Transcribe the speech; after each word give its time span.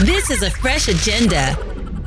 This 0.00 0.30
is 0.32 0.42
a 0.42 0.50
fresh 0.50 0.88
agenda, 0.88 1.56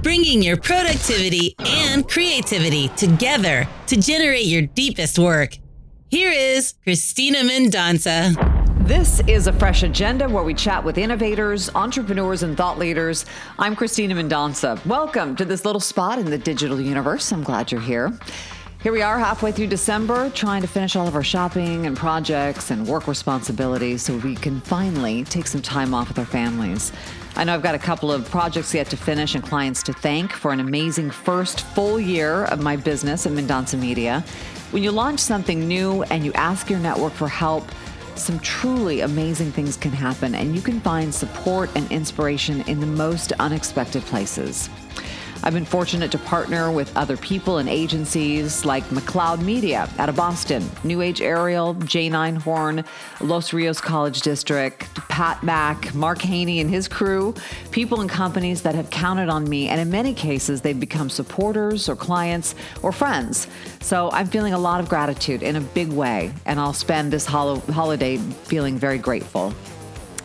bringing 0.03 0.41
your 0.41 0.57
productivity 0.57 1.55
and 1.59 2.05
creativity 2.05 2.89
together 2.89 3.65
to 3.87 3.95
generate 3.95 4.47
your 4.47 4.63
deepest 4.63 5.17
work. 5.17 5.57
Here 6.09 6.29
is 6.29 6.73
Cristina 6.83 7.39
Mendonsa. 7.39 8.85
This 8.85 9.21
is 9.27 9.47
a 9.47 9.53
fresh 9.53 9.83
agenda 9.83 10.27
where 10.27 10.43
we 10.43 10.53
chat 10.53 10.83
with 10.83 10.97
innovators, 10.97 11.73
entrepreneurs, 11.73 12.43
and 12.43 12.57
thought 12.57 12.77
leaders. 12.77 13.25
I'm 13.57 13.77
Cristina 13.77 14.13
Mendonsa. 14.13 14.85
Welcome 14.85 15.37
to 15.37 15.45
this 15.45 15.63
little 15.63 15.79
spot 15.79 16.19
in 16.19 16.25
the 16.25 16.37
digital 16.37 16.81
universe. 16.81 17.31
I'm 17.31 17.43
glad 17.43 17.71
you're 17.71 17.79
here. 17.79 18.11
Here 18.83 18.91
we 18.91 19.01
are 19.01 19.17
halfway 19.17 19.51
through 19.51 19.67
December, 19.67 20.29
trying 20.31 20.61
to 20.61 20.67
finish 20.67 20.95
all 20.95 21.07
of 21.07 21.15
our 21.15 21.23
shopping 21.23 21.85
and 21.85 21.95
projects 21.95 22.71
and 22.71 22.85
work 22.85 23.07
responsibilities 23.07 24.03
so 24.03 24.17
we 24.17 24.35
can 24.35 24.59
finally 24.61 25.23
take 25.23 25.47
some 25.47 25.61
time 25.61 25.93
off 25.93 26.09
with 26.09 26.19
our 26.19 26.25
families. 26.25 26.91
I 27.37 27.43
know 27.43 27.53
I've 27.53 27.61
got 27.61 27.75
a 27.75 27.79
couple 27.79 28.13
of 28.13 28.29
projects 28.31 28.73
yet 28.73 28.89
to 28.91 28.97
finish 28.97 29.35
and 29.35 29.43
clients 29.43 29.83
to 29.83 29.93
thank 29.93 30.31
for 30.31 30.53
an 30.53 30.61
amazing 30.61 31.11
first 31.11 31.61
full 31.61 31.99
year 31.99 32.45
of 32.45 32.61
my 32.61 32.77
business 32.77 33.25
at 33.25 33.33
Mendonsa 33.33 33.77
Media. 33.77 34.23
When 34.71 34.83
you 34.83 34.91
launch 34.91 35.19
something 35.19 35.67
new 35.67 36.03
and 36.03 36.23
you 36.23 36.31
ask 36.31 36.69
your 36.69 36.79
network 36.79 37.11
for 37.11 37.27
help, 37.27 37.69
some 38.15 38.39
truly 38.39 39.01
amazing 39.01 39.51
things 39.51 39.75
can 39.75 39.91
happen, 39.91 40.33
and 40.33 40.55
you 40.55 40.61
can 40.61 40.79
find 40.79 41.13
support 41.13 41.69
and 41.75 41.91
inspiration 41.91 42.61
in 42.69 42.79
the 42.79 42.87
most 42.87 43.33
unexpected 43.33 44.03
places. 44.03 44.69
I've 45.47 45.53
been 45.53 45.63
fortunate 45.63 46.11
to 46.11 46.17
partner 46.17 46.71
with 46.71 46.97
other 46.97 47.15
people 47.17 47.59
and 47.59 47.69
agencies 47.69 48.65
like 48.65 48.83
McLeod 48.85 49.43
Media 49.43 49.87
out 49.99 50.09
of 50.09 50.15
Boston, 50.15 50.67
New 50.83 51.01
Age 51.01 51.21
Aerial, 51.21 51.75
Jane 51.75 52.13
Einhorn, 52.13 52.83
Los 53.21 53.53
Rios 53.53 53.79
College 53.79 54.21
District, 54.21 54.91
Pat 55.07 55.43
Mack, 55.43 55.93
Mark 55.93 56.19
Haney 56.23 56.61
and 56.61 56.69
his 56.69 56.87
crew, 56.87 57.35
people 57.69 58.01
and 58.01 58.09
companies 58.09 58.63
that 58.63 58.73
have 58.73 58.89
counted 58.89 59.29
on 59.29 59.47
me, 59.47 59.67
and 59.67 59.79
in 59.79 59.91
many 59.91 60.15
cases, 60.15 60.61
they've 60.61 60.79
become 60.79 61.11
supporters 61.11 61.87
or 61.87 61.95
clients 61.95 62.55
or 62.81 62.91
friends. 62.91 63.47
So 63.81 64.09
I'm 64.13 64.25
feeling 64.25 64.53
a 64.53 64.59
lot 64.59 64.79
of 64.79 64.89
gratitude 64.89 65.43
in 65.43 65.57
a 65.57 65.61
big 65.61 65.89
way, 65.89 66.33
and 66.47 66.59
I'll 66.59 66.73
spend 66.73 67.13
this 67.13 67.27
hol- 67.27 67.59
holiday 67.59 68.17
feeling 68.17 68.79
very 68.79 68.97
grateful 68.97 69.53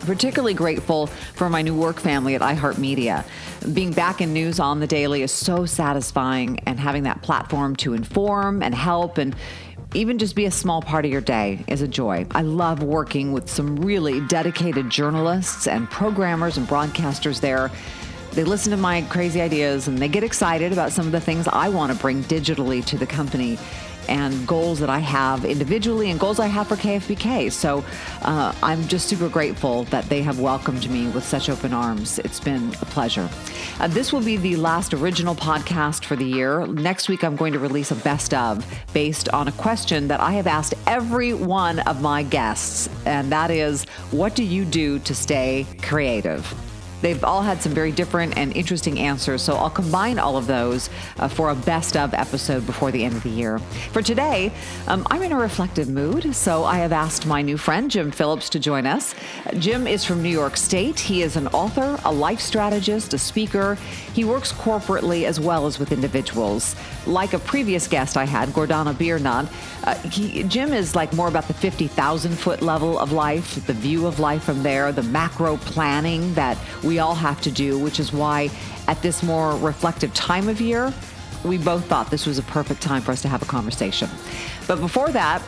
particularly 0.05 0.53
grateful 0.53 1.07
for 1.07 1.49
my 1.49 1.61
new 1.61 1.75
work 1.75 1.99
family 1.99 2.35
at 2.35 2.41
iHeartMedia. 2.41 3.25
Being 3.73 3.91
back 3.91 4.21
in 4.21 4.33
news 4.33 4.59
on 4.59 4.79
the 4.79 4.87
daily 4.87 5.21
is 5.21 5.31
so 5.31 5.65
satisfying, 5.65 6.59
and 6.65 6.79
having 6.79 7.03
that 7.03 7.21
platform 7.21 7.75
to 7.77 7.93
inform 7.93 8.63
and 8.63 8.73
help 8.73 9.17
and 9.17 9.35
even 9.93 10.17
just 10.17 10.35
be 10.35 10.45
a 10.45 10.51
small 10.51 10.81
part 10.81 11.05
of 11.05 11.11
your 11.11 11.21
day 11.21 11.63
is 11.67 11.81
a 11.81 11.87
joy. 11.87 12.25
I 12.31 12.43
love 12.43 12.81
working 12.81 13.33
with 13.33 13.49
some 13.49 13.75
really 13.75 14.21
dedicated 14.27 14.89
journalists 14.89 15.67
and 15.67 15.89
programmers 15.89 16.57
and 16.57 16.67
broadcasters 16.67 17.41
there. 17.41 17.69
They 18.31 18.45
listen 18.45 18.71
to 18.71 18.77
my 18.77 19.01
crazy 19.03 19.41
ideas 19.41 19.89
and 19.89 19.97
they 19.97 20.07
get 20.07 20.23
excited 20.23 20.71
about 20.71 20.93
some 20.93 21.05
of 21.05 21.11
the 21.11 21.19
things 21.19 21.47
I 21.49 21.67
want 21.67 21.91
to 21.91 21.97
bring 21.97 22.23
digitally 22.23 22.83
to 22.85 22.97
the 22.97 23.05
company 23.05 23.59
and 24.07 24.47
goals 24.47 24.79
that 24.79 24.89
I 24.89 24.99
have 24.99 25.45
individually 25.45 26.09
and 26.11 26.19
goals 26.19 26.39
I 26.39 26.47
have 26.47 26.67
for 26.67 26.75
KFBK. 26.75 27.51
So 27.51 27.83
uh, 28.21 28.53
I'm 28.61 28.87
just 28.87 29.07
super 29.07 29.29
grateful 29.29 29.83
that 29.85 30.05
they 30.09 30.21
have 30.21 30.39
welcomed 30.39 30.89
me 30.89 31.07
with 31.09 31.23
such 31.23 31.49
open 31.49 31.73
arms. 31.73 32.19
It's 32.19 32.39
been 32.39 32.69
a 32.81 32.85
pleasure. 32.85 33.29
Uh, 33.79 33.87
this 33.87 34.13
will 34.13 34.21
be 34.21 34.37
the 34.37 34.55
last 34.55 34.93
original 34.93 35.35
podcast 35.35 36.05
for 36.05 36.15
the 36.15 36.25
year. 36.25 36.65
Next 36.67 37.09
week, 37.09 37.23
I'm 37.23 37.35
going 37.35 37.53
to 37.53 37.59
release 37.59 37.91
a 37.91 37.95
best 37.95 38.33
of 38.33 38.65
based 38.93 39.29
on 39.29 39.47
a 39.47 39.51
question 39.53 40.07
that 40.07 40.19
I 40.19 40.33
have 40.33 40.47
asked 40.47 40.73
every 40.87 41.33
one 41.33 41.79
of 41.79 42.01
my 42.01 42.23
guests, 42.23 42.89
and 43.05 43.31
that 43.31 43.51
is 43.51 43.85
what 44.11 44.35
do 44.35 44.43
you 44.43 44.65
do 44.65 44.99
to 44.99 45.15
stay 45.15 45.65
creative? 45.81 46.53
They've 47.01 47.23
all 47.23 47.41
had 47.41 47.61
some 47.61 47.73
very 47.73 47.91
different 47.91 48.37
and 48.37 48.55
interesting 48.55 48.99
answers, 48.99 49.41
so 49.41 49.55
I'll 49.55 49.69
combine 49.69 50.19
all 50.19 50.37
of 50.37 50.47
those 50.47 50.89
uh, 51.17 51.27
for 51.27 51.49
a 51.49 51.55
best 51.55 51.97
of 51.97 52.13
episode 52.13 52.65
before 52.65 52.91
the 52.91 53.03
end 53.03 53.15
of 53.15 53.23
the 53.23 53.29
year. 53.29 53.59
For 53.91 54.01
today, 54.01 54.51
um, 54.87 55.05
I'm 55.09 55.23
in 55.23 55.31
a 55.31 55.37
reflective 55.37 55.89
mood, 55.89 56.35
so 56.35 56.63
I 56.63 56.77
have 56.77 56.91
asked 56.91 57.25
my 57.25 57.41
new 57.41 57.57
friend, 57.57 57.89
Jim 57.89 58.11
Phillips, 58.11 58.49
to 58.49 58.59
join 58.59 58.85
us. 58.85 59.15
Jim 59.57 59.87
is 59.87 60.05
from 60.05 60.21
New 60.21 60.29
York 60.29 60.57
State. 60.57 60.99
He 60.99 61.21
is 61.23 61.35
an 61.35 61.47
author, 61.47 61.99
a 62.05 62.11
life 62.11 62.39
strategist, 62.39 63.13
a 63.13 63.17
speaker. 63.17 63.75
He 64.13 64.23
works 64.23 64.51
corporately 64.51 65.23
as 65.23 65.39
well 65.39 65.65
as 65.65 65.79
with 65.79 65.91
individuals. 65.91 66.75
Like 67.07 67.33
a 67.33 67.39
previous 67.39 67.87
guest 67.87 68.15
I 68.15 68.25
had, 68.25 68.49
Gordana 68.49 68.93
Biernat, 68.93 69.51
uh, 69.83 69.95
he, 70.09 70.43
Jim 70.43 70.73
is 70.73 70.95
like 70.95 71.11
more 71.13 71.27
about 71.27 71.47
the 71.47 71.53
50,000 71.53 72.31
foot 72.37 72.61
level 72.61 72.99
of 72.99 73.11
life, 73.11 73.65
the 73.65 73.73
view 73.73 74.05
of 74.05 74.19
life 74.19 74.43
from 74.43 74.61
there, 74.61 74.91
the 74.91 75.03
macro 75.03 75.57
planning 75.57 76.33
that 76.35 76.57
we 76.83 76.90
all 76.99 77.15
have 77.15 77.41
to 77.41 77.51
do, 77.51 77.77
which 77.77 77.99
is 77.99 78.11
why 78.13 78.49
at 78.87 79.01
this 79.01 79.23
more 79.23 79.55
reflective 79.57 80.13
time 80.13 80.49
of 80.49 80.61
year, 80.61 80.93
we 81.43 81.57
both 81.57 81.85
thought 81.85 82.11
this 82.11 82.25
was 82.25 82.37
a 82.37 82.43
perfect 82.43 82.81
time 82.81 83.01
for 83.01 83.11
us 83.11 83.21
to 83.23 83.27
have 83.27 83.41
a 83.41 83.45
conversation. 83.45 84.09
But 84.67 84.79
before 84.79 85.09
that, 85.09 85.41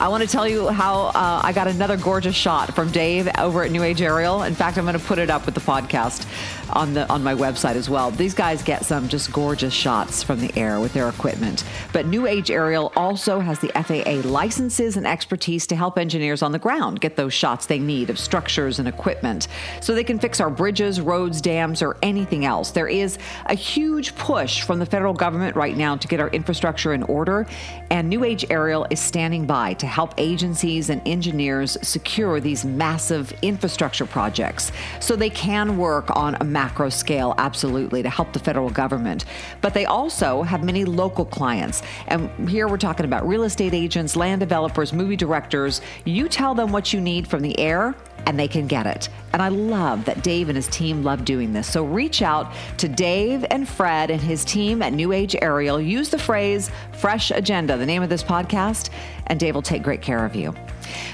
I 0.00 0.06
want 0.06 0.22
to 0.22 0.28
tell 0.28 0.46
you 0.46 0.68
how 0.68 1.06
uh, 1.06 1.40
I 1.42 1.52
got 1.52 1.66
another 1.66 1.96
gorgeous 1.96 2.36
shot 2.36 2.72
from 2.72 2.92
Dave 2.92 3.28
over 3.36 3.64
at 3.64 3.72
New 3.72 3.82
Age 3.82 4.00
Aerial. 4.00 4.44
In 4.44 4.54
fact, 4.54 4.78
I'm 4.78 4.84
going 4.84 4.96
to 4.96 5.04
put 5.04 5.18
it 5.18 5.28
up 5.28 5.44
with 5.44 5.56
the 5.56 5.60
podcast 5.60 6.24
on 6.70 6.94
the 6.94 7.08
on 7.10 7.22
my 7.22 7.34
website 7.34 7.74
as 7.74 7.88
well. 7.88 8.10
These 8.10 8.34
guys 8.34 8.62
get 8.62 8.84
some 8.84 9.08
just 9.08 9.32
gorgeous 9.32 9.72
shots 9.72 10.22
from 10.22 10.40
the 10.40 10.56
air 10.56 10.80
with 10.80 10.92
their 10.92 11.08
equipment. 11.08 11.64
But 11.92 12.06
New 12.06 12.26
Age 12.26 12.50
Aerial 12.50 12.92
also 12.96 13.40
has 13.40 13.58
the 13.58 13.68
FAA 13.68 14.28
licenses 14.28 14.96
and 14.96 15.06
expertise 15.06 15.66
to 15.68 15.76
help 15.76 15.98
engineers 15.98 16.42
on 16.42 16.52
the 16.52 16.58
ground 16.58 17.00
get 17.00 17.16
those 17.16 17.32
shots 17.32 17.66
they 17.66 17.78
need 17.78 18.10
of 18.10 18.18
structures 18.18 18.78
and 18.78 18.88
equipment 18.88 19.48
so 19.80 19.94
they 19.94 20.04
can 20.04 20.18
fix 20.18 20.40
our 20.40 20.50
bridges, 20.50 21.00
roads, 21.00 21.40
dams, 21.40 21.82
or 21.82 21.96
anything 22.02 22.44
else. 22.44 22.70
There 22.70 22.88
is 22.88 23.18
a 23.46 23.54
huge 23.54 24.14
push 24.16 24.62
from 24.62 24.78
the 24.78 24.86
federal 24.86 25.14
government 25.14 25.56
right 25.56 25.76
now 25.76 25.96
to 25.96 26.08
get 26.08 26.20
our 26.20 26.28
infrastructure 26.28 26.92
in 26.92 27.02
order, 27.04 27.46
and 27.90 28.08
New 28.08 28.24
Age 28.24 28.44
Aerial 28.50 28.86
is 28.90 29.00
standing 29.00 29.46
by 29.46 29.74
to 29.74 29.86
help 29.86 30.14
agencies 30.18 30.90
and 30.90 31.00
engineers 31.06 31.76
secure 31.82 32.40
these 32.40 32.64
massive 32.64 33.32
infrastructure 33.42 34.06
projects 34.06 34.72
so 35.00 35.16
they 35.16 35.30
can 35.30 35.76
work 35.76 36.14
on 36.16 36.36
a 36.40 36.44
macro 36.58 36.88
scale, 36.88 37.36
absolutely, 37.38 38.02
to 38.02 38.10
help 38.10 38.32
the 38.32 38.38
federal 38.40 38.68
government. 38.68 39.24
But 39.60 39.74
they 39.74 39.86
also 39.86 40.42
have 40.42 40.64
many 40.64 40.84
local 40.84 41.24
clients. 41.24 41.82
And 42.08 42.48
here 42.48 42.66
we're 42.66 42.78
talking 42.78 43.06
about 43.06 43.28
real 43.28 43.44
estate 43.44 43.74
agents, 43.74 44.16
land 44.16 44.40
developers, 44.40 44.92
movie 44.92 45.14
directors. 45.14 45.80
You 46.04 46.28
tell 46.28 46.56
them 46.56 46.72
what 46.72 46.92
you 46.92 47.00
need 47.00 47.28
from 47.28 47.42
the 47.42 47.56
air, 47.60 47.94
and 48.28 48.38
they 48.38 48.46
can 48.46 48.66
get 48.66 48.86
it. 48.86 49.08
And 49.32 49.40
I 49.40 49.48
love 49.48 50.04
that 50.04 50.22
Dave 50.22 50.50
and 50.50 50.56
his 50.56 50.68
team 50.68 51.02
love 51.02 51.24
doing 51.24 51.54
this. 51.54 51.66
So 51.66 51.82
reach 51.82 52.20
out 52.20 52.52
to 52.76 52.86
Dave 52.86 53.42
and 53.50 53.66
Fred 53.66 54.10
and 54.10 54.20
his 54.20 54.44
team 54.44 54.82
at 54.82 54.92
New 54.92 55.12
Age 55.12 55.34
Aerial. 55.40 55.80
Use 55.80 56.10
the 56.10 56.18
phrase 56.18 56.70
Fresh 56.92 57.30
Agenda, 57.30 57.78
the 57.78 57.86
name 57.86 58.02
of 58.02 58.10
this 58.10 58.22
podcast, 58.22 58.90
and 59.28 59.40
Dave 59.40 59.54
will 59.54 59.62
take 59.62 59.82
great 59.82 60.02
care 60.02 60.26
of 60.26 60.36
you. 60.36 60.54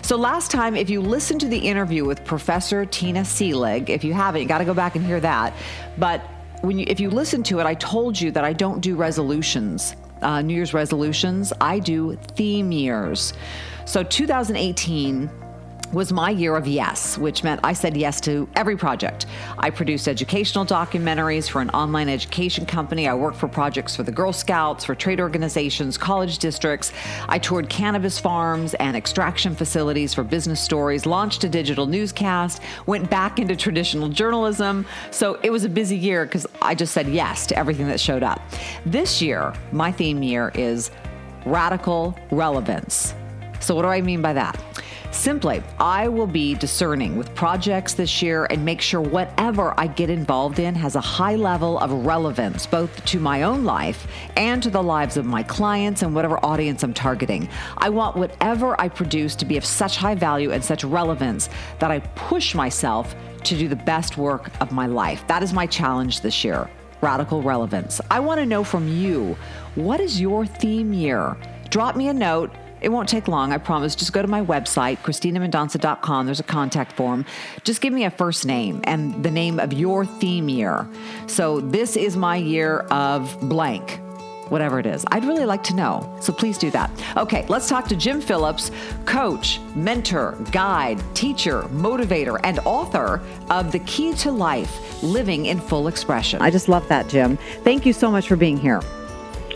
So 0.03 0.17
last 0.17 0.51
time, 0.51 0.75
if 0.75 0.91
you 0.91 1.01
listened 1.01 1.41
to 1.43 1.49
the 1.49 1.59
interview 1.59 2.05
with 2.05 2.25
Professor 2.25 2.85
Tina 2.85 3.21
Seelig, 3.21 3.91
if 3.91 4.03
you 4.03 4.13
haven't, 4.13 4.43
you 4.43 4.49
got 4.49 4.59
to 4.59 4.65
go 4.65 4.75
back 4.75 4.97
and 4.97 5.07
hear 5.07 5.21
that. 5.21 5.55
But 5.97 6.21
when 6.63 6.81
you, 6.81 6.85
if 6.89 6.99
you 6.99 7.11
listen 7.11 7.45
to 7.45 7.61
it, 7.61 7.65
I 7.65 7.75
told 7.75 8.21
you 8.21 8.33
that 8.33 8.43
I 8.43 8.53
don't 8.53 8.81
do 8.81 8.97
resolutions, 8.97 9.95
uh, 10.21 10.43
New 10.43 10.55
Year's 10.55 10.75
resolutions. 10.75 11.53
I 11.61 11.79
do 11.79 12.19
theme 12.35 12.73
years. 12.73 13.35
So 13.85 14.03
2018 14.03 15.31
was 15.94 16.12
my 16.12 16.28
year 16.28 16.56
of 16.56 16.66
yes, 16.66 17.16
which 17.16 17.44
meant 17.44 17.60
I 17.62 17.72
said 17.72 17.97
yes 17.97 18.21
to 18.22 18.49
every 18.56 18.77
project. 18.77 19.27
I 19.59 19.71
produced 19.71 20.09
educational 20.09 20.66
documentaries 20.66 21.49
for 21.49 21.60
an 21.60 21.71
online 21.71 22.09
education 22.09 22.66
company. 22.66 23.06
I 23.06 23.15
worked 23.15 23.37
for 23.37 23.47
projects 23.47 23.94
for 23.94 24.03
the 24.03 24.10
Girl 24.10 24.32
Scouts, 24.32 24.84
for 24.84 24.94
trade 24.94 25.21
organizations, 25.21 25.97
college 25.97 26.38
districts. 26.38 26.93
I 27.28 27.38
toured 27.38 27.69
cannabis 27.69 28.19
farms 28.19 28.75
and 28.75 28.97
extraction 28.97 29.55
facilities 29.55 30.12
for 30.12 30.25
business 30.25 30.60
stories, 30.60 31.06
launched 31.06 31.44
a 31.44 31.49
digital 31.49 31.87
newscast, 31.87 32.61
went 32.87 33.09
back 33.09 33.38
into 33.38 33.55
traditional 33.55 34.09
journalism. 34.09 34.84
So 35.12 35.38
it 35.43 35.50
was 35.50 35.65
a 35.65 35.69
busy 35.69 35.97
year 35.97 36.25
because 36.25 36.47
I 36.61 36.75
just 36.75 36.93
said 36.93 37.06
yes 37.08 37.47
to 37.47 37.58
everything 37.58 37.87
that 37.87 38.00
showed 38.00 38.25
up. 38.25 38.43
This 38.85 39.23
year, 39.23 39.55
my 39.70 39.93
theme 39.93 40.23
year 40.25 40.50
is 40.56 40.90
radical 41.47 42.19
relevance. 42.32 43.14
So, 43.61 43.75
what 43.75 43.82
do 43.82 43.88
I 43.88 44.00
mean 44.00 44.20
by 44.20 44.32
that? 44.35 44.62
Simply, 45.14 45.62
I 45.78 46.08
will 46.08 46.26
be 46.26 46.55
discerning 46.55 47.16
with 47.16 47.34
projects 47.37 47.94
this 47.94 48.20
year 48.20 48.46
and 48.50 48.64
make 48.64 48.81
sure 48.81 49.00
whatever 49.00 49.72
I 49.78 49.87
get 49.87 50.11
involved 50.11 50.58
in 50.58 50.75
has 50.75 50.96
a 50.96 51.00
high 51.00 51.37
level 51.37 51.78
of 51.78 51.93
relevance, 52.05 52.66
both 52.66 53.02
to 53.06 53.20
my 53.20 53.44
own 53.44 53.64
life 53.64 54.08
and 54.37 54.61
to 54.62 54.70
the 54.70 54.82
lives 54.82 55.16
of 55.16 55.25
my 55.25 55.43
clients 55.44 56.02
and 56.02 56.14
whatever 56.14 56.44
audience 56.44 56.82
I'm 56.82 56.93
targeting. 56.93 57.49
I 57.78 57.90
want 57.90 58.16
whatever 58.16 58.78
I 58.78 58.88
produce 58.88 59.37
to 59.37 59.44
be 59.46 59.56
of 59.56 59.64
such 59.64 59.96
high 59.96 60.16
value 60.16 60.50
and 60.50 60.62
such 60.62 60.82
relevance 60.82 61.49
that 61.78 61.93
I 61.93 62.00
push 62.00 62.55
myself 62.55 63.14
to 63.44 63.56
do 63.56 63.69
the 63.69 63.76
best 63.76 64.19
work 64.19 64.50
of 64.61 64.72
my 64.72 64.87
life. 64.87 65.25
That 65.28 65.44
is 65.44 65.52
my 65.52 65.66
challenge 65.66 66.20
this 66.20 66.44
year 66.44 66.69
radical 67.00 67.40
relevance. 67.40 68.00
I 68.11 68.19
want 68.19 68.40
to 68.40 68.46
know 68.46 68.64
from 68.64 68.88
you 68.88 69.37
what 69.75 70.00
is 70.00 70.20
your 70.20 70.44
theme 70.44 70.93
year? 70.93 71.37
Drop 71.70 71.96
me 71.96 72.08
a 72.08 72.14
note 72.14 72.50
It 72.85 72.93
won't 72.93 73.09
take 73.09 73.29
long, 73.29 73.51
I 73.51 73.57
promise. 73.57 73.95
Just 73.95 74.13
go 74.13 74.21
to 74.21 74.29
my 74.29 74.45
website, 74.45 74.99
CristinaMendonsa.com. 74.99 76.27
There's 76.27 76.41
a 76.41 76.45
contact 76.45 76.93
form. 76.93 77.25
Just 77.65 77.81
give 77.81 77.95
me 77.95 78.05
a 78.05 78.11
first 78.11 78.45
name 78.45 78.83
and 78.85 79.25
the 79.25 79.31
name 79.31 79.59
of 79.59 79.73
your 79.73 80.05
theme 80.05 80.51
year. 80.51 80.87
So 81.27 81.61
this 81.61 81.97
is 81.97 82.15
my 82.15 82.37
year 82.37 82.81
of 82.91 83.37
blank 83.41 84.01
whatever 84.51 84.79
it 84.79 84.85
is. 84.85 85.07
I'd 85.11 85.25
really 85.25 85.47
like 85.47 85.63
to 85.65 85.75
know. 85.75 86.15
So 86.21 86.31
please 86.31 86.59
do 86.59 86.71
that. 86.73 86.91
Okay, 87.17 87.47
let's 87.49 87.67
talk 87.67 87.89
to 87.89 87.97
Jim 87.97 88.21
Phillips, 88.21 88.71
coach, 89.07 89.59
mentor, 89.75 90.37
guide, 90.53 91.03
teacher, 91.15 91.63
motivator, 91.63 92.39
and 92.45 92.59
author 92.61 93.23
of 93.49 93.73
The 93.73 93.79
Key 93.81 94.13
to 94.17 94.31
Life 94.31 95.03
Living 95.03 95.47
in 95.47 95.59
Full 95.59 95.89
Expression. 95.89 96.43
I 96.43 96.51
just 96.51 96.69
love 96.69 96.87
that, 96.89 97.09
Jim. 97.09 97.39
Thank 97.63 97.87
you 97.87 97.95
so 97.95 98.11
much 98.11 98.29
for 98.29 98.37
being 98.37 98.59
here. 98.59 98.83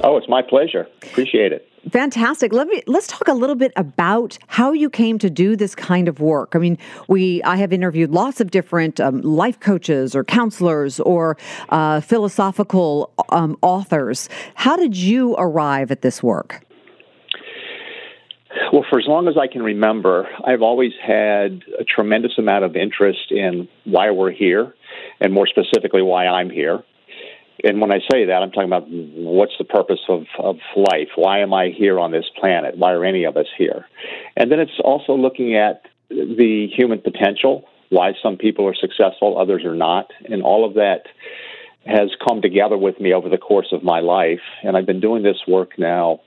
Oh, 0.02 0.16
it's 0.16 0.28
my 0.28 0.40
pleasure. 0.40 0.88
Appreciate 1.02 1.52
it. 1.52 1.67
Fantastic. 1.90 2.52
Let 2.52 2.66
me 2.66 2.82
let's 2.86 3.06
talk 3.06 3.28
a 3.28 3.32
little 3.32 3.56
bit 3.56 3.72
about 3.76 4.36
how 4.48 4.72
you 4.72 4.90
came 4.90 5.18
to 5.20 5.30
do 5.30 5.56
this 5.56 5.74
kind 5.74 6.08
of 6.08 6.20
work. 6.20 6.54
I 6.54 6.58
mean, 6.58 6.76
we 7.08 7.42
I 7.44 7.56
have 7.56 7.72
interviewed 7.72 8.10
lots 8.10 8.40
of 8.40 8.50
different 8.50 9.00
um, 9.00 9.20
life 9.22 9.60
coaches 9.60 10.14
or 10.14 10.24
counselors 10.24 11.00
or 11.00 11.36
uh, 11.68 12.00
philosophical 12.00 13.12
um, 13.30 13.56
authors. 13.62 14.28
How 14.54 14.76
did 14.76 14.96
you 14.96 15.34
arrive 15.36 15.90
at 15.90 16.02
this 16.02 16.22
work? 16.22 16.64
Well, 18.72 18.84
for 18.90 18.98
as 18.98 19.06
long 19.06 19.28
as 19.28 19.36
I 19.38 19.46
can 19.46 19.62
remember, 19.62 20.28
I've 20.44 20.62
always 20.62 20.92
had 21.00 21.62
a 21.78 21.84
tremendous 21.84 22.32
amount 22.38 22.64
of 22.64 22.76
interest 22.76 23.30
in 23.30 23.68
why 23.84 24.10
we're 24.10 24.32
here, 24.32 24.74
and 25.20 25.32
more 25.32 25.46
specifically, 25.46 26.02
why 26.02 26.26
I'm 26.26 26.50
here 26.50 26.82
and 27.64 27.80
when 27.80 27.90
I 27.90 27.98
say 28.10 28.26
that, 28.26 28.42
I'm 28.42 28.50
talking 28.50 28.68
about 28.68 28.86
what's 28.88 29.54
the 29.58 29.64
purpose 29.64 30.00
of, 30.08 30.26
of 30.38 30.56
life? 30.76 31.08
Why 31.16 31.40
am 31.40 31.52
I 31.52 31.68
here 31.76 31.98
on 31.98 32.12
this 32.12 32.26
planet? 32.40 32.76
Why 32.76 32.92
are 32.92 33.04
any 33.04 33.24
of 33.24 33.36
us 33.36 33.46
here? 33.56 33.86
And 34.36 34.50
then 34.50 34.60
it's 34.60 34.78
also 34.82 35.14
looking 35.14 35.56
at 35.56 35.82
the 36.08 36.68
human 36.74 37.00
potential, 37.00 37.64
why 37.90 38.12
some 38.22 38.36
people 38.36 38.66
are 38.66 38.74
successful, 38.74 39.38
others 39.38 39.64
are 39.64 39.74
not. 39.74 40.10
And 40.26 40.42
all 40.42 40.64
of 40.64 40.74
that 40.74 41.06
has 41.84 42.10
come 42.26 42.42
together 42.42 42.76
with 42.76 43.00
me 43.00 43.12
over 43.12 43.28
the 43.28 43.38
course 43.38 43.68
of 43.72 43.82
my 43.82 44.00
life. 44.00 44.40
And 44.62 44.76
I've 44.76 44.86
been 44.86 45.00
doing 45.00 45.22
this 45.22 45.38
work 45.48 45.78
now 45.78 46.20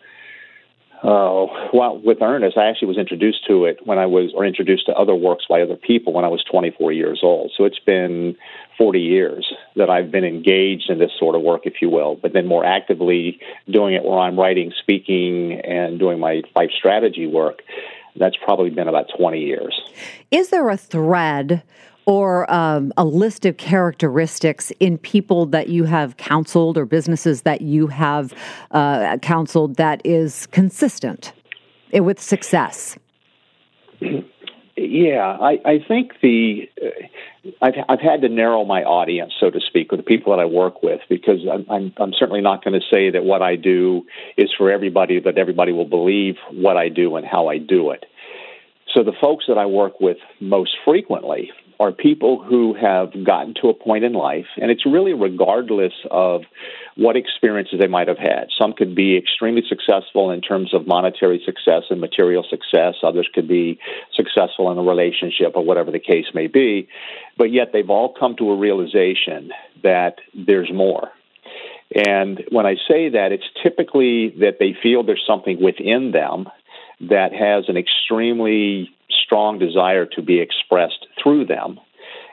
uh, 1.03 1.47
well, 1.73 1.99
with 2.03 2.21
Ernest, 2.21 2.57
I 2.57 2.69
actually 2.69 2.89
was 2.89 2.97
introduced 2.97 3.47
to 3.47 3.65
it 3.65 3.79
when 3.85 3.97
I 3.97 4.05
was, 4.05 4.31
or 4.35 4.45
introduced 4.45 4.85
to 4.85 4.93
other 4.93 5.15
works 5.15 5.45
by 5.49 5.61
other 5.61 5.75
people 5.75 6.13
when 6.13 6.25
I 6.25 6.27
was 6.27 6.43
24 6.43 6.91
years 6.91 7.21
old. 7.23 7.51
So 7.57 7.65
it's 7.65 7.79
been 7.79 8.35
40 8.77 8.99
years 8.99 9.51
that 9.75 9.89
I've 9.89 10.11
been 10.11 10.23
engaged 10.23 10.91
in 10.91 10.99
this 10.99 11.11
sort 11.17 11.35
of 11.35 11.41
work, 11.41 11.61
if 11.65 11.81
you 11.81 11.89
will, 11.89 12.15
but 12.15 12.33
then 12.33 12.45
more 12.45 12.63
actively 12.63 13.39
doing 13.67 13.95
it 13.95 14.03
where 14.03 14.19
I'm 14.19 14.39
writing, 14.39 14.71
speaking, 14.79 15.59
and 15.61 15.97
doing 15.97 16.19
my 16.19 16.43
life 16.55 16.69
strategy 16.77 17.25
work. 17.25 17.63
That's 18.15 18.35
probably 18.43 18.69
been 18.69 18.87
about 18.87 19.07
20 19.17 19.39
years. 19.39 19.81
Is 20.29 20.49
there 20.49 20.69
a 20.69 20.77
thread 20.77 21.63
or 22.05 22.51
um, 22.51 22.91
a 22.97 23.05
list 23.05 23.45
of 23.45 23.57
characteristics 23.57 24.71
in 24.79 24.97
people 24.97 25.45
that 25.47 25.69
you 25.69 25.83
have 25.83 26.17
counseled 26.17 26.77
or 26.77 26.85
businesses 26.85 27.43
that 27.43 27.61
you 27.61 27.87
have 27.87 28.33
uh, 28.71 29.17
counseled 29.19 29.75
that 29.75 30.01
is 30.05 30.47
consistent 30.47 31.33
with 31.93 32.19
success? 32.19 32.97
Yeah, 34.75 35.37
I, 35.39 35.59
I 35.63 35.85
think 35.87 36.13
the 36.21 36.69
uh, 36.81 36.87
I've 37.61 37.73
I've 37.87 37.99
had 37.99 38.21
to 38.21 38.29
narrow 38.29 38.65
my 38.65 38.83
audience, 38.83 39.33
so 39.39 39.49
to 39.51 39.59
speak, 39.59 39.91
with 39.91 39.99
the 39.99 40.03
people 40.03 40.35
that 40.35 40.41
I 40.41 40.45
work 40.45 40.81
with, 40.81 41.01
because 41.07 41.39
I'm 41.51 41.65
I'm, 41.69 41.93
I'm 41.97 42.13
certainly 42.17 42.41
not 42.41 42.63
going 42.63 42.79
to 42.79 42.85
say 42.91 43.11
that 43.11 43.23
what 43.23 43.41
I 43.41 43.57
do 43.57 44.03
is 44.37 44.49
for 44.57 44.71
everybody, 44.71 45.19
that 45.19 45.37
everybody 45.37 45.71
will 45.71 45.85
believe 45.85 46.37
what 46.51 46.77
I 46.77 46.89
do 46.89 47.15
and 47.15 47.25
how 47.25 47.47
I 47.47 47.57
do 47.57 47.91
it. 47.91 48.05
So 48.93 49.03
the 49.03 49.13
folks 49.21 49.45
that 49.47 49.57
I 49.57 49.65
work 49.65 50.01
with 50.01 50.17
most 50.39 50.75
frequently 50.83 51.51
are 51.81 51.91
people 51.91 52.43
who 52.43 52.75
have 52.75 53.11
gotten 53.25 53.55
to 53.59 53.69
a 53.69 53.73
point 53.73 54.03
in 54.03 54.13
life, 54.13 54.45
and 54.57 54.69
it's 54.69 54.85
really 54.85 55.13
regardless 55.13 55.93
of 56.11 56.43
what 56.95 57.15
experiences 57.17 57.79
they 57.79 57.87
might 57.87 58.07
have 58.07 58.19
had. 58.19 58.49
Some 58.61 58.73
could 58.73 58.93
be 58.93 59.17
extremely 59.17 59.63
successful 59.67 60.29
in 60.29 60.41
terms 60.41 60.75
of 60.75 60.85
monetary 60.85 61.41
success 61.43 61.85
and 61.89 61.99
material 61.99 62.45
success, 62.47 62.95
others 63.01 63.27
could 63.33 63.47
be 63.47 63.79
successful 64.13 64.71
in 64.71 64.77
a 64.77 64.83
relationship 64.83 65.53
or 65.55 65.65
whatever 65.65 65.89
the 65.89 65.99
case 65.99 66.27
may 66.35 66.45
be, 66.45 66.87
but 67.35 67.51
yet 67.51 67.69
they've 67.73 67.89
all 67.89 68.13
come 68.13 68.35
to 68.37 68.51
a 68.51 68.55
realization 68.55 69.51
that 69.81 70.19
there's 70.35 70.71
more. 70.71 71.09
And 71.95 72.43
when 72.51 72.67
I 72.67 72.75
say 72.87 73.09
that, 73.09 73.31
it's 73.31 73.49
typically 73.63 74.29
that 74.39 74.57
they 74.59 74.75
feel 74.83 75.03
there's 75.03 75.23
something 75.25 75.61
within 75.61 76.11
them 76.11 76.47
that 77.09 77.33
has 77.33 77.65
an 77.69 77.75
extremely 77.75 78.91
strong 79.25 79.59
desire 79.59 80.05
to 80.05 80.21
be 80.21 80.39
expressed 80.39 81.07
through 81.21 81.45
them. 81.45 81.79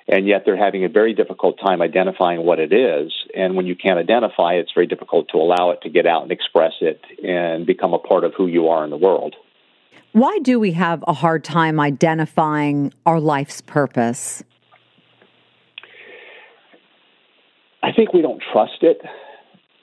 And 0.09 0.27
yet 0.27 0.43
they're 0.47 0.57
having 0.57 0.85
a 0.85 0.89
very 0.89 1.13
difficult 1.13 1.59
time 1.61 1.83
identifying 1.83 2.45
what 2.45 2.59
it 2.59 2.73
is. 2.73 3.13
And 3.35 3.57
when 3.57 3.67
you 3.67 3.77
can't 3.77 3.99
identify 3.99 4.55
it's 4.55 4.73
very 4.75 4.87
difficult 4.87 5.29
to 5.33 5.39
allow 5.39 5.71
it 5.71 5.83
to 5.83 5.91
get 5.91 6.07
out 6.07 6.23
and 6.23 6.33
express 6.33 6.73
it 6.81 7.01
and 7.23 7.67
become 7.67 7.93
a 7.93 7.99
part 7.99 8.25
of 8.25 8.33
who 8.35 8.47
you 8.47 8.69
are 8.69 8.85
in 8.85 8.91
the 8.91 8.97
world. 8.97 9.37
Why 10.13 10.39
do 10.43 10.59
we 10.59 10.73
have 10.73 11.05
a 11.07 11.13
hard 11.13 11.45
time 11.45 11.79
identifying 11.79 12.95
our 13.05 13.21
life's 13.21 13.61
purpose? 13.61 14.43
I 17.83 17.93
think 17.93 18.13
we 18.15 18.23
don't 18.23 18.43
trust 18.53 18.83
it. 18.83 19.01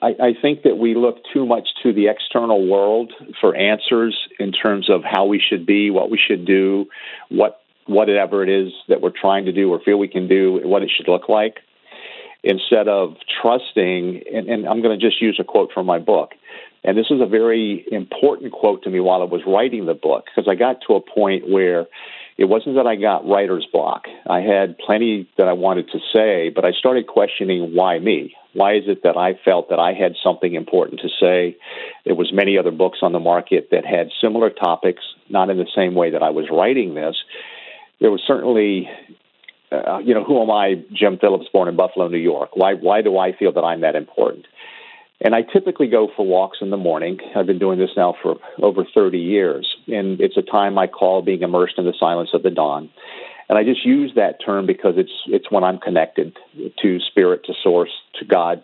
I, 0.06 0.26
I, 0.28 0.32
think 0.40 0.62
that 0.62 0.78
we 0.78 0.94
look 0.94 1.16
too 1.32 1.46
much 1.46 1.68
to 1.82 1.92
the 1.92 2.06
external 2.08 2.68
world 2.68 3.12
for 3.40 3.56
answers 3.56 4.16
in 4.38 4.52
terms 4.52 4.88
of 4.88 5.02
how 5.04 5.24
we 5.24 5.40
should 5.40 5.66
be, 5.66 5.90
what 5.90 6.10
we 6.10 6.18
should 6.18 6.46
do, 6.46 6.86
what 7.28 7.60
whatever 7.86 8.42
it 8.42 8.48
is 8.48 8.72
that 8.88 9.00
we're 9.00 9.10
trying 9.10 9.46
to 9.46 9.52
do 9.52 9.72
or 9.72 9.80
feel 9.80 9.96
we 9.96 10.08
can 10.08 10.28
do, 10.28 10.60
what 10.64 10.82
it 10.82 10.90
should 10.96 11.08
look 11.08 11.28
like, 11.28 11.58
instead 12.42 12.88
of 12.88 13.16
trusting. 13.42 14.22
And, 14.32 14.48
and 14.48 14.68
I'm 14.68 14.82
going 14.82 14.98
to 14.98 15.04
just 15.04 15.20
use 15.20 15.38
a 15.40 15.44
quote 15.44 15.70
from 15.72 15.86
my 15.86 15.98
book. 15.98 16.32
And 16.84 16.96
this 16.96 17.06
is 17.10 17.20
a 17.20 17.26
very 17.26 17.84
important 17.90 18.52
quote 18.52 18.84
to 18.84 18.90
me 18.90 19.00
while 19.00 19.22
I 19.22 19.24
was 19.24 19.42
writing 19.46 19.86
the 19.86 19.94
book 19.94 20.26
because 20.26 20.48
I 20.48 20.54
got 20.54 20.82
to 20.86 20.94
a 20.94 21.00
point 21.00 21.50
where 21.50 21.86
it 22.38 22.44
wasn't 22.44 22.76
that 22.76 22.86
I 22.86 22.96
got 22.96 23.26
writer's 23.26 23.66
block. 23.72 24.04
I 24.28 24.40
had 24.40 24.78
plenty 24.78 25.28
that 25.38 25.48
I 25.48 25.54
wanted 25.54 25.88
to 25.90 25.98
say, 26.14 26.50
but 26.54 26.64
I 26.64 26.72
started 26.72 27.06
questioning 27.06 27.74
why 27.74 27.98
me? 27.98 28.36
Why 28.56 28.74
is 28.74 28.84
it 28.86 29.02
that 29.02 29.16
I 29.16 29.38
felt 29.44 29.68
that 29.70 29.78
I 29.78 29.92
had 29.92 30.14
something 30.22 30.54
important 30.54 31.00
to 31.00 31.08
say? 31.20 31.56
There 32.04 32.14
was 32.14 32.32
many 32.32 32.56
other 32.56 32.70
books 32.70 32.98
on 33.02 33.12
the 33.12 33.20
market 33.20 33.68
that 33.70 33.84
had 33.84 34.08
similar 34.20 34.50
topics, 34.50 35.02
not 35.28 35.50
in 35.50 35.58
the 35.58 35.68
same 35.74 35.94
way 35.94 36.10
that 36.10 36.22
I 36.22 36.30
was 36.30 36.46
writing 36.50 36.94
this. 36.94 37.16
There 38.00 38.10
was 38.10 38.22
certainly 38.26 38.88
uh, 39.72 39.98
you 39.98 40.14
know, 40.14 40.24
who 40.24 40.42
am 40.42 40.50
I, 40.50 40.74
Jim 40.92 41.18
Phillips, 41.18 41.46
born 41.52 41.68
in 41.68 41.76
Buffalo, 41.76 42.08
New 42.08 42.18
York? 42.18 42.50
Why, 42.54 42.74
why 42.74 43.02
do 43.02 43.18
I 43.18 43.32
feel 43.36 43.52
that 43.52 43.62
I'm 43.62 43.80
that 43.80 43.96
important? 43.96 44.46
And 45.20 45.34
I 45.34 45.42
typically 45.42 45.88
go 45.88 46.08
for 46.14 46.26
walks 46.26 46.58
in 46.60 46.70
the 46.70 46.76
morning. 46.76 47.18
I've 47.34 47.46
been 47.46 47.58
doing 47.58 47.78
this 47.78 47.90
now 47.96 48.14
for 48.22 48.36
over 48.62 48.84
30 48.94 49.18
years. 49.18 49.66
And 49.88 50.20
it's 50.20 50.36
a 50.36 50.42
time 50.42 50.78
I 50.78 50.86
call 50.86 51.22
being 51.22 51.42
immersed 51.42 51.78
in 51.78 51.84
the 51.84 51.94
silence 51.98 52.30
of 52.34 52.42
the 52.42 52.50
dawn. 52.50 52.90
And 53.48 53.58
I 53.58 53.64
just 53.64 53.84
use 53.84 54.12
that 54.16 54.38
term 54.44 54.66
because 54.66 54.94
it's 54.96 55.12
it's 55.26 55.50
when 55.50 55.64
I'm 55.64 55.78
connected 55.78 56.36
to 56.82 57.00
spirit, 57.00 57.44
to 57.44 57.54
source, 57.62 57.92
to 58.18 58.24
God. 58.24 58.62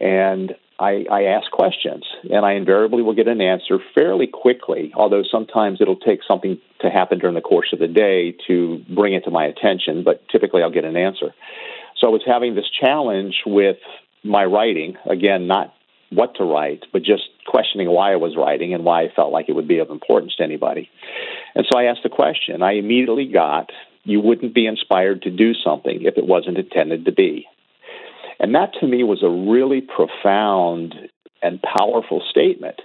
And 0.00 0.54
I, 0.78 1.04
I 1.10 1.22
ask 1.24 1.50
questions, 1.52 2.04
and 2.28 2.44
I 2.44 2.54
invariably 2.54 3.02
will 3.02 3.14
get 3.14 3.28
an 3.28 3.40
answer 3.40 3.78
fairly 3.94 4.26
quickly, 4.26 4.92
although 4.96 5.22
sometimes 5.22 5.80
it'll 5.80 5.94
take 5.94 6.20
something 6.26 6.58
to 6.80 6.90
happen 6.90 7.20
during 7.20 7.36
the 7.36 7.40
course 7.40 7.68
of 7.72 7.78
the 7.78 7.86
day 7.86 8.34
to 8.48 8.82
bring 8.92 9.14
it 9.14 9.24
to 9.24 9.30
my 9.30 9.44
attention, 9.44 10.02
but 10.02 10.28
typically 10.28 10.62
I'll 10.62 10.72
get 10.72 10.84
an 10.84 10.96
answer. 10.96 11.34
So 11.98 12.08
I 12.08 12.10
was 12.10 12.22
having 12.26 12.56
this 12.56 12.68
challenge 12.80 13.42
with 13.46 13.76
my 14.24 14.44
writing, 14.44 14.96
again, 15.08 15.46
not 15.46 15.72
what 16.10 16.34
to 16.36 16.44
write, 16.44 16.84
but 16.92 17.02
just 17.02 17.24
questioning 17.46 17.88
why 17.88 18.12
I 18.12 18.16
was 18.16 18.36
writing 18.36 18.74
and 18.74 18.84
why 18.84 19.02
I 19.02 19.08
felt 19.14 19.32
like 19.32 19.48
it 19.48 19.52
would 19.52 19.68
be 19.68 19.78
of 19.78 19.90
importance 19.90 20.34
to 20.36 20.42
anybody. 20.42 20.90
And 21.54 21.66
so 21.70 21.78
I 21.78 21.84
asked 21.84 22.02
the 22.02 22.08
question. 22.08 22.62
I 22.62 22.72
immediately 22.72 23.26
got, 23.26 23.70
you 24.04 24.20
wouldn't 24.20 24.54
be 24.54 24.66
inspired 24.66 25.22
to 25.22 25.30
do 25.30 25.52
something 25.54 26.02
if 26.02 26.16
it 26.16 26.26
wasn't 26.26 26.58
intended 26.58 27.04
to 27.04 27.12
be. 27.12 27.46
And 28.40 28.54
that 28.54 28.72
to 28.80 28.86
me 28.86 29.04
was 29.04 29.22
a 29.22 29.28
really 29.28 29.80
profound 29.80 30.94
and 31.42 31.60
powerful 31.62 32.22
statement 32.30 32.80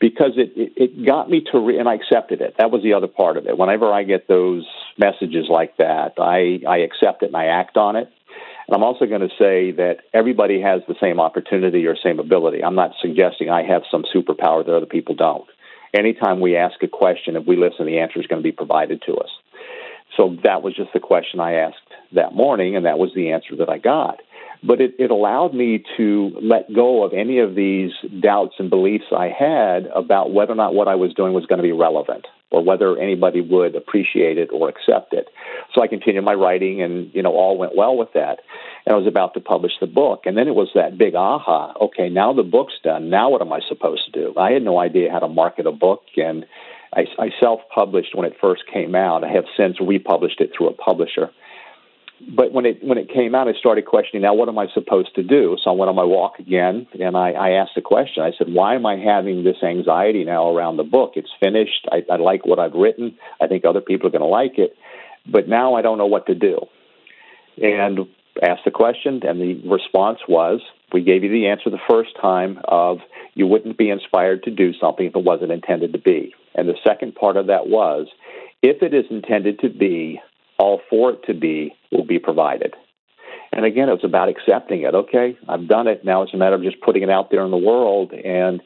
because 0.00 0.32
it, 0.36 0.52
it, 0.56 0.72
it 0.76 1.06
got 1.06 1.28
me 1.28 1.42
to, 1.52 1.58
re- 1.58 1.78
and 1.78 1.88
I 1.88 1.94
accepted 1.94 2.40
it. 2.40 2.54
That 2.58 2.70
was 2.70 2.82
the 2.82 2.94
other 2.94 3.06
part 3.06 3.36
of 3.36 3.46
it. 3.46 3.58
Whenever 3.58 3.92
I 3.92 4.04
get 4.04 4.28
those 4.28 4.66
messages 4.96 5.46
like 5.48 5.76
that, 5.76 6.14
I, 6.18 6.60
I 6.68 6.78
accept 6.78 7.22
it 7.22 7.26
and 7.26 7.36
I 7.36 7.46
act 7.46 7.76
on 7.76 7.96
it. 7.96 8.10
And 8.66 8.74
I'm 8.74 8.84
also 8.84 9.06
going 9.06 9.22
to 9.22 9.34
say 9.38 9.72
that 9.72 10.00
everybody 10.12 10.60
has 10.60 10.82
the 10.86 10.94
same 11.00 11.20
opportunity 11.20 11.86
or 11.86 11.96
same 11.96 12.18
ability. 12.18 12.62
I'm 12.62 12.74
not 12.74 12.92
suggesting 13.00 13.50
I 13.50 13.62
have 13.62 13.82
some 13.90 14.04
superpower 14.14 14.64
that 14.64 14.74
other 14.74 14.86
people 14.86 15.14
don't. 15.14 15.48
Anytime 15.94 16.40
we 16.40 16.56
ask 16.56 16.82
a 16.82 16.88
question, 16.88 17.36
if 17.36 17.46
we 17.46 17.56
listen, 17.56 17.86
the 17.86 17.98
answer 17.98 18.20
is 18.20 18.26
going 18.26 18.42
to 18.42 18.46
be 18.46 18.52
provided 18.52 19.02
to 19.06 19.14
us. 19.16 19.30
So 20.16 20.36
that 20.44 20.62
was 20.62 20.74
just 20.74 20.92
the 20.92 21.00
question 21.00 21.40
I 21.40 21.54
asked 21.54 21.76
that 22.12 22.34
morning, 22.34 22.76
and 22.76 22.86
that 22.86 22.98
was 22.98 23.12
the 23.14 23.32
answer 23.32 23.56
that 23.56 23.68
I 23.68 23.78
got. 23.78 24.20
But 24.62 24.80
it, 24.80 24.94
it 24.98 25.10
allowed 25.10 25.54
me 25.54 25.84
to 25.96 26.32
let 26.42 26.72
go 26.72 27.04
of 27.04 27.12
any 27.12 27.38
of 27.38 27.54
these 27.54 27.92
doubts 28.20 28.54
and 28.58 28.70
beliefs 28.70 29.06
I 29.16 29.28
had 29.28 29.86
about 29.86 30.32
whether 30.32 30.52
or 30.52 30.56
not 30.56 30.74
what 30.74 30.88
I 30.88 30.96
was 30.96 31.14
doing 31.14 31.32
was 31.32 31.46
going 31.46 31.58
to 31.58 31.62
be 31.62 31.72
relevant 31.72 32.26
or 32.50 32.64
whether 32.64 32.98
anybody 32.98 33.40
would 33.40 33.76
appreciate 33.76 34.38
it 34.38 34.48
or 34.52 34.68
accept 34.68 35.12
it. 35.12 35.28
So 35.74 35.82
I 35.82 35.86
continued 35.86 36.24
my 36.24 36.32
writing 36.32 36.82
and, 36.82 37.10
you 37.14 37.22
know, 37.22 37.32
all 37.32 37.58
went 37.58 37.76
well 37.76 37.96
with 37.96 38.14
that. 38.14 38.38
And 38.86 38.94
I 38.94 38.98
was 38.98 39.06
about 39.06 39.34
to 39.34 39.40
publish 39.40 39.72
the 39.80 39.86
book. 39.86 40.22
And 40.24 40.36
then 40.36 40.48
it 40.48 40.54
was 40.54 40.70
that 40.74 40.96
big 40.96 41.14
aha. 41.14 41.74
Okay, 41.80 42.08
now 42.08 42.32
the 42.32 42.42
book's 42.42 42.74
done. 42.82 43.10
Now 43.10 43.30
what 43.30 43.42
am 43.42 43.52
I 43.52 43.60
supposed 43.68 44.06
to 44.06 44.12
do? 44.12 44.34
I 44.38 44.52
had 44.52 44.62
no 44.62 44.78
idea 44.78 45.12
how 45.12 45.18
to 45.18 45.28
market 45.28 45.66
a 45.66 45.72
book 45.72 46.02
and 46.16 46.46
I, 46.92 47.04
I 47.18 47.28
self 47.38 47.60
published 47.72 48.14
when 48.14 48.24
it 48.24 48.36
first 48.40 48.62
came 48.72 48.94
out. 48.94 49.24
I 49.24 49.28
have 49.32 49.44
since 49.56 49.76
republished 49.78 50.40
it 50.40 50.52
through 50.56 50.68
a 50.70 50.72
publisher 50.72 51.30
but 52.20 52.52
when 52.52 52.66
it 52.66 52.82
when 52.82 52.98
it 52.98 53.08
came 53.08 53.34
out, 53.34 53.48
I 53.48 53.52
started 53.52 53.86
questioning. 53.86 54.22
Now, 54.22 54.34
what 54.34 54.48
am 54.48 54.58
I 54.58 54.66
supposed 54.74 55.14
to 55.14 55.22
do? 55.22 55.56
So 55.62 55.70
I 55.70 55.74
went 55.74 55.88
on 55.88 55.94
my 55.94 56.04
walk 56.04 56.38
again, 56.38 56.86
and 56.98 57.16
I, 57.16 57.30
I 57.30 57.50
asked 57.50 57.72
the 57.76 57.82
question. 57.82 58.22
I 58.22 58.32
said, 58.36 58.52
"Why 58.52 58.74
am 58.74 58.86
I 58.86 58.96
having 58.96 59.44
this 59.44 59.62
anxiety 59.62 60.24
now 60.24 60.50
around 60.54 60.76
the 60.78 60.84
book? 60.84 61.12
It's 61.14 61.30
finished. 61.38 61.86
I, 61.90 62.04
I 62.10 62.16
like 62.16 62.44
what 62.44 62.58
I've 62.58 62.74
written. 62.74 63.16
I 63.40 63.46
think 63.46 63.64
other 63.64 63.80
people 63.80 64.08
are 64.08 64.10
going 64.10 64.22
to 64.22 64.26
like 64.26 64.58
it, 64.58 64.76
but 65.30 65.48
now 65.48 65.74
I 65.74 65.82
don't 65.82 65.98
know 65.98 66.06
what 66.06 66.26
to 66.26 66.34
do." 66.34 66.66
And 67.62 68.00
asked 68.42 68.64
the 68.64 68.70
question, 68.70 69.20
and 69.24 69.40
the 69.40 69.68
response 69.68 70.18
was, 70.28 70.60
"We 70.92 71.02
gave 71.02 71.22
you 71.22 71.30
the 71.30 71.48
answer 71.48 71.70
the 71.70 71.78
first 71.88 72.10
time 72.20 72.58
of 72.64 72.98
you 73.34 73.46
wouldn't 73.46 73.78
be 73.78 73.90
inspired 73.90 74.42
to 74.44 74.50
do 74.50 74.72
something 74.74 75.06
if 75.06 75.14
it 75.14 75.24
wasn't 75.24 75.52
intended 75.52 75.92
to 75.92 75.98
be." 75.98 76.34
And 76.56 76.68
the 76.68 76.78
second 76.84 77.14
part 77.14 77.36
of 77.36 77.46
that 77.46 77.68
was, 77.68 78.08
if 78.60 78.82
it 78.82 78.92
is 78.92 79.04
intended 79.10 79.60
to 79.60 79.68
be 79.68 80.20
all 80.58 80.80
for 80.90 81.12
it 81.12 81.24
to 81.24 81.34
be 81.34 81.74
will 81.90 82.04
be 82.04 82.18
provided. 82.18 82.74
And 83.52 83.64
again, 83.64 83.88
it's 83.88 84.04
about 84.04 84.28
accepting 84.28 84.82
it. 84.82 84.94
Okay, 84.94 85.38
I've 85.48 85.68
done 85.68 85.86
it. 85.86 86.04
Now 86.04 86.22
it's 86.22 86.34
a 86.34 86.36
matter 86.36 86.56
of 86.56 86.62
just 86.62 86.80
putting 86.80 87.02
it 87.02 87.10
out 87.10 87.30
there 87.30 87.44
in 87.44 87.50
the 87.50 87.56
world. 87.56 88.12
And 88.12 88.60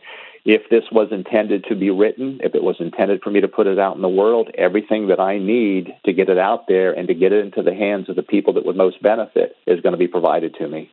if 0.44 0.68
this 0.70 0.84
was 0.90 1.08
intended 1.12 1.64
to 1.68 1.76
be 1.76 1.90
written, 1.90 2.40
if 2.42 2.54
it 2.54 2.62
was 2.62 2.76
intended 2.80 3.22
for 3.22 3.30
me 3.30 3.40
to 3.40 3.48
put 3.48 3.68
it 3.68 3.78
out 3.78 3.94
in 3.94 4.02
the 4.02 4.08
world, 4.08 4.50
everything 4.56 5.08
that 5.08 5.20
I 5.20 5.38
need 5.38 5.94
to 6.04 6.12
get 6.12 6.28
it 6.28 6.38
out 6.38 6.66
there 6.66 6.92
and 6.92 7.06
to 7.08 7.14
get 7.14 7.32
it 7.32 7.44
into 7.44 7.62
the 7.62 7.74
hands 7.74 8.08
of 8.08 8.16
the 8.16 8.22
people 8.22 8.54
that 8.54 8.66
would 8.66 8.76
most 8.76 9.00
benefit 9.02 9.56
is 9.66 9.80
going 9.80 9.92
to 9.92 9.98
be 9.98 10.08
provided 10.08 10.54
to 10.56 10.68
me. 10.68 10.90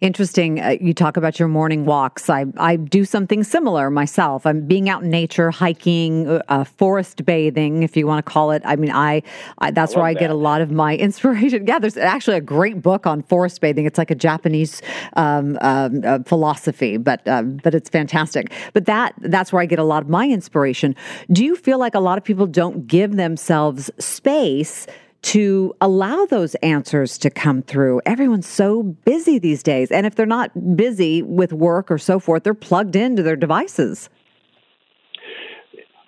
Interesting. 0.00 0.60
Uh, 0.60 0.76
you 0.80 0.94
talk 0.94 1.16
about 1.16 1.38
your 1.38 1.48
morning 1.48 1.84
walks. 1.84 2.28
I, 2.28 2.46
I 2.56 2.76
do 2.76 3.04
something 3.04 3.44
similar 3.44 3.90
myself. 3.90 4.46
I'm 4.46 4.66
being 4.66 4.88
out 4.88 5.02
in 5.02 5.10
nature, 5.10 5.50
hiking, 5.50 6.28
uh, 6.28 6.42
uh 6.48 6.64
forest 6.64 7.24
bathing, 7.24 7.82
if 7.82 7.96
you 7.96 8.06
want 8.06 8.24
to 8.24 8.30
call 8.30 8.50
it. 8.50 8.62
I 8.64 8.76
mean, 8.76 8.90
I, 8.90 9.22
I 9.58 9.70
that's 9.70 9.94
I 9.94 9.98
where 9.98 10.06
I 10.06 10.14
that. 10.14 10.20
get 10.20 10.30
a 10.30 10.34
lot 10.34 10.60
of 10.60 10.70
my 10.70 10.96
inspiration. 11.04 11.66
Yeah, 11.66 11.78
there's 11.78 11.96
actually 11.96 12.36
a 12.36 12.42
great 12.42 12.82
book 12.82 13.06
on 13.06 13.22
forest 13.22 13.60
bathing. 13.60 13.86
It's 13.86 13.98
like 13.98 14.10
a 14.10 14.14
Japanese 14.14 14.82
um, 15.14 15.58
um, 15.60 16.02
uh, 16.04 16.20
philosophy, 16.24 16.96
but 16.96 17.26
um, 17.28 17.58
but 17.62 17.74
it's 17.74 17.88
fantastic. 17.88 18.52
But 18.72 18.86
that 18.86 19.14
that's 19.18 19.52
where 19.52 19.62
I 19.62 19.66
get 19.66 19.78
a 19.78 19.84
lot 19.84 20.02
of 20.02 20.08
my 20.08 20.28
inspiration. 20.28 20.94
Do 21.30 21.44
you 21.44 21.56
feel 21.56 21.78
like 21.78 21.94
a 21.94 22.00
lot 22.00 22.18
of 22.18 22.24
people 22.24 22.46
don't 22.46 22.86
give 22.86 23.16
themselves 23.16 23.90
space? 23.98 24.86
To 25.24 25.74
allow 25.80 26.26
those 26.26 26.54
answers 26.56 27.16
to 27.16 27.30
come 27.30 27.62
through. 27.62 28.00
Everyone's 28.04 28.46
so 28.46 28.82
busy 28.82 29.38
these 29.38 29.62
days. 29.62 29.90
And 29.90 30.04
if 30.04 30.14
they're 30.14 30.26
not 30.26 30.76
busy 30.76 31.22
with 31.22 31.52
work 31.52 31.90
or 31.90 31.96
so 31.96 32.18
forth, 32.20 32.42
they're 32.42 32.52
plugged 32.52 32.94
into 32.94 33.22
their 33.22 33.36
devices. 33.36 34.10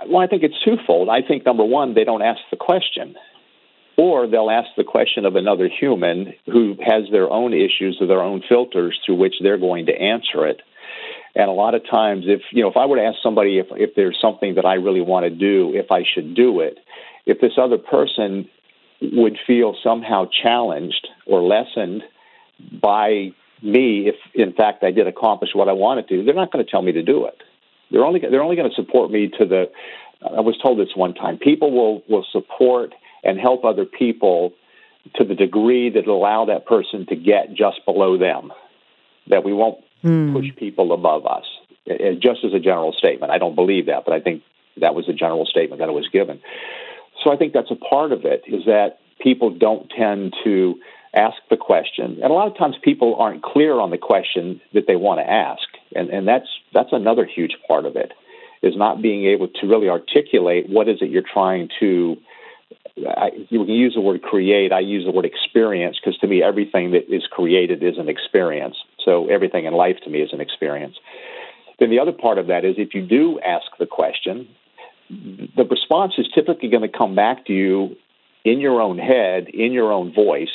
Well, 0.07 0.19
I 0.19 0.27
think 0.27 0.43
it's 0.43 0.55
twofold. 0.63 1.09
I 1.09 1.27
think 1.27 1.47
number 1.47 1.65
one, 1.65 1.95
they 1.95 2.05
don't 2.05 2.21
ask 2.21 2.41
the 2.51 2.59
question. 2.59 3.15
Or 3.97 4.27
they'll 4.27 4.51
ask 4.51 4.69
the 4.77 4.85
question 4.85 5.25
of 5.25 5.35
another 5.35 5.69
human 5.69 6.35
who 6.45 6.77
has 6.85 7.05
their 7.11 7.31
own 7.31 7.55
issues 7.55 7.97
or 7.99 8.07
their 8.07 8.21
own 8.21 8.43
filters 8.47 9.01
through 9.07 9.17
which 9.17 9.37
they're 9.43 9.57
going 9.57 9.87
to 9.87 9.93
answer 9.93 10.47
it. 10.47 10.61
And 11.35 11.49
a 11.49 11.53
lot 11.53 11.75
of 11.75 11.83
times, 11.91 12.25
if 12.27 12.43
you 12.53 12.63
know, 12.63 12.69
if 12.69 12.77
I 12.77 12.85
were 12.85 12.97
to 12.97 13.03
ask 13.03 13.17
somebody 13.23 13.59
if, 13.59 13.67
if 13.71 13.95
there's 13.97 14.19
something 14.21 14.57
that 14.57 14.67
I 14.67 14.75
really 14.75 15.01
want 15.01 15.25
to 15.25 15.31
do, 15.31 15.73
if 15.75 15.91
I 15.91 16.03
should 16.15 16.35
do 16.35 16.61
it, 16.61 16.79
if 17.25 17.41
this 17.41 17.53
other 17.59 17.79
person 17.79 18.49
would 19.01 19.39
feel 19.47 19.77
somehow 19.83 20.27
challenged 20.43 21.07
or 21.27 21.43
lessened 21.43 22.03
by 22.81 23.33
me 23.63 24.09
if 24.09 24.17
in 24.35 24.53
fact 24.53 24.85
I 24.85 24.91
did 24.91 25.07
accomplish 25.07 25.51
what 25.55 25.69
I 25.69 25.73
wanted 25.73 26.09
to, 26.09 26.25
they're 26.25 26.35
not 26.35 26.53
going 26.53 26.65
to 26.65 26.71
tell 26.71 26.83
me 26.83 26.93
to 26.93 27.03
do 27.03 27.27
it. 27.27 27.37
They're 27.91 28.05
only 28.05 28.21
they're 28.21 28.43
only 28.43 28.57
going 28.57 28.69
to 28.69 28.75
support 28.75 29.11
me 29.11 29.31
to 29.39 29.45
the 29.45 29.71
I 30.23 30.41
was 30.41 30.57
told 30.63 30.79
this 30.79 30.95
one 30.95 31.15
time. 31.15 31.39
People 31.39 31.71
will 31.73 32.03
will 32.09 32.27
support 32.33 32.95
and 33.23 33.39
help 33.39 33.65
other 33.65 33.85
people 33.85 34.53
to 35.15 35.25
the 35.25 35.35
degree 35.35 35.91
that 35.91 36.07
allow 36.07 36.47
that 36.47 36.67
person 36.67 37.07
to 37.07 37.17
get 37.17 37.55
just 37.55 37.85
below 37.85 38.19
them. 38.19 38.53
That 39.29 39.45
we 39.45 39.53
won't 39.53 39.79
mm. 40.05 40.33
push 40.33 40.55
people 40.57 40.93
above 40.93 41.27
us. 41.27 41.45
Just 42.19 42.45
as 42.45 42.53
a 42.53 42.59
general 42.59 42.93
statement, 42.93 43.31
I 43.31 43.39
don't 43.39 43.55
believe 43.55 43.87
that, 43.87 44.05
but 44.05 44.13
I 44.13 44.21
think 44.21 44.43
that 44.79 44.95
was 44.95 45.07
the 45.07 45.13
general 45.13 45.47
statement 45.47 45.81
that 45.81 45.93
was 45.93 46.09
given. 46.09 46.41
So 47.23 47.33
I 47.33 47.37
think 47.37 47.53
that's 47.53 47.71
a 47.71 47.77
part 47.77 48.13
of 48.13 48.25
it 48.25 48.43
is 48.47 48.65
that 48.67 48.99
people 49.21 49.51
don't 49.51 49.91
tend 49.91 50.35
to 50.45 50.77
ask 51.15 51.37
the 51.49 51.57
question. 51.57 52.19
And 52.23 52.31
a 52.31 52.35
lot 52.35 52.49
of 52.49 52.57
times 52.59 52.77
people 52.83 53.17
aren't 53.17 53.43
clear 53.43 53.81
on 53.81 53.91
the 53.91 53.99
question 53.99 54.61
that 54.75 54.87
they 54.87 54.97
want 54.97 55.21
to 55.21 55.29
ask. 55.29 55.67
And, 55.95 56.11
and 56.11 56.29
that's, 56.29 56.49
that's 56.75 56.91
another 56.93 57.25
huge 57.25 57.57
part 57.67 57.87
of 57.87 57.97
it 57.97 58.13
is 58.63 58.77
not 58.77 59.01
being 59.01 59.27
able 59.27 59.49
to 59.49 59.67
really 59.67 59.89
articulate 59.89 60.69
what 60.69 60.89
is 60.89 60.99
it 61.01 61.11
you're 61.11 61.23
trying 61.23 61.69
to 61.81 62.17
I, 63.07 63.31
you 63.51 63.65
can 63.65 63.75
use 63.75 63.95
the 63.95 64.01
word 64.01 64.23
create. 64.23 64.73
I 64.73 64.81
use 64.81 65.05
the 65.05 65.11
word 65.11 65.27
experience 65.27 65.99
because 66.03 66.19
to 66.21 66.27
me, 66.27 66.43
everything 66.43 66.93
that 66.93 67.13
is 67.15 67.25
created 67.31 67.83
is 67.83 67.99
an 67.99 68.09
experience. 68.09 68.77
So 69.05 69.29
everything 69.29 69.67
in 69.67 69.75
life 69.75 69.97
to 70.05 70.11
me 70.11 70.21
is 70.21 70.33
an 70.33 70.41
experience. 70.41 70.97
Then 71.79 71.91
the 71.91 71.99
other 71.99 72.13
part 72.13 72.39
of 72.39 72.47
that 72.47 72.65
is 72.65 72.77
if 72.79 72.95
you 72.95 73.03
do 73.03 73.39
ask 73.41 73.67
the 73.79 73.87
question, 73.87 74.49
the 75.09 75.65
response 75.65 76.15
is 76.19 76.27
typically 76.35 76.69
going 76.69 76.83
to 76.83 76.97
come 76.97 77.15
back 77.15 77.47
to 77.47 77.53
you 77.53 77.97
in 78.45 78.61
your 78.61 78.81
own 78.81 78.99
head, 78.99 79.49
in 79.49 79.73
your 79.73 79.93
own 79.93 80.13
voice. 80.13 80.53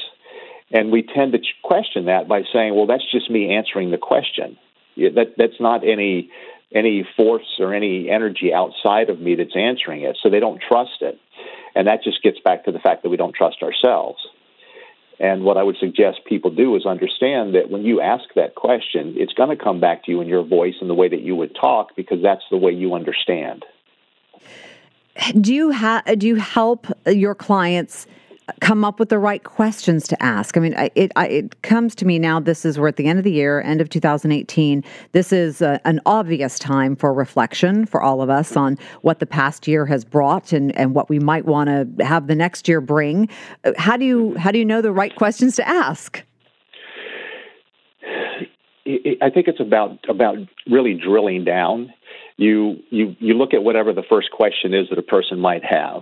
And 0.71 0.91
we 0.91 1.03
tend 1.03 1.33
to 1.33 1.39
question 1.63 2.05
that 2.05 2.27
by 2.27 2.43
saying, 2.53 2.75
well, 2.75 2.87
that's 2.87 3.09
just 3.11 3.29
me 3.29 3.53
answering 3.53 3.91
the 3.91 3.97
question. 3.97 4.57
That, 4.95 5.33
that's 5.37 5.59
not 5.59 5.85
any, 5.85 6.29
any 6.73 7.05
force 7.17 7.59
or 7.59 7.73
any 7.73 8.09
energy 8.09 8.53
outside 8.53 9.09
of 9.09 9.19
me 9.19 9.35
that's 9.35 9.55
answering 9.55 10.01
it. 10.01 10.17
So 10.21 10.29
they 10.29 10.39
don't 10.39 10.61
trust 10.61 11.01
it. 11.01 11.19
And 11.75 11.87
that 11.87 12.03
just 12.03 12.21
gets 12.23 12.39
back 12.39 12.65
to 12.65 12.71
the 12.71 12.79
fact 12.79 13.03
that 13.03 13.09
we 13.09 13.17
don't 13.17 13.35
trust 13.35 13.63
ourselves. 13.63 14.19
And 15.19 15.43
what 15.43 15.57
I 15.57 15.63
would 15.63 15.77
suggest 15.77 16.21
people 16.25 16.51
do 16.51 16.75
is 16.75 16.85
understand 16.85 17.55
that 17.55 17.69
when 17.69 17.83
you 17.83 18.01
ask 18.01 18.23
that 18.35 18.55
question, 18.55 19.15
it's 19.17 19.33
going 19.33 19.55
to 19.55 19.61
come 19.61 19.79
back 19.79 20.05
to 20.05 20.11
you 20.11 20.21
in 20.21 20.27
your 20.27 20.43
voice 20.43 20.75
and 20.81 20.89
the 20.89 20.95
way 20.95 21.07
that 21.09 21.21
you 21.21 21.35
would 21.35 21.55
talk 21.55 21.95
because 21.95 22.21
that's 22.23 22.43
the 22.49 22.57
way 22.57 22.71
you 22.71 22.95
understand 22.95 23.63
do 25.39 25.53
you 25.53 25.73
do 26.17 26.27
you 26.27 26.35
help 26.35 26.87
your 27.05 27.35
clients 27.35 28.07
come 28.59 28.83
up 28.83 28.99
with 28.99 29.09
the 29.09 29.19
right 29.19 29.43
questions 29.43 30.07
to 30.07 30.21
ask. 30.21 30.57
I 30.57 30.59
mean, 30.59 30.73
it, 30.95 31.11
it 31.15 31.61
comes 31.61 31.95
to 31.95 32.05
me 32.05 32.19
now. 32.19 32.39
This 32.39 32.65
is 32.65 32.77
we're 32.77 32.89
at 32.89 32.97
the 32.97 33.07
end 33.07 33.19
of 33.19 33.23
the 33.23 33.31
year, 33.31 33.61
end 33.61 33.81
of 33.81 33.89
2018. 33.89 34.83
This 35.11 35.31
is 35.31 35.61
a, 35.61 35.79
an 35.85 36.01
obvious 36.05 36.59
time 36.59 36.95
for 36.95 37.13
reflection 37.13 37.85
for 37.85 38.01
all 38.01 38.21
of 38.21 38.29
us 38.29 38.57
on 38.57 38.77
what 39.01 39.19
the 39.19 39.25
past 39.25 39.67
year 39.67 39.85
has 39.85 40.03
brought 40.03 40.51
and, 40.51 40.75
and 40.75 40.93
what 40.93 41.09
we 41.09 41.19
might 41.19 41.45
want 41.45 41.69
to 41.69 42.05
have 42.05 42.27
the 42.27 42.35
next 42.35 42.67
year 42.67 42.81
bring. 42.81 43.29
How 43.77 43.97
do 43.97 44.05
you 44.05 44.35
how 44.35 44.51
do 44.51 44.59
you 44.59 44.65
know 44.65 44.81
the 44.81 44.91
right 44.91 45.15
questions 45.15 45.55
to 45.57 45.67
ask? 45.67 46.23
I 48.85 49.29
think 49.29 49.47
it's 49.47 49.59
about 49.59 49.99
about 50.09 50.37
really 50.67 50.95
drilling 50.95 51.43
down 51.45 51.93
you 52.37 52.81
you 52.89 53.15
you 53.19 53.33
look 53.33 53.53
at 53.53 53.63
whatever 53.63 53.93
the 53.93 54.03
first 54.07 54.31
question 54.31 54.73
is 54.73 54.89
that 54.89 54.97
a 54.97 55.03
person 55.03 55.39
might 55.39 55.63
have, 55.63 56.01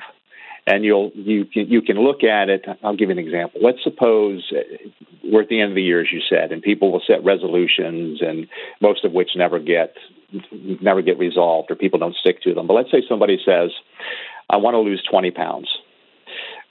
and 0.66 0.84
you'll 0.84 1.12
you 1.16 1.48
you 1.54 1.82
can 1.82 1.98
look 1.98 2.24
at 2.24 2.50
it. 2.50 2.66
I'll 2.84 2.96
give 2.96 3.10
you 3.10 3.18
an 3.18 3.20
example. 3.20 3.62
Let's 3.64 3.84
suppose 3.84 4.52
uh, 4.52 4.62
we're 5.24 5.42
at 5.42 5.50
the 5.50 5.62
end 5.62 5.72
of 5.72 5.76
the 5.76 5.84
year, 5.84 6.02
as 6.02 6.08
you 6.12 6.22
said, 6.30 6.52
and 6.52 6.62
people 6.62 6.92
will 6.92 7.02
set 7.06 7.24
resolutions, 7.24 8.22
and 8.22 8.48
most 8.82 9.04
of 9.04 9.12
which 9.12 9.30
never 9.36 9.60
get 9.60 9.96
never 10.82 11.02
get 11.02 11.18
resolved, 11.18 11.72
or 11.72 11.76
people 11.76 12.00
don't 12.00 12.16
stick 12.16 12.42
to 12.44 12.54
them. 12.54 12.68
But 12.68 12.74
let's 12.74 12.92
say 12.92 13.04
somebody 13.08 13.40
says, 13.44 13.72
"I 14.50 14.58
want 14.58 14.76
to 14.76 14.80
lose 14.80 15.04
20 15.10 15.32
pounds." 15.32 15.70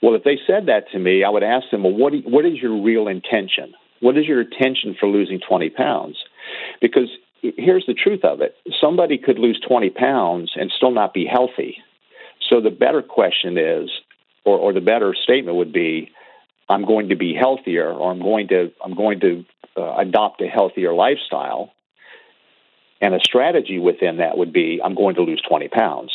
Well, 0.01 0.15
if 0.15 0.23
they 0.23 0.39
said 0.47 0.67
that 0.67 0.89
to 0.91 0.99
me, 0.99 1.23
I 1.23 1.29
would 1.29 1.43
ask 1.43 1.69
them, 1.69 1.83
"Well, 1.83 1.93
what 1.93 2.13
you, 2.13 2.21
what 2.21 2.45
is 2.45 2.61
your 2.61 2.81
real 2.81 3.07
intention? 3.07 3.73
What 3.99 4.17
is 4.17 4.25
your 4.25 4.41
intention 4.41 4.95
for 4.97 5.07
losing 5.07 5.39
20 5.39 5.69
pounds?" 5.71 6.17
Because 6.79 7.09
here's 7.41 7.85
the 7.85 7.93
truth 7.93 8.23
of 8.23 8.41
it 8.41 8.55
somebody 8.81 9.17
could 9.17 9.39
lose 9.39 9.59
20 9.67 9.89
pounds 9.91 10.51
and 10.55 10.71
still 10.75 10.91
not 10.91 11.13
be 11.13 11.25
healthy. 11.25 11.77
So 12.49 12.61
the 12.61 12.71
better 12.71 13.01
question 13.01 13.57
is, 13.57 13.89
or, 14.45 14.57
or 14.57 14.73
the 14.73 14.81
better 14.81 15.13
statement 15.13 15.57
would 15.57 15.73
be, 15.73 16.11
I'm 16.67 16.85
going 16.85 17.09
to 17.09 17.15
be 17.15 17.33
healthier, 17.33 17.91
or 17.91 18.11
I'm 18.11 18.21
going 18.21 18.47
to 18.49 18.71
I'm 18.83 18.95
going 18.95 19.19
to 19.21 19.45
uh, 19.77 19.95
adopt 19.97 20.41
a 20.41 20.47
healthier 20.47 20.93
lifestyle. 20.93 21.73
And 23.01 23.13
a 23.15 23.19
strategy 23.21 23.79
within 23.79 24.17
that 24.17 24.37
would 24.37 24.51
be, 24.51 24.81
I'm 24.83 24.93
going 24.93 25.15
to 25.15 25.21
lose 25.21 25.41
20 25.47 25.69
pounds. 25.69 26.11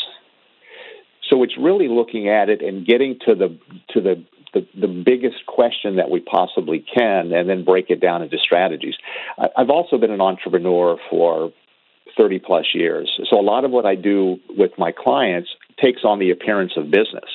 So 1.30 1.42
it's 1.42 1.56
really 1.56 1.88
looking 1.88 2.28
at 2.28 2.50
it 2.50 2.60
and 2.60 2.86
getting 2.86 3.18
to 3.26 3.34
the 3.34 3.58
to 3.90 4.00
the 4.00 4.24
the, 4.54 4.66
the 4.78 4.88
biggest 4.88 5.44
question 5.46 5.96
that 5.96 6.10
we 6.10 6.20
possibly 6.20 6.84
can 6.94 7.32
and 7.32 7.48
then 7.48 7.64
break 7.64 7.90
it 7.90 8.00
down 8.00 8.22
into 8.22 8.38
strategies. 8.38 8.94
I've 9.38 9.70
also 9.70 9.98
been 9.98 10.12
an 10.12 10.20
entrepreneur 10.20 10.96
for 11.10 11.52
30 12.16 12.38
plus 12.38 12.66
years. 12.74 13.10
So 13.28 13.38
a 13.38 13.42
lot 13.42 13.64
of 13.64 13.70
what 13.70 13.86
I 13.86 13.94
do 13.94 14.38
with 14.50 14.72
my 14.78 14.92
clients 14.92 15.50
takes 15.82 16.04
on 16.04 16.18
the 16.18 16.30
appearance 16.30 16.72
of 16.76 16.90
business 16.90 17.28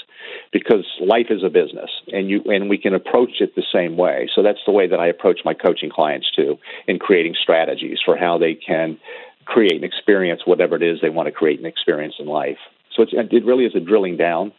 because 0.52 0.86
life 1.02 1.28
is 1.30 1.44
a 1.44 1.50
business 1.50 1.90
and 2.12 2.30
you 2.30 2.42
and 2.46 2.70
we 2.70 2.78
can 2.78 2.94
approach 2.94 3.42
it 3.42 3.56
the 3.56 3.64
same 3.74 3.98
way. 3.98 4.30
So 4.34 4.42
that's 4.44 4.60
the 4.66 4.72
way 4.72 4.88
that 4.88 5.00
I 5.00 5.08
approach 5.08 5.42
my 5.44 5.54
coaching 5.54 5.90
clients 5.90 6.32
too 6.36 6.58
in 6.88 7.00
creating 7.00 7.36
strategies 7.42 8.00
for 8.04 8.16
how 8.16 8.38
they 8.38 8.56
can 8.56 8.98
create 9.46 9.74
an 9.74 9.84
experience 9.84 10.42
whatever 10.46 10.76
it 10.76 10.84
is 10.84 11.00
they 11.02 11.10
want 11.10 11.26
to 11.26 11.32
create 11.32 11.60
an 11.60 11.66
experience 11.66 12.16
in 12.20 12.28
life. 12.28 12.60
So 12.96 13.06
it 13.12 13.46
really 13.46 13.66
is 13.66 13.76
a 13.76 13.80
drilling 13.80 14.18
down. 14.18 14.52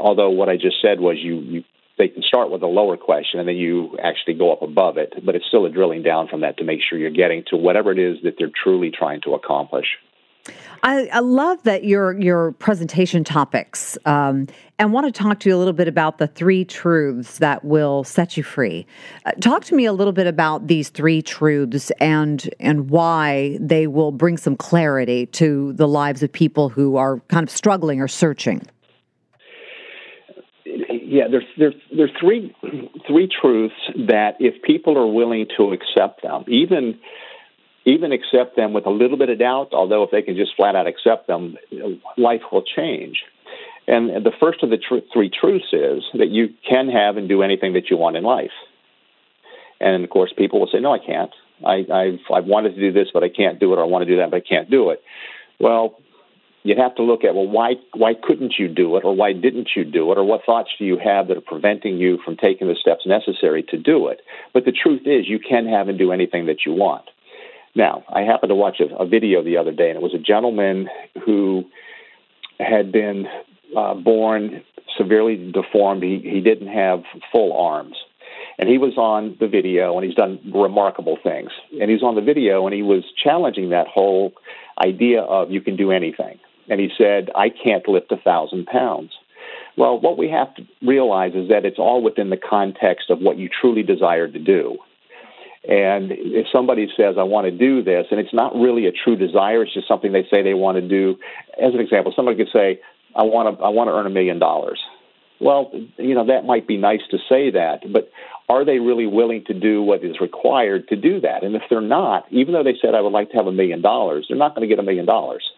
Although 0.00 0.30
what 0.30 0.48
I 0.48 0.56
just 0.56 0.76
said 0.80 1.00
was 1.00 1.16
you, 1.18 1.36
you 1.40 1.64
they 1.98 2.08
can 2.08 2.22
start 2.22 2.50
with 2.50 2.62
a 2.62 2.66
lower 2.66 2.96
question 2.96 3.40
and 3.40 3.48
then 3.48 3.56
you 3.56 3.98
actually 4.02 4.34
go 4.34 4.52
up 4.52 4.62
above 4.62 4.96
it, 4.96 5.12
but 5.24 5.34
it's 5.34 5.46
still 5.46 5.66
a 5.66 5.70
drilling 5.70 6.02
down 6.02 6.28
from 6.28 6.42
that 6.42 6.56
to 6.58 6.64
make 6.64 6.78
sure 6.88 6.96
you're 6.96 7.10
getting 7.10 7.42
to 7.50 7.56
whatever 7.56 7.90
it 7.90 7.98
is 7.98 8.18
that 8.22 8.34
they're 8.38 8.52
truly 8.62 8.92
trying 8.96 9.20
to 9.22 9.34
accomplish. 9.34 9.86
I, 10.82 11.08
I 11.12 11.18
love 11.18 11.62
that 11.64 11.84
your 11.84 12.18
your 12.18 12.52
presentation 12.52 13.24
topics, 13.24 13.98
um, 14.06 14.46
and 14.78 14.92
want 14.92 15.06
to 15.06 15.12
talk 15.12 15.40
to 15.40 15.48
you 15.48 15.56
a 15.56 15.58
little 15.58 15.72
bit 15.74 15.88
about 15.88 16.18
the 16.18 16.26
three 16.26 16.64
truths 16.64 17.38
that 17.38 17.64
will 17.64 18.04
set 18.04 18.36
you 18.36 18.42
free. 18.42 18.86
Uh, 19.26 19.32
talk 19.32 19.64
to 19.64 19.74
me 19.74 19.84
a 19.84 19.92
little 19.92 20.12
bit 20.12 20.26
about 20.26 20.68
these 20.68 20.88
three 20.88 21.20
truths 21.20 21.90
and 22.00 22.48
and 22.60 22.88
why 22.88 23.58
they 23.60 23.86
will 23.86 24.12
bring 24.12 24.36
some 24.36 24.56
clarity 24.56 25.26
to 25.26 25.72
the 25.74 25.88
lives 25.88 26.22
of 26.22 26.32
people 26.32 26.68
who 26.68 26.96
are 26.96 27.18
kind 27.28 27.42
of 27.42 27.50
struggling 27.50 28.00
or 28.00 28.08
searching 28.08 28.62
yeah, 31.08 31.24
there's 31.30 31.44
there's 31.56 31.74
there's 31.94 32.10
three 32.20 32.54
three 33.06 33.28
truths 33.28 33.74
that 33.96 34.36
if 34.40 34.62
people 34.62 34.98
are 34.98 35.06
willing 35.06 35.46
to 35.56 35.72
accept 35.72 36.22
them, 36.22 36.44
even 36.48 36.98
even 37.86 38.12
accept 38.12 38.56
them 38.56 38.74
with 38.74 38.84
a 38.84 38.90
little 38.90 39.16
bit 39.16 39.30
of 39.30 39.38
doubt, 39.38 39.72
although 39.72 40.02
if 40.02 40.10
they 40.10 40.20
can 40.20 40.36
just 40.36 40.54
flat 40.54 40.76
out 40.76 40.86
accept 40.86 41.26
them, 41.26 41.56
life 42.18 42.42
will 42.52 42.62
change. 42.62 43.22
And 43.86 44.22
the 44.24 44.32
first 44.38 44.62
of 44.62 44.68
the 44.68 44.76
tr- 44.76 45.06
three 45.10 45.30
truths 45.30 45.72
is 45.72 46.04
that 46.12 46.28
you 46.28 46.50
can 46.68 46.90
have 46.90 47.16
and 47.16 47.26
do 47.26 47.42
anything 47.42 47.72
that 47.72 47.88
you 47.88 47.96
want 47.96 48.18
in 48.18 48.22
life. 48.22 48.50
And 49.80 50.04
of 50.04 50.10
course, 50.10 50.30
people 50.36 50.60
will 50.60 50.68
say, 50.70 50.80
"No, 50.80 50.92
I 50.92 50.98
can't. 50.98 51.30
I, 51.64 51.86
I've 51.90 52.20
I've 52.32 52.44
wanted 52.44 52.74
to 52.74 52.80
do 52.80 52.92
this, 52.92 53.08
but 53.14 53.24
I 53.24 53.30
can't 53.30 53.58
do 53.58 53.72
it. 53.72 53.78
Or 53.78 53.82
I 53.82 53.86
want 53.86 54.02
to 54.02 54.10
do 54.10 54.18
that, 54.18 54.30
but 54.30 54.36
I 54.36 54.46
can't 54.46 54.70
do 54.70 54.90
it." 54.90 55.02
Well, 55.58 55.98
you'd 56.62 56.78
have 56.78 56.94
to 56.96 57.02
look 57.02 57.24
at 57.24 57.34
well 57.34 57.46
why 57.46 57.74
why 57.94 58.14
couldn't 58.14 58.54
you 58.58 58.68
do 58.68 58.96
it 58.96 59.04
or 59.04 59.14
why 59.14 59.32
didn't 59.32 59.70
you 59.76 59.84
do 59.84 60.10
it 60.12 60.18
or 60.18 60.24
what 60.24 60.44
thoughts 60.44 60.70
do 60.78 60.84
you 60.84 60.98
have 60.98 61.28
that 61.28 61.36
are 61.36 61.42
preventing 61.42 61.98
you 61.98 62.18
from 62.24 62.36
taking 62.36 62.68
the 62.68 62.74
steps 62.74 63.06
necessary 63.06 63.62
to 63.64 63.78
do 63.78 64.08
it? 64.08 64.20
But 64.52 64.64
the 64.64 64.72
truth 64.72 65.02
is 65.06 65.28
you 65.28 65.38
can 65.38 65.66
have 65.66 65.88
and 65.88 65.98
do 65.98 66.12
anything 66.12 66.46
that 66.46 66.66
you 66.66 66.72
want. 66.72 67.04
Now 67.74 68.04
i 68.08 68.22
happened 68.22 68.50
to 68.50 68.54
watch 68.54 68.80
a, 68.80 68.94
a 68.96 69.06
video 69.06 69.42
the 69.42 69.58
other 69.58 69.72
day 69.72 69.88
and 69.90 69.96
it 69.96 70.02
was 70.02 70.14
a 70.14 70.18
gentleman 70.18 70.88
who 71.24 71.64
had 72.58 72.90
been 72.92 73.26
uh, 73.76 73.94
born 73.94 74.62
severely 74.96 75.52
deformed. 75.52 76.02
He, 76.02 76.18
he 76.18 76.40
didn't 76.40 76.68
have 76.68 77.04
full 77.30 77.56
arms. 77.56 77.96
And 78.58 78.68
he 78.68 78.78
was 78.78 78.98
on 78.98 79.36
the 79.38 79.46
video 79.46 79.96
and 79.96 80.04
he's 80.04 80.16
done 80.16 80.40
remarkable 80.52 81.16
things. 81.22 81.50
And 81.80 81.88
he's 81.88 82.02
on 82.02 82.16
the 82.16 82.20
video 82.20 82.66
and 82.66 82.74
he 82.74 82.82
was 82.82 83.04
challenging 83.22 83.70
that 83.70 83.86
whole 83.86 84.32
idea 84.82 85.22
of 85.22 85.52
you 85.52 85.60
can 85.60 85.76
do 85.76 85.92
anything 85.92 86.40
and 86.68 86.80
he 86.80 86.90
said, 86.96 87.30
I 87.34 87.48
can't 87.50 87.86
lift 87.88 88.12
a 88.12 88.16
thousand 88.16 88.66
pounds. 88.66 89.12
Well, 89.76 90.00
what 90.00 90.18
we 90.18 90.28
have 90.30 90.54
to 90.56 90.66
realize 90.82 91.34
is 91.34 91.48
that 91.50 91.64
it's 91.64 91.78
all 91.78 92.02
within 92.02 92.30
the 92.30 92.36
context 92.36 93.10
of 93.10 93.20
what 93.20 93.38
you 93.38 93.48
truly 93.48 93.82
desire 93.82 94.26
to 94.26 94.38
do. 94.38 94.78
And 95.68 96.10
if 96.12 96.46
somebody 96.52 96.88
says, 96.96 97.16
I 97.18 97.24
want 97.24 97.46
to 97.46 97.50
do 97.50 97.82
this, 97.82 98.06
and 98.10 98.18
it's 98.18 98.34
not 98.34 98.54
really 98.54 98.86
a 98.86 98.92
true 98.92 99.16
desire, 99.16 99.62
it's 99.62 99.74
just 99.74 99.88
something 99.88 100.12
they 100.12 100.26
say 100.30 100.42
they 100.42 100.54
want 100.54 100.76
to 100.76 100.88
do. 100.88 101.18
As 101.60 101.74
an 101.74 101.80
example, 101.80 102.12
somebody 102.14 102.36
could 102.36 102.52
say, 102.52 102.80
I 103.14 103.22
want 103.22 103.56
to, 103.56 103.64
I 103.64 103.68
want 103.68 103.88
to 103.88 103.92
earn 103.92 104.06
a 104.06 104.10
million 104.10 104.38
dollars. 104.38 104.80
Well, 105.40 105.70
you 105.96 106.14
know, 106.14 106.26
that 106.26 106.44
might 106.44 106.66
be 106.66 106.76
nice 106.76 107.02
to 107.10 107.18
say 107.28 107.50
that, 107.52 107.92
but 107.92 108.10
are 108.48 108.64
they 108.64 108.78
really 108.78 109.06
willing 109.06 109.44
to 109.44 109.54
do 109.54 109.82
what 109.82 110.02
is 110.02 110.20
required 110.20 110.88
to 110.88 110.96
do 110.96 111.20
that? 111.20 111.44
And 111.44 111.54
if 111.54 111.62
they're 111.70 111.80
not, 111.80 112.26
even 112.30 112.54
though 112.54 112.64
they 112.64 112.76
said, 112.80 112.94
I 112.94 113.00
would 113.00 113.12
like 113.12 113.30
to 113.30 113.36
have 113.36 113.46
a 113.46 113.52
million 113.52 113.82
dollars, 113.82 114.26
they're 114.28 114.38
not 114.38 114.54
going 114.56 114.68
to 114.68 114.74
get 114.74 114.80
a 114.80 114.86
million 114.86 115.06
dollars 115.06 115.48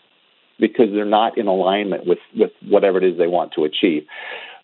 because 0.61 0.93
they're 0.93 1.05
not 1.05 1.39
in 1.39 1.47
alignment 1.47 2.07
with, 2.07 2.19
with 2.37 2.53
whatever 2.69 2.99
it 2.99 3.05
is 3.05 3.19
they 3.19 3.27
want 3.27 3.53
to 3.55 3.65
achieve. 3.65 4.07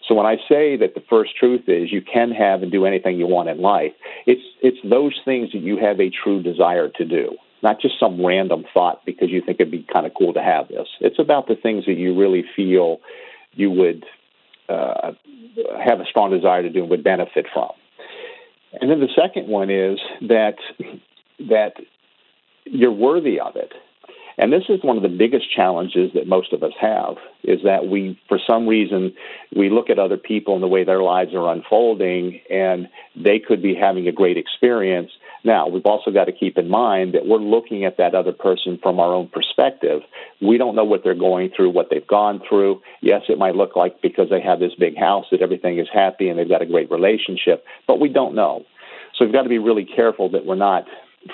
So 0.07 0.15
when 0.15 0.27
I 0.27 0.37
say 0.49 0.77
that 0.77 0.95
the 0.95 1.03
first 1.09 1.37
truth 1.37 1.63
is 1.67 1.91
you 1.91 2.01
can 2.03 2.31
have 2.31 2.63
and 2.63 2.71
do 2.71 2.87
anything 2.87 3.19
you 3.19 3.27
want 3.27 3.49
in 3.49 3.61
life, 3.61 3.93
it's 4.25 4.43
it's 4.63 4.79
those 4.85 5.21
things 5.25 5.51
that 5.53 5.59
you 5.59 5.79
have 5.79 6.01
a 6.01 6.11
true 6.11 6.43
desire 6.43 6.89
to 6.91 7.05
do, 7.05 7.37
not 7.63 7.81
just 7.81 7.99
some 7.99 8.25
random 8.25 8.65
thought 8.73 9.05
because 9.05 9.31
you 9.31 9.43
think 9.45 9.59
it'd 9.59 9.73
be 9.73 9.85
kind 9.93 10.07
of 10.07 10.13
cool 10.17 10.33
to 10.35 10.43
have 10.43 10.69
this. 10.69 10.87
It's 11.01 11.19
about 11.19 11.49
the 11.49 11.57
things 11.57 11.87
that 11.87 11.95
you 11.95 12.17
really 12.17 12.45
feel 12.55 12.99
you 13.53 13.71
would 13.71 14.05
uh, 14.69 15.13
have 15.85 16.01
a 16.01 16.05
strong 16.05 16.31
desire 16.31 16.63
to 16.63 16.71
do 16.71 16.83
and 16.83 16.91
would 16.91 17.03
benefit 17.03 17.47
from. 17.53 17.71
And 18.81 18.91
then 18.91 19.01
the 19.01 19.09
second 19.17 19.49
one 19.49 19.71
is 19.71 19.99
that 20.29 20.57
that 21.49 21.75
you're 22.65 22.93
worthy 22.93 23.41
of 23.41 23.57
it. 23.57 23.73
And 24.39 24.53
this 24.53 24.65
is 24.69 24.83
one 24.83 24.97
of 24.99 25.03
the 25.03 25.09
biggest 25.09 25.51
challenges 25.55 26.13
that 26.15 26.27
most 26.27 26.53
of 26.53 26.63
us 26.63 26.73
have 26.79 27.17
is 27.43 27.61
that 27.65 27.89
we, 27.89 28.21
for 28.29 28.39
some 28.47 28.67
reason, 28.67 29.15
we 29.57 29.71
look 29.71 29.89
at 29.89 29.99
other 29.99 30.19
people 30.19 30.55
and 30.55 30.63
the 30.63 30.69
way 30.69 30.85
their 30.85 31.03
lives 31.03 31.35
are 31.35 31.51
unfolding 31.51 32.41
and 32.51 32.89
they 33.15 33.39
could 33.39 33.63
be 33.63 33.75
having 33.75 34.09
a 34.09 34.13
great 34.13 34.37
experience. 34.37 35.11
Now, 35.43 35.69
we've 35.69 35.87
also 35.87 36.11
got 36.11 36.25
to 36.25 36.33
keep 36.33 36.59
in 36.59 36.69
mind 36.69 37.15
that 37.15 37.27
we're 37.27 37.39
looking 37.39 37.85
at 37.85 37.97
that 37.97 38.15
other 38.15 38.33
person 38.33 38.79
from 38.83 39.01
our 39.01 39.15
own 39.15 39.29
perspective. 39.29 40.03
We 40.43 40.59
don't 40.59 40.75
know 40.75 40.85
what 40.85 41.03
they're 41.03 41.15
going 41.15 41.53
through, 41.57 41.71
what 41.71 41.89
they've 41.89 42.07
gone 42.07 42.43
through. 42.47 42.83
Yes, 43.01 43.23
it 43.29 43.39
might 43.39 43.55
look 43.55 43.75
like 43.75 44.03
because 44.03 44.29
they 44.29 44.41
have 44.43 44.59
this 44.59 44.75
big 44.79 44.99
house 44.99 45.27
that 45.31 45.41
everything 45.41 45.79
is 45.79 45.89
happy 45.91 46.29
and 46.29 46.39
they've 46.39 46.49
got 46.49 46.63
a 46.63 46.67
great 46.67 46.91
relationship, 46.91 47.65
but 47.87 48.01
we 48.01 48.11
don't 48.11 48.35
know. 48.35 48.65
So 49.15 49.25
we've 49.25 49.33
got 49.33 49.45
to 49.45 49.49
be 49.49 49.59
really 49.59 49.87
careful 49.87 50.31
that 50.31 50.45
we're 50.45 50.57
not 50.57 50.85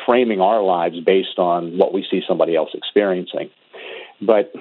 framing 0.07 0.41
our 0.41 0.63
lives 0.63 0.97
based 1.05 1.39
on 1.39 1.79
what 1.79 1.93
we 1.93 2.07
see 2.11 2.23
somebody 2.27 2.57
else 2.57 2.71
experiencing. 2.75 3.51
But 4.21 4.53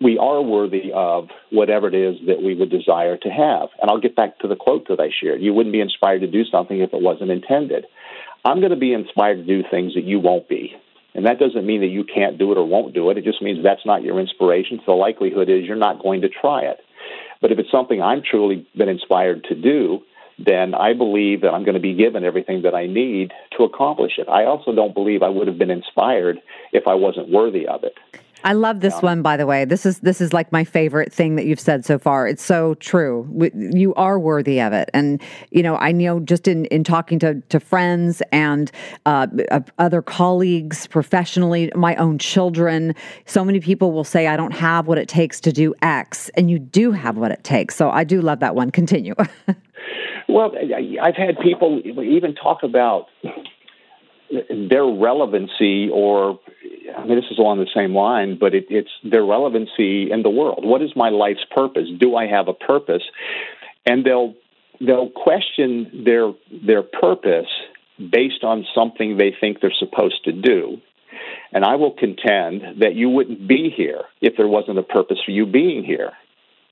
we 0.00 0.18
are 0.18 0.42
worthy 0.42 0.90
of 0.92 1.28
whatever 1.50 1.88
it 1.88 1.94
is 1.94 2.16
that 2.26 2.42
we 2.42 2.54
would 2.54 2.70
desire 2.70 3.16
to 3.16 3.28
have. 3.28 3.68
And 3.80 3.90
I'll 3.90 4.00
get 4.00 4.16
back 4.16 4.38
to 4.40 4.48
the 4.48 4.56
quote 4.56 4.88
that 4.88 5.00
I 5.00 5.10
shared. 5.22 5.40
You 5.40 5.54
wouldn't 5.54 5.72
be 5.72 5.80
inspired 5.80 6.20
to 6.20 6.26
do 6.26 6.44
something 6.44 6.80
if 6.80 6.92
it 6.92 7.00
wasn't 7.00 7.30
intended. 7.30 7.86
I'm 8.44 8.58
going 8.58 8.70
to 8.70 8.76
be 8.76 8.92
inspired 8.92 9.36
to 9.36 9.44
do 9.44 9.62
things 9.70 9.94
that 9.94 10.04
you 10.04 10.18
won't 10.18 10.48
be. 10.48 10.74
And 11.14 11.26
that 11.26 11.38
doesn't 11.38 11.66
mean 11.66 11.82
that 11.82 11.88
you 11.88 12.04
can't 12.04 12.38
do 12.38 12.50
it 12.52 12.58
or 12.58 12.66
won't 12.66 12.94
do 12.94 13.10
it. 13.10 13.18
It 13.18 13.24
just 13.24 13.42
means 13.42 13.62
that's 13.62 13.86
not 13.86 14.02
your 14.02 14.18
inspiration. 14.18 14.80
So 14.84 14.92
the 14.92 14.98
likelihood 14.98 15.48
is 15.48 15.64
you're 15.64 15.76
not 15.76 16.02
going 16.02 16.22
to 16.22 16.28
try 16.28 16.62
it. 16.62 16.78
But 17.40 17.52
if 17.52 17.58
it's 17.58 17.70
something 17.70 18.00
I'm 18.00 18.22
truly 18.28 18.66
been 18.76 18.88
inspired 18.88 19.44
to 19.44 19.54
do, 19.54 20.00
then 20.38 20.74
I 20.74 20.92
believe 20.92 21.42
that 21.42 21.50
I'm 21.50 21.64
going 21.64 21.74
to 21.74 21.80
be 21.80 21.94
given 21.94 22.24
everything 22.24 22.62
that 22.62 22.74
I 22.74 22.86
need 22.86 23.32
to 23.56 23.64
accomplish 23.64 24.12
it. 24.18 24.28
I 24.28 24.44
also 24.44 24.74
don't 24.74 24.94
believe 24.94 25.22
I 25.22 25.28
would 25.28 25.46
have 25.46 25.58
been 25.58 25.70
inspired 25.70 26.38
if 26.72 26.86
I 26.86 26.94
wasn't 26.94 27.30
worthy 27.30 27.66
of 27.66 27.84
it. 27.84 27.94
I 28.44 28.54
love 28.54 28.80
this 28.80 29.00
one, 29.02 29.22
by 29.22 29.36
the 29.36 29.46
way. 29.46 29.64
This 29.64 29.86
is 29.86 30.00
this 30.00 30.20
is 30.20 30.32
like 30.32 30.50
my 30.50 30.64
favorite 30.64 31.12
thing 31.12 31.36
that 31.36 31.46
you've 31.46 31.60
said 31.60 31.84
so 31.84 31.98
far. 31.98 32.26
It's 32.26 32.42
so 32.42 32.74
true. 32.74 33.28
You 33.54 33.94
are 33.94 34.18
worthy 34.18 34.60
of 34.60 34.72
it, 34.72 34.90
and 34.92 35.22
you 35.50 35.62
know 35.62 35.76
I 35.76 35.92
know 35.92 36.18
just 36.20 36.48
in 36.48 36.64
in 36.66 36.82
talking 36.82 37.18
to 37.20 37.40
to 37.40 37.60
friends 37.60 38.20
and 38.32 38.70
uh, 39.06 39.28
other 39.78 40.02
colleagues 40.02 40.86
professionally, 40.88 41.70
my 41.74 41.94
own 41.96 42.18
children. 42.18 42.94
So 43.26 43.44
many 43.44 43.60
people 43.60 43.92
will 43.92 44.04
say, 44.04 44.26
"I 44.26 44.36
don't 44.36 44.54
have 44.54 44.88
what 44.88 44.98
it 44.98 45.08
takes 45.08 45.40
to 45.42 45.52
do 45.52 45.74
X," 45.82 46.28
and 46.30 46.50
you 46.50 46.58
do 46.58 46.92
have 46.92 47.16
what 47.16 47.30
it 47.30 47.44
takes. 47.44 47.76
So 47.76 47.90
I 47.90 48.04
do 48.04 48.20
love 48.20 48.40
that 48.40 48.54
one. 48.54 48.70
Continue. 48.70 49.14
Well, 50.32 50.52
I've 51.02 51.14
had 51.14 51.38
people 51.40 51.82
even 51.84 52.34
talk 52.34 52.62
about 52.62 53.08
their 54.30 54.84
relevancy, 54.86 55.90
or 55.92 56.40
I 56.96 57.04
mean, 57.04 57.16
this 57.16 57.30
is 57.30 57.38
along 57.38 57.58
the 57.58 57.66
same 57.74 57.94
line, 57.94 58.38
but 58.40 58.54
it, 58.54 58.66
it's 58.70 58.90
their 59.04 59.24
relevancy 59.24 60.10
in 60.10 60.22
the 60.22 60.30
world. 60.30 60.64
What 60.64 60.80
is 60.80 60.90
my 60.96 61.10
life's 61.10 61.44
purpose? 61.50 61.86
Do 61.98 62.16
I 62.16 62.26
have 62.28 62.48
a 62.48 62.54
purpose? 62.54 63.02
And 63.84 64.04
they'll 64.06 64.34
they'll 64.80 65.10
question 65.10 66.02
their 66.06 66.32
their 66.50 66.82
purpose 66.82 67.48
based 67.98 68.42
on 68.42 68.64
something 68.74 69.18
they 69.18 69.34
think 69.38 69.60
they're 69.60 69.70
supposed 69.78 70.24
to 70.24 70.32
do. 70.32 70.78
And 71.52 71.62
I 71.62 71.76
will 71.76 71.92
contend 71.92 72.80
that 72.80 72.94
you 72.94 73.10
wouldn't 73.10 73.46
be 73.46 73.70
here 73.76 74.04
if 74.22 74.38
there 74.38 74.48
wasn't 74.48 74.78
a 74.78 74.82
purpose 74.82 75.18
for 75.22 75.30
you 75.30 75.44
being 75.44 75.84
here, 75.84 76.12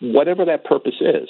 whatever 0.01 0.47
that 0.47 0.65
purpose 0.65 0.97
is. 1.01 1.29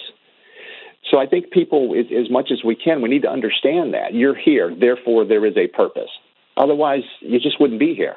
So 1.11 1.19
I 1.19 1.27
think 1.27 1.51
people, 1.51 1.95
as 1.99 2.31
much 2.31 2.51
as 2.53 2.63
we 2.65 2.77
can, 2.77 3.03
we 3.03 3.09
need 3.09 3.23
to 3.23 3.31
understand 3.31 3.95
that 3.95 4.15
you're 4.15 4.37
here, 4.37 4.75
therefore 4.75 5.25
there 5.25 5.45
is 5.45 5.57
a 5.57 5.67
purpose. 5.67 6.11
Otherwise, 6.57 7.03
you 7.21 7.41
just 7.41 7.61
wouldn't 7.61 7.81
be 7.81 7.95
here. 7.95 8.17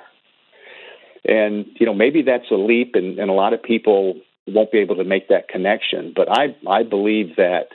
And 1.26 1.66
you 1.80 1.86
know, 1.86 1.94
maybe 1.94 2.22
that's 2.22 2.52
a 2.52 2.56
leap, 2.56 2.96
and, 2.96 3.18
and 3.18 3.30
a 3.30 3.34
lot 3.34 3.54
of 3.54 3.64
people 3.64 4.20
won't 4.46 4.72
be 4.72 4.80
able 4.80 4.98
to 4.98 5.06
make 5.06 5.30
that 5.30 5.48
connection. 5.48 6.14
But 6.16 6.28
I, 6.30 6.56
I 6.70 6.84
believe 6.84 7.38
that 7.38 7.70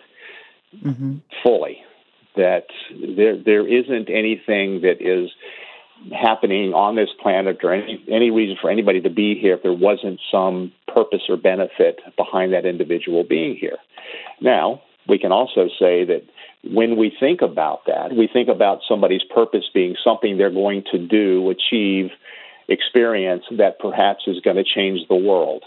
mm-hmm. 0.77 1.17
fully. 1.43 1.79
That 2.37 2.67
there 3.17 3.37
there 3.37 3.67
isn't 3.67 4.09
anything 4.09 4.83
that 4.83 4.99
is 5.01 5.31
happening 6.13 6.73
on 6.73 6.95
this 6.95 7.09
planet 7.21 7.59
or 7.65 7.73
any 7.73 8.05
any 8.09 8.31
reason 8.31 8.57
for 8.61 8.71
anybody 8.71 9.01
to 9.01 9.11
be 9.11 9.37
here 9.37 9.55
if 9.55 9.63
there 9.65 9.73
wasn't 9.73 10.21
some 10.31 10.73
purpose 10.87 11.23
or 11.29 11.37
benefit 11.37 11.99
behind 12.17 12.53
that 12.53 12.65
individual 12.65 13.25
being 13.25 13.57
here. 13.57 13.79
Now, 14.41 14.83
we 15.09 15.19
can 15.19 15.33
also 15.33 15.69
say 15.79 16.05
that 16.05 16.23
when 16.63 16.97
we 16.97 17.13
think 17.19 17.41
about 17.41 17.87
that, 17.87 18.15
we 18.15 18.29
think 18.31 18.49
about 18.49 18.81
somebody's 18.87 19.23
purpose 19.35 19.65
being 19.73 19.97
something 20.05 20.37
they're 20.37 20.51
going 20.51 20.85
to 20.93 20.99
do, 20.99 21.51
achieve, 21.51 22.11
experience 22.69 23.45
that 23.57 23.79
perhaps 23.79 24.25
is 24.27 24.41
going 24.41 24.57
to 24.57 24.65
change 24.65 25.01
the 25.09 25.17
world 25.17 25.65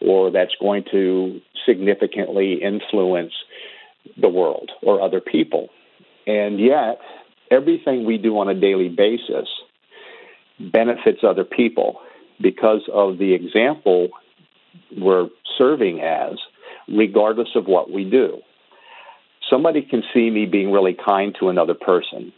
or 0.00 0.30
that's 0.30 0.54
going 0.60 0.84
to 0.90 1.40
significantly 1.64 2.60
influence 2.60 3.32
the 4.16 4.28
world 4.28 4.70
or 4.82 5.00
other 5.00 5.20
people. 5.20 5.68
And 6.26 6.58
yet, 6.58 6.98
everything 7.50 8.04
we 8.04 8.18
do 8.18 8.38
on 8.38 8.48
a 8.48 8.54
daily 8.54 8.88
basis 8.88 9.48
benefits 10.58 11.20
other 11.22 11.44
people 11.44 12.00
because 12.40 12.82
of 12.92 13.18
the 13.18 13.34
example 13.34 14.08
we're 14.96 15.28
serving 15.56 16.00
as, 16.00 16.38
regardless 16.88 17.50
of 17.54 17.66
what 17.66 17.90
we 17.90 18.04
do. 18.04 18.40
Somebody 19.50 19.82
can 19.82 20.02
see 20.12 20.30
me 20.30 20.46
being 20.46 20.72
really 20.72 20.94
kind 20.94 21.34
to 21.40 21.48
another 21.48 21.74
person, 21.74 22.32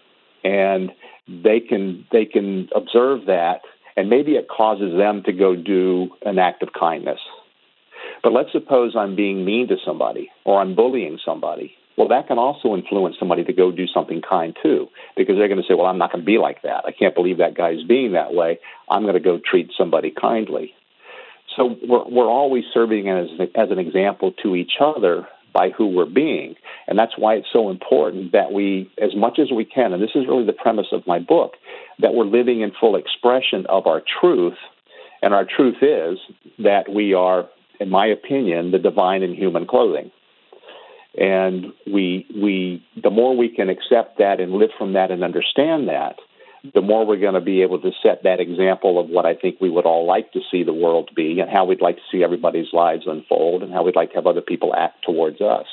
and 0.45 0.91
they 1.29 1.61
can 1.61 2.07
they 2.13 2.25
can 2.25 2.69
observe 2.75 3.27
that, 3.27 3.61
and 3.97 4.11
maybe 4.11 4.33
it 4.33 4.49
causes 4.49 4.97
them 4.97 5.23
to 5.25 5.33
go 5.33 5.57
do 5.57 6.11
an 6.25 6.39
act 6.39 6.63
of 6.63 6.71
kindness. 6.79 7.21
But 8.23 8.33
let's 8.33 8.53
suppose 8.53 8.95
I'm 8.97 9.17
being 9.17 9.45
mean 9.45 9.69
to 9.69 9.77
somebody 9.85 10.31
or 10.45 10.61
I'm 10.61 10.75
bullying 10.75 11.19
somebody 11.25 11.77
well, 11.97 12.09
that 12.09 12.29
can 12.29 12.39
also 12.39 12.75
influence 12.75 13.17
somebody 13.19 13.45
to 13.45 13.53
go 13.53 13.73
do 13.73 13.87
something 13.87 14.21
kind 14.21 14.55
too, 14.63 14.89
because 15.17 15.37
they're 15.37 15.49
going 15.49 15.61
to 15.61 15.67
say, 15.67 15.75
well, 15.75 15.87
I'm 15.87 15.99
not 15.99 16.13
going 16.13 16.23
to 16.23 16.27
be 16.27 16.39
like 16.39 16.63
that. 16.63 16.85
I 16.87 16.93
can't 16.93 17.15
believe 17.15 17.39
that 17.39 17.57
guy's 17.57 17.83
being 17.85 18.13
that 18.13 18.35
way. 18.35 18.59
I'm 18.89 19.03
going 19.03 19.15
to 19.15 19.21
go 19.21 19.41
treat 19.43 19.71
somebody 19.77 20.11
kindly. 20.11 20.75
So 21.57 21.75
we're, 21.89 22.07
we're 22.07 22.29
always 22.29 22.65
serving 22.75 23.09
as, 23.09 23.29
as 23.55 23.71
an 23.71 23.79
example 23.79 24.33
to 24.43 24.55
each 24.57 24.73
other 24.79 25.27
by 25.57 25.71
who 25.71 25.87
we're 25.87 26.05
being. 26.05 26.55
And 26.87 26.99
that's 26.99 27.17
why 27.17 27.35
it's 27.35 27.49
so 27.51 27.71
important 27.71 28.33
that 28.33 28.53
we, 28.53 28.91
as 29.01 29.17
much 29.17 29.39
as 29.39 29.51
we 29.51 29.65
can, 29.65 29.95
and 29.95 30.03
this 30.03 30.11
is 30.15 30.27
really 30.29 30.45
the 30.45 30.53
premise 30.53 30.89
of 30.93 31.07
my 31.07 31.19
book, 31.19 31.55
that 31.99 32.13
we're 32.13 32.27
living 32.27 32.61
in 32.61 32.73
full 32.79 32.95
expression 32.95 33.65
of 33.71 33.87
our 33.87 34.03
truth. 34.21 34.59
And 35.23 35.33
our 35.33 35.47
truth 35.47 35.77
is 35.81 36.19
that 36.59 36.93
we 36.95 37.15
are, 37.15 37.49
in 37.81 37.89
my 37.89 38.07
opinion, 38.07 38.71
the 38.71 38.79
divine 38.79 39.23
in 39.23 39.35
human 39.35 39.67
clothing 39.67 40.11
and 41.19 41.73
we 41.87 42.27
we 42.37 42.85
the 43.03 43.09
more 43.09 43.35
we 43.35 43.49
can 43.49 43.71
accept 43.71 44.19
that 44.19 44.39
and 44.39 44.53
live 44.53 44.69
from 44.77 44.93
that 44.93 45.11
and 45.11 45.25
understand 45.25 45.89
that 45.89 46.17
the 46.75 46.81
more 46.81 47.07
we're 47.07 47.21
going 47.21 47.35
to 47.35 47.41
be 47.41 47.63
able 47.63 47.81
to 47.81 47.93
set 48.03 48.23
that 48.23 48.41
example 48.41 48.99
of 48.99 49.09
what 49.09 49.27
I 49.27 49.35
think 49.35 49.61
we 49.61 49.71
would 49.71 49.87
all 49.87 50.07
like 50.07 50.33
to 50.33 50.41
see 50.51 50.63
the 50.63 50.73
world 50.73 51.11
be 51.15 51.41
and 51.41 51.51
how 51.51 51.65
we'd 51.65 51.81
like 51.81 51.97
to 51.97 52.03
see 52.11 52.25
everybody's 52.25 52.73
lives 52.73 53.07
unfold 53.07 53.63
and 53.63 53.73
how 53.73 53.85
we'd 53.85 53.97
like 53.97 54.11
to 54.11 54.17
have 54.17 54.27
other 54.27 54.41
people 54.41 54.75
act 54.75 55.05
towards 55.05 55.41
us. 55.41 55.67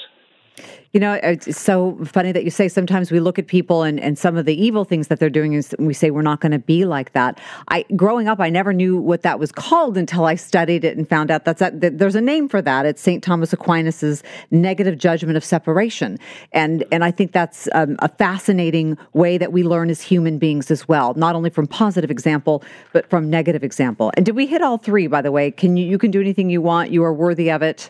You 0.93 0.99
know, 0.99 1.19
it's 1.23 1.57
so 1.57 1.97
funny 2.05 2.31
that 2.31 2.43
you 2.43 2.51
say 2.51 2.67
sometimes 2.67 3.11
we 3.11 3.19
look 3.19 3.39
at 3.39 3.47
people 3.47 3.81
and, 3.81 3.99
and 3.99 4.15
some 4.17 4.37
of 4.37 4.45
the 4.45 4.53
evil 4.53 4.85
things 4.85 5.07
that 5.07 5.19
they're 5.19 5.27
doing 5.27 5.53
is 5.53 5.75
we 5.79 5.91
say 5.91 6.11
we're 6.11 6.21
not 6.21 6.39
going 6.39 6.51
to 6.51 6.59
be 6.59 6.85
like 6.85 7.13
that. 7.13 7.39
I 7.69 7.83
growing 7.95 8.27
up, 8.27 8.39
I 8.39 8.51
never 8.51 8.73
knew 8.73 8.97
what 8.97 9.23
that 9.23 9.39
was 9.39 9.51
called 9.51 9.97
until 9.97 10.25
I 10.25 10.35
studied 10.35 10.83
it 10.83 10.95
and 10.95 11.09
found 11.09 11.31
out 11.31 11.45
that's 11.45 11.61
that, 11.61 11.81
that 11.81 11.97
there's 11.97 12.13
a 12.13 12.21
name 12.21 12.47
for 12.47 12.61
that. 12.61 12.85
It's 12.85 13.01
St. 13.01 13.23
Thomas 13.23 13.51
Aquinas's 13.53 14.21
negative 14.51 14.99
judgment 14.99 15.35
of 15.35 15.43
separation, 15.43 16.19
and 16.51 16.83
and 16.91 17.03
I 17.03 17.09
think 17.09 17.31
that's 17.31 17.67
um, 17.73 17.95
a 17.99 18.09
fascinating 18.09 18.95
way 19.13 19.39
that 19.39 19.51
we 19.51 19.63
learn 19.63 19.89
as 19.89 19.99
human 19.99 20.37
beings 20.37 20.69
as 20.69 20.87
well, 20.87 21.15
not 21.15 21.35
only 21.35 21.49
from 21.49 21.65
positive 21.65 22.11
example 22.11 22.63
but 22.91 23.09
from 23.09 23.31
negative 23.31 23.63
example. 23.63 24.11
And 24.15 24.27
did 24.27 24.35
we 24.35 24.45
hit 24.45 24.61
all 24.61 24.77
three? 24.77 25.07
By 25.07 25.23
the 25.23 25.31
way, 25.31 25.49
can 25.49 25.75
you 25.75 25.87
you 25.87 25.97
can 25.97 26.11
do 26.11 26.21
anything 26.21 26.51
you 26.51 26.61
want? 26.61 26.91
You 26.91 27.03
are 27.03 27.13
worthy 27.13 27.49
of 27.49 27.63
it. 27.63 27.89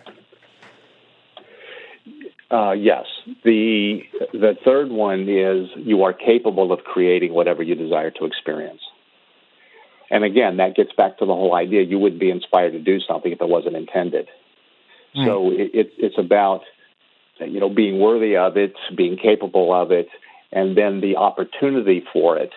Uh, 2.54 2.74
yes. 2.74 3.06
The 3.44 4.02
the 4.32 4.54
third 4.64 4.92
one 4.92 5.28
is 5.28 5.70
you 5.76 6.04
are 6.04 6.14
capable 6.14 6.72
of 6.72 6.84
creating 6.84 7.34
whatever 7.34 7.64
you 7.64 7.74
desire 7.74 8.12
to 8.12 8.26
experience. 8.26 8.82
And 10.12 10.24
again, 10.24 10.58
that 10.58 10.76
gets 10.76 10.92
back 10.96 11.18
to 11.18 11.26
the 11.26 11.34
whole 11.34 11.56
idea 11.56 11.82
you 11.82 11.98
wouldn't 11.98 12.22
be 12.22 12.30
inspired 12.30 12.74
to 12.74 12.80
do 12.80 13.00
something 13.00 13.32
if 13.32 13.42
it 13.42 13.50
wasn't 13.50 13.76
intended. 13.76 14.28
Right. 15.16 15.26
So 15.26 15.50
it, 15.50 15.72
it, 15.74 15.94
it's 15.98 16.18
about 16.20 16.62
you 17.40 17.60
know 17.60 17.70
being 17.70 18.00
worthy 18.00 18.38
of 18.38 18.56
it, 18.56 18.76
being 18.96 19.18
capable 19.18 19.74
of 19.74 19.92
it, 19.92 20.10
and 20.52 20.78
then 20.78 21.02
the 21.02 21.16
opportunity 21.16 22.04
for 22.14 22.38
it 22.38 22.52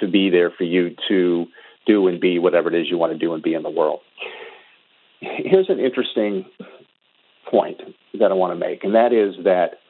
to 0.00 0.08
be 0.08 0.28
there 0.28 0.50
for 0.50 0.64
you 0.64 0.96
to 1.06 1.46
do 1.86 2.08
and 2.08 2.20
be 2.20 2.40
whatever 2.40 2.74
it 2.74 2.80
is 2.80 2.90
you 2.90 2.98
want 2.98 3.12
to 3.12 3.18
do 3.18 3.32
and 3.32 3.44
be 3.44 3.54
in 3.54 3.62
the 3.62 3.70
world. 3.70 4.00
Here's 5.20 5.70
an 5.70 5.78
interesting 5.78 6.46
point 7.48 7.80
that 8.20 8.30
I 8.30 8.34
want 8.34 8.52
to 8.52 8.58
make, 8.58 8.84
and 8.84 8.94
that 8.94 9.12
is 9.12 9.34
that 9.44 9.80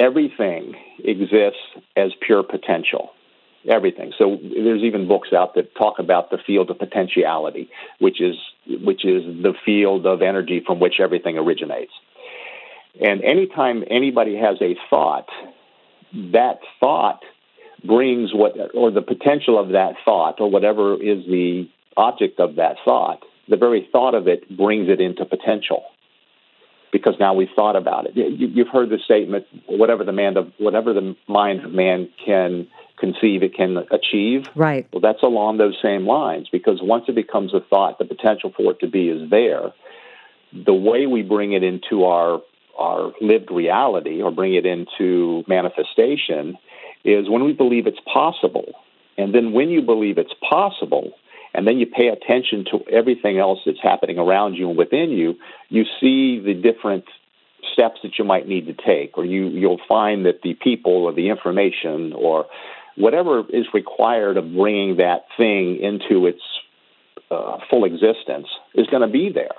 everything 0.00 0.74
exists 1.04 1.60
as 1.96 2.12
pure 2.20 2.42
potential. 2.42 3.10
Everything. 3.68 4.14
So 4.16 4.38
there's 4.40 4.82
even 4.82 5.06
books 5.06 5.34
out 5.34 5.54
that 5.54 5.74
talk 5.74 5.98
about 5.98 6.30
the 6.30 6.38
field 6.46 6.70
of 6.70 6.78
potentiality, 6.78 7.68
which 7.98 8.18
is 8.18 8.36
which 8.66 9.04
is 9.04 9.22
the 9.42 9.52
field 9.66 10.06
of 10.06 10.22
energy 10.22 10.62
from 10.66 10.80
which 10.80 10.94
everything 10.98 11.36
originates. 11.36 11.92
And 12.98 13.22
anytime 13.22 13.84
anybody 13.90 14.36
has 14.36 14.56
a 14.62 14.76
thought, 14.88 15.28
that 16.32 16.60
thought 16.80 17.20
brings 17.84 18.32
what 18.32 18.54
or 18.74 18.90
the 18.90 19.02
potential 19.02 19.58
of 19.58 19.70
that 19.70 19.96
thought 20.06 20.40
or 20.40 20.50
whatever 20.50 20.94
is 20.94 21.26
the 21.26 21.68
object 21.98 22.40
of 22.40 22.56
that 22.56 22.76
thought, 22.82 23.22
the 23.46 23.58
very 23.58 23.86
thought 23.92 24.14
of 24.14 24.26
it 24.26 24.48
brings 24.56 24.88
it 24.88 25.02
into 25.02 25.26
potential 25.26 25.84
because 26.92 27.14
now 27.20 27.34
we've 27.34 27.50
thought 27.54 27.76
about 27.76 28.06
it. 28.06 28.16
You, 28.16 28.64
have 28.64 28.72
heard 28.72 28.90
the 28.90 28.98
statement, 29.04 29.46
whatever 29.66 30.04
the 30.04 30.12
man, 30.12 30.36
of, 30.36 30.52
whatever 30.58 30.92
the 30.92 31.16
mind 31.28 31.64
of 31.64 31.72
man 31.72 32.08
can 32.24 32.68
conceive, 32.98 33.42
it 33.42 33.54
can 33.54 33.78
achieve. 33.90 34.46
Right. 34.54 34.86
Well, 34.92 35.00
that's 35.00 35.22
along 35.22 35.58
those 35.58 35.76
same 35.82 36.06
lines 36.06 36.48
because 36.50 36.80
once 36.82 37.04
it 37.08 37.14
becomes 37.14 37.54
a 37.54 37.60
thought, 37.60 37.98
the 37.98 38.04
potential 38.04 38.52
for 38.56 38.72
it 38.72 38.80
to 38.80 38.88
be 38.88 39.08
is 39.08 39.30
there. 39.30 39.72
The 40.52 40.74
way 40.74 41.06
we 41.06 41.22
bring 41.22 41.52
it 41.52 41.62
into 41.62 42.04
our 42.04 42.42
our 42.78 43.12
lived 43.20 43.50
reality 43.50 44.22
or 44.22 44.30
bring 44.30 44.54
it 44.54 44.64
into 44.64 45.44
manifestation 45.46 46.56
is 47.04 47.28
when 47.28 47.44
we 47.44 47.52
believe 47.52 47.86
it's 47.86 48.00
possible. 48.12 48.72
And 49.18 49.34
then 49.34 49.52
when 49.52 49.68
you 49.68 49.82
believe 49.82 50.16
it's 50.16 50.32
possible, 50.48 51.12
and 51.54 51.66
then 51.66 51.78
you 51.78 51.86
pay 51.86 52.08
attention 52.08 52.64
to 52.70 52.80
everything 52.90 53.38
else 53.38 53.58
that's 53.66 53.82
happening 53.82 54.18
around 54.18 54.54
you 54.54 54.68
and 54.68 54.78
within 54.78 55.10
you, 55.10 55.34
you 55.68 55.84
see 56.00 56.40
the 56.40 56.54
different 56.54 57.04
steps 57.72 58.00
that 58.02 58.18
you 58.18 58.24
might 58.24 58.48
need 58.48 58.66
to 58.66 58.74
take, 58.74 59.18
or 59.18 59.24
you, 59.24 59.48
you'll 59.48 59.80
find 59.88 60.26
that 60.26 60.42
the 60.42 60.54
people 60.54 61.04
or 61.04 61.12
the 61.12 61.28
information 61.28 62.12
or 62.12 62.46
whatever 62.96 63.44
is 63.50 63.66
required 63.72 64.36
of 64.36 64.52
bringing 64.52 64.96
that 64.96 65.26
thing 65.36 65.78
into 65.80 66.26
its 66.26 66.40
uh, 67.30 67.58
full 67.68 67.84
existence 67.84 68.48
is 68.74 68.86
going 68.86 69.02
to 69.02 69.08
be 69.08 69.30
there. 69.30 69.54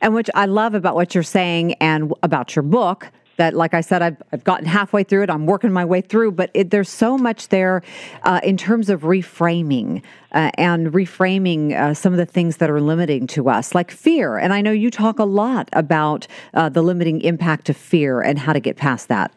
And 0.00 0.14
which 0.14 0.30
I 0.34 0.46
love 0.46 0.74
about 0.74 0.94
what 0.94 1.14
you're 1.14 1.24
saying 1.24 1.74
and 1.74 2.12
about 2.22 2.54
your 2.54 2.62
book 2.62 3.10
that, 3.36 3.54
like 3.54 3.74
I 3.74 3.80
said, 3.80 4.02
I've, 4.02 4.22
I've 4.32 4.44
gotten 4.44 4.66
halfway 4.66 5.02
through 5.04 5.24
it. 5.24 5.30
I'm 5.30 5.46
working 5.46 5.72
my 5.72 5.84
way 5.84 6.00
through, 6.00 6.32
but 6.32 6.50
it, 6.54 6.70
there's 6.70 6.88
so 6.88 7.18
much 7.18 7.48
there 7.48 7.82
uh, 8.22 8.40
in 8.42 8.56
terms 8.56 8.90
of 8.90 9.02
reframing 9.02 10.02
uh, 10.32 10.50
and 10.54 10.92
reframing 10.92 11.72
uh, 11.72 11.94
some 11.94 12.12
of 12.12 12.18
the 12.18 12.26
things 12.26 12.58
that 12.58 12.70
are 12.70 12.80
limiting 12.80 13.26
to 13.28 13.48
us, 13.48 13.74
like 13.74 13.90
fear. 13.90 14.38
And 14.38 14.52
I 14.52 14.60
know 14.60 14.72
you 14.72 14.90
talk 14.90 15.18
a 15.18 15.24
lot 15.24 15.68
about 15.72 16.26
uh, 16.52 16.68
the 16.68 16.82
limiting 16.82 17.20
impact 17.22 17.68
of 17.68 17.76
fear 17.76 18.20
and 18.20 18.38
how 18.38 18.52
to 18.52 18.60
get 18.60 18.76
past 18.76 19.08
that. 19.08 19.32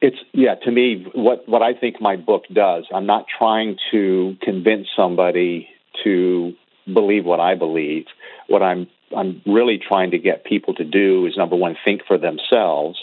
It's 0.00 0.18
yeah. 0.32 0.54
To 0.64 0.70
me, 0.70 1.06
what 1.14 1.48
what 1.48 1.62
I 1.62 1.72
think 1.72 2.00
my 2.00 2.16
book 2.16 2.44
does, 2.52 2.84
I'm 2.94 3.06
not 3.06 3.24
trying 3.38 3.78
to 3.90 4.36
convince 4.42 4.86
somebody 4.94 5.68
to 6.04 6.52
believe 6.92 7.24
what 7.24 7.40
I 7.40 7.54
believe. 7.54 8.04
What 8.48 8.62
I'm 8.62 8.86
I'm 9.16 9.42
really 9.46 9.78
trying 9.78 10.12
to 10.12 10.18
get 10.18 10.44
people 10.44 10.74
to 10.74 10.84
do 10.84 11.26
is 11.26 11.36
number 11.36 11.56
one, 11.56 11.76
think 11.84 12.02
for 12.06 12.18
themselves 12.18 12.98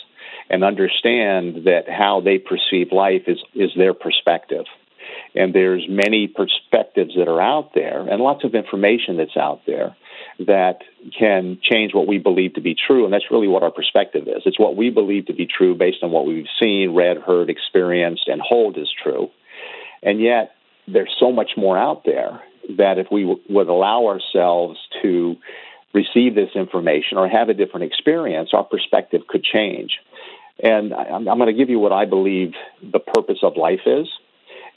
and 0.50 0.64
understand 0.64 1.66
that 1.66 1.86
how 1.90 2.22
they 2.22 2.38
perceive 2.38 2.92
life 2.92 3.24
is, 3.28 3.40
is 3.54 3.72
their 3.76 3.94
perspective. 3.94 4.66
And 5.34 5.54
there's 5.54 5.86
many 5.90 6.28
perspectives 6.28 7.14
that 7.18 7.28
are 7.28 7.42
out 7.42 7.72
there 7.74 8.02
and 8.02 8.22
lots 8.22 8.44
of 8.44 8.56
information 8.56 9.18
that's 9.18 9.38
out 9.38 9.62
there 9.66 9.96
that 10.40 10.80
can 11.18 11.60
change 11.62 11.94
what 11.94 12.08
we 12.08 12.18
believe 12.18 12.54
to 12.56 12.62
be 12.62 12.76
true. 12.76 13.06
And 13.06 13.14
that's 13.14 13.32
really 13.32 13.48
what 13.48 13.64
our 13.64 13.72
perspective 13.72 14.28
is. 14.28 14.44
It's 14.46 14.60
what 14.60 14.76
we 14.76 14.90
believe 14.90 15.28
to 15.28 15.34
be 15.34 15.48
true 15.48 15.76
based 15.76 16.04
on 16.04 16.12
what 16.12 16.26
we've 16.26 16.48
seen, 16.62 16.94
read, 16.96 17.18
heard, 17.18 17.50
experienced, 17.50 18.28
and 18.28 18.42
hold 18.42 18.78
as 18.78 18.90
true. 19.04 19.30
And 20.02 20.20
yet, 20.20 20.56
there's 20.88 21.14
so 21.20 21.32
much 21.32 21.52
more 21.58 21.78
out 21.78 22.04
there 22.06 22.42
that 22.78 22.98
if 22.98 23.08
we 23.12 23.22
w- 23.24 23.42
would 23.50 23.68
allow 23.68 24.08
ourselves 24.08 24.80
to 25.02 25.36
receive 25.96 26.36
this 26.36 26.50
information 26.56 27.18
or 27.18 27.28
have 27.28 27.50
a 27.50 27.54
different 27.54 27.86
experience, 27.86 28.50
our 28.54 28.64
perspective 28.64 29.22
could 29.28 29.44
change. 29.44 29.98
And 30.62 30.94
I'm, 30.94 31.28
I'm 31.28 31.38
going 31.38 31.48
to 31.48 31.58
give 31.58 31.70
you 31.70 31.80
what 31.80 31.92
I 31.92 32.06
believe 32.06 32.54
the 32.82 33.00
purpose 33.00 33.40
of 33.42 33.58
life 33.58 33.82
is. 33.86 34.08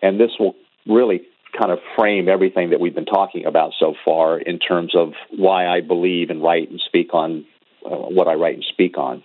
And 0.01 0.19
this 0.19 0.31
will 0.39 0.55
really 0.87 1.23
kind 1.59 1.73
of 1.73 1.79
frame 1.97 2.29
everything 2.29 2.71
that 2.71 2.81
we've 2.81 2.95
been 2.95 3.05
talking 3.05 3.45
about 3.45 3.73
so 3.79 3.95
far 4.05 4.39
in 4.39 4.59
terms 4.59 4.95
of 4.95 5.13
why 5.37 5.67
I 5.67 5.81
believe 5.81 6.31
and 6.31 6.43
write 6.43 6.71
and 6.71 6.81
speak 6.87 7.13
on 7.15 7.45
uh, 7.85 7.91
what 7.91 8.29
I 8.29 8.35
write 8.35 8.55
and 8.55 8.65
speak 8.65 8.97
on. 8.97 9.23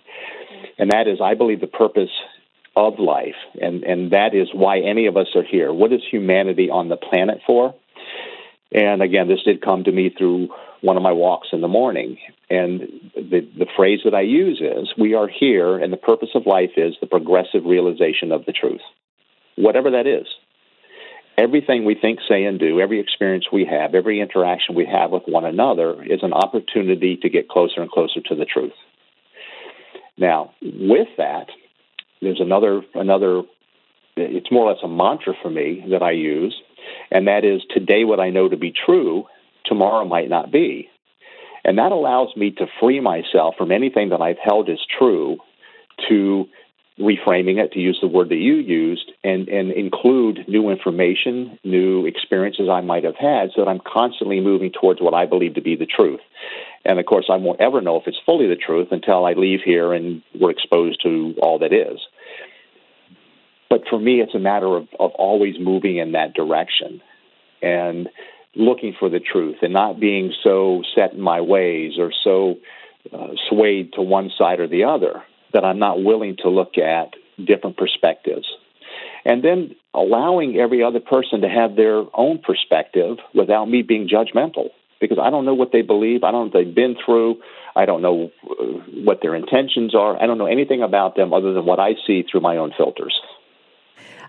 And 0.78 0.90
that 0.90 1.06
is, 1.06 1.20
I 1.22 1.34
believe 1.34 1.60
the 1.60 1.66
purpose 1.66 2.10
of 2.76 2.98
life, 2.98 3.36
and, 3.60 3.84
and 3.84 4.10
that 4.10 4.34
is 4.34 4.48
why 4.52 4.80
any 4.80 5.06
of 5.06 5.16
us 5.16 5.28
are 5.36 5.44
here. 5.44 5.72
What 5.72 5.92
is 5.92 6.00
humanity 6.10 6.70
on 6.70 6.88
the 6.88 6.96
planet 6.96 7.40
for? 7.46 7.74
And 8.74 9.02
again, 9.02 9.28
this 9.28 9.42
did 9.44 9.62
come 9.62 9.84
to 9.84 9.92
me 9.92 10.10
through 10.16 10.48
one 10.80 10.96
of 10.96 11.02
my 11.02 11.12
walks 11.12 11.48
in 11.52 11.60
the 11.60 11.68
morning. 11.68 12.18
And 12.50 12.80
the, 13.14 13.48
the 13.56 13.66
phrase 13.76 14.00
that 14.04 14.14
I 14.14 14.22
use 14.22 14.60
is 14.60 14.92
we 14.98 15.14
are 15.14 15.28
here, 15.28 15.78
and 15.78 15.92
the 15.92 15.96
purpose 15.96 16.30
of 16.34 16.46
life 16.46 16.72
is 16.76 16.94
the 17.00 17.06
progressive 17.06 17.64
realization 17.64 18.32
of 18.32 18.44
the 18.44 18.52
truth, 18.52 18.82
whatever 19.56 19.92
that 19.92 20.06
is. 20.06 20.26
Everything 21.38 21.84
we 21.84 21.94
think, 21.94 22.20
say, 22.28 22.44
and 22.44 22.60
do, 22.60 22.80
every 22.80 23.00
experience 23.00 23.46
we 23.52 23.64
have, 23.64 23.94
every 23.94 24.20
interaction 24.20 24.74
we 24.74 24.86
have 24.86 25.10
with 25.10 25.24
one 25.26 25.44
another 25.44 26.02
is 26.02 26.20
an 26.22 26.32
opportunity 26.32 27.16
to 27.22 27.28
get 27.28 27.48
closer 27.48 27.80
and 27.80 27.90
closer 27.90 28.20
to 28.20 28.34
the 28.34 28.44
truth. 28.44 28.74
Now, 30.16 30.52
with 30.62 31.08
that, 31.18 31.46
there's 32.20 32.40
another 32.40 32.82
another 32.94 33.42
it's 34.16 34.50
more 34.52 34.66
or 34.66 34.72
less 34.72 34.82
a 34.84 34.88
mantra 34.88 35.34
for 35.42 35.50
me 35.50 35.84
that 35.90 36.02
I 36.02 36.12
use, 36.12 36.54
and 37.10 37.28
that 37.28 37.44
is 37.44 37.62
today 37.70 38.04
what 38.04 38.20
I 38.20 38.30
know 38.30 38.48
to 38.48 38.56
be 38.56 38.72
true, 38.72 39.24
tomorrow 39.64 40.04
might 40.04 40.28
not 40.28 40.50
be. 40.50 40.88
And 41.64 41.78
that 41.78 41.92
allows 41.92 42.28
me 42.36 42.50
to 42.52 42.66
free 42.80 43.00
myself 43.00 43.54
from 43.56 43.72
anything 43.72 44.10
that 44.10 44.20
I've 44.20 44.38
held 44.38 44.68
as 44.68 44.78
true 44.98 45.38
to 46.08 46.46
reframing 46.98 47.58
it, 47.58 47.72
to 47.72 47.80
use 47.80 47.98
the 48.00 48.06
word 48.06 48.28
that 48.28 48.36
you 48.36 48.54
used, 48.54 49.10
and, 49.24 49.48
and 49.48 49.72
include 49.72 50.44
new 50.46 50.70
information, 50.70 51.58
new 51.64 52.06
experiences 52.06 52.68
I 52.70 52.82
might 52.82 53.02
have 53.04 53.16
had, 53.16 53.50
so 53.54 53.64
that 53.64 53.70
I'm 53.70 53.80
constantly 53.80 54.40
moving 54.40 54.70
towards 54.70 55.00
what 55.00 55.14
I 55.14 55.26
believe 55.26 55.54
to 55.54 55.60
be 55.60 55.74
the 55.74 55.86
truth. 55.86 56.20
And 56.84 57.00
of 57.00 57.06
course, 57.06 57.26
I 57.30 57.36
won't 57.36 57.60
ever 57.60 57.80
know 57.80 57.96
if 57.96 58.06
it's 58.06 58.20
fully 58.24 58.46
the 58.46 58.56
truth 58.56 58.88
until 58.92 59.24
I 59.24 59.32
leave 59.32 59.60
here 59.64 59.92
and 59.92 60.22
we're 60.38 60.50
exposed 60.50 61.02
to 61.02 61.34
all 61.42 61.58
that 61.60 61.72
is. 61.72 61.98
But 63.70 63.82
for 63.88 63.98
me, 63.98 64.20
it's 64.20 64.34
a 64.34 64.38
matter 64.38 64.76
of, 64.76 64.88
of 64.98 65.12
always 65.12 65.54
moving 65.58 65.96
in 65.96 66.12
that 66.12 66.34
direction 66.34 67.00
and 67.62 68.08
looking 68.54 68.94
for 68.98 69.08
the 69.08 69.20
truth 69.20 69.56
and 69.62 69.72
not 69.72 69.98
being 69.98 70.32
so 70.42 70.82
set 70.94 71.14
in 71.14 71.20
my 71.20 71.40
ways 71.40 71.92
or 71.98 72.12
so 72.22 72.56
uh, 73.12 73.28
swayed 73.48 73.92
to 73.94 74.02
one 74.02 74.30
side 74.36 74.60
or 74.60 74.68
the 74.68 74.84
other 74.84 75.22
that 75.52 75.64
I'm 75.64 75.78
not 75.78 76.02
willing 76.02 76.36
to 76.42 76.48
look 76.48 76.78
at 76.78 77.14
different 77.44 77.76
perspectives. 77.76 78.46
And 79.24 79.42
then 79.42 79.74
allowing 79.94 80.56
every 80.56 80.82
other 80.82 81.00
person 81.00 81.40
to 81.40 81.48
have 81.48 81.76
their 81.76 82.02
own 82.12 82.38
perspective 82.38 83.18
without 83.34 83.66
me 83.66 83.82
being 83.82 84.08
judgmental 84.08 84.68
because 85.00 85.18
I 85.20 85.30
don't 85.30 85.44
know 85.44 85.54
what 85.54 85.70
they 85.72 85.82
believe. 85.82 86.24
I 86.24 86.30
don't 86.30 86.52
know 86.52 86.58
what 86.58 86.64
they've 86.64 86.74
been 86.74 86.96
through. 87.04 87.40
I 87.76 87.86
don't 87.86 88.02
know 88.02 88.30
uh, 88.48 88.64
what 89.04 89.20
their 89.22 89.34
intentions 89.34 89.94
are. 89.94 90.20
I 90.20 90.26
don't 90.26 90.38
know 90.38 90.46
anything 90.46 90.82
about 90.82 91.16
them 91.16 91.32
other 91.32 91.52
than 91.52 91.64
what 91.64 91.80
I 91.80 91.94
see 92.06 92.24
through 92.30 92.40
my 92.40 92.56
own 92.56 92.72
filters. 92.76 93.18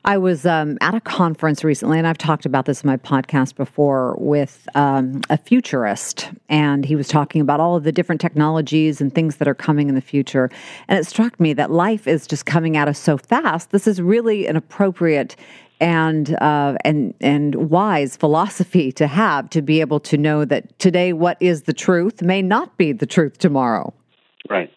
I 0.07 0.19
was 0.19 0.45
um, 0.45 0.77
at 0.81 0.93
a 0.93 1.01
conference 1.01 1.63
recently, 1.63 1.97
and 1.97 2.05
I've 2.05 2.19
talked 2.19 2.45
about 2.45 2.65
this 2.65 2.83
in 2.83 2.87
my 2.87 2.97
podcast 2.97 3.55
before 3.55 4.15
with 4.19 4.67
um, 4.75 5.21
a 5.31 5.37
futurist, 5.37 6.29
and 6.47 6.85
he 6.85 6.95
was 6.95 7.07
talking 7.07 7.41
about 7.41 7.59
all 7.59 7.75
of 7.75 7.83
the 7.83 7.91
different 7.91 8.21
technologies 8.21 9.01
and 9.01 9.13
things 9.13 9.37
that 9.37 9.47
are 9.47 9.55
coming 9.55 9.89
in 9.89 9.95
the 9.95 10.01
future. 10.01 10.51
And 10.87 10.99
it 10.99 11.07
struck 11.07 11.39
me 11.39 11.53
that 11.53 11.71
life 11.71 12.07
is 12.07 12.27
just 12.27 12.45
coming 12.45 12.77
at 12.77 12.87
us 12.87 12.99
so 12.99 13.17
fast. 13.17 13.71
This 13.71 13.87
is 13.87 13.99
really 13.99 14.45
an 14.45 14.55
appropriate 14.55 15.35
and 15.81 16.35
uh, 16.39 16.77
and 16.85 17.15
and 17.19 17.55
wise 17.55 18.15
philosophy 18.15 18.91
to 18.91 19.07
have 19.07 19.49
to 19.49 19.61
be 19.63 19.81
able 19.81 19.99
to 20.01 20.17
know 20.17 20.45
that 20.45 20.77
today 20.77 21.13
what 21.13 21.35
is 21.39 21.63
the 21.63 21.73
truth 21.73 22.21
may 22.21 22.43
not 22.43 22.77
be 22.77 22.91
the 22.91 23.07
truth 23.07 23.39
tomorrow. 23.39 23.91
Right, 24.51 24.71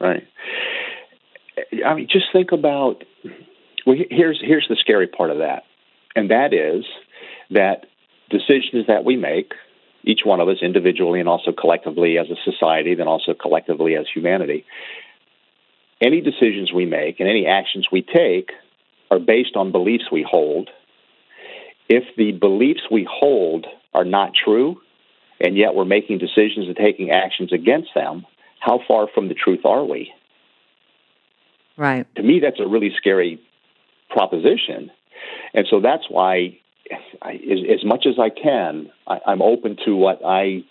right. 0.00 0.24
I 1.86 1.94
mean, 1.94 2.08
just 2.10 2.26
think 2.32 2.50
about 2.50 3.04
well, 3.88 3.96
here's 4.10 4.38
here's 4.42 4.66
the 4.68 4.76
scary 4.76 5.06
part 5.06 5.30
of 5.30 5.38
that, 5.38 5.62
and 6.14 6.30
that 6.30 6.52
is 6.52 6.84
that 7.50 7.86
decisions 8.28 8.86
that 8.86 9.02
we 9.02 9.16
make, 9.16 9.54
each 10.04 10.20
one 10.24 10.40
of 10.40 10.48
us 10.48 10.58
individually 10.60 11.20
and 11.20 11.28
also 11.28 11.52
collectively 11.52 12.18
as 12.18 12.26
a 12.28 12.36
society, 12.44 12.94
then 12.94 13.08
also 13.08 13.32
collectively 13.32 13.96
as 13.96 14.04
humanity, 14.12 14.66
any 16.02 16.20
decisions 16.20 16.70
we 16.70 16.84
make 16.84 17.18
and 17.18 17.30
any 17.30 17.46
actions 17.46 17.86
we 17.90 18.02
take 18.02 18.50
are 19.10 19.18
based 19.18 19.56
on 19.56 19.72
beliefs 19.72 20.04
we 20.12 20.22
hold. 20.22 20.68
If 21.88 22.04
the 22.18 22.32
beliefs 22.32 22.82
we 22.90 23.08
hold 23.10 23.66
are 23.94 24.04
not 24.04 24.32
true, 24.34 24.82
and 25.40 25.56
yet 25.56 25.74
we're 25.74 25.86
making 25.86 26.18
decisions 26.18 26.66
and 26.66 26.76
taking 26.76 27.10
actions 27.10 27.54
against 27.54 27.88
them, 27.94 28.26
how 28.60 28.80
far 28.86 29.08
from 29.14 29.28
the 29.28 29.34
truth 29.34 29.64
are 29.64 29.84
we? 29.86 30.12
Right. 31.78 32.06
To 32.16 32.22
me, 32.22 32.40
that's 32.40 32.60
a 32.60 32.66
really 32.66 32.92
scary 32.98 33.40
proposition. 34.10 34.90
And 35.54 35.66
so 35.70 35.80
that's 35.80 36.04
why, 36.08 36.58
I, 37.22 37.32
as, 37.32 37.58
as, 37.78 37.84
much 37.84 38.06
as 38.06 38.18
I 38.18 38.30
can, 38.30 38.90
I, 39.06 39.18
I'm 39.26 39.42
open 39.42 39.76
to 39.84 39.94
what 39.94 40.20
I 40.24 40.64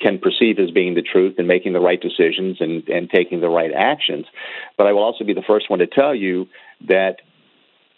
can 0.00 0.18
perceive 0.18 0.58
as 0.58 0.70
being 0.70 0.94
the 0.94 1.02
truth 1.02 1.34
and 1.38 1.46
making 1.46 1.72
the 1.72 1.80
right 1.80 2.00
decisions 2.00 2.56
and, 2.60 2.88
and 2.88 3.10
taking 3.10 3.40
the 3.40 3.48
right 3.48 3.70
actions. 3.72 4.26
But 4.76 4.86
I 4.86 4.92
will 4.92 5.02
also 5.02 5.24
be 5.24 5.34
the 5.34 5.42
first 5.46 5.68
one 5.68 5.80
to 5.80 5.86
tell 5.86 6.14
you 6.14 6.48
that 6.88 7.16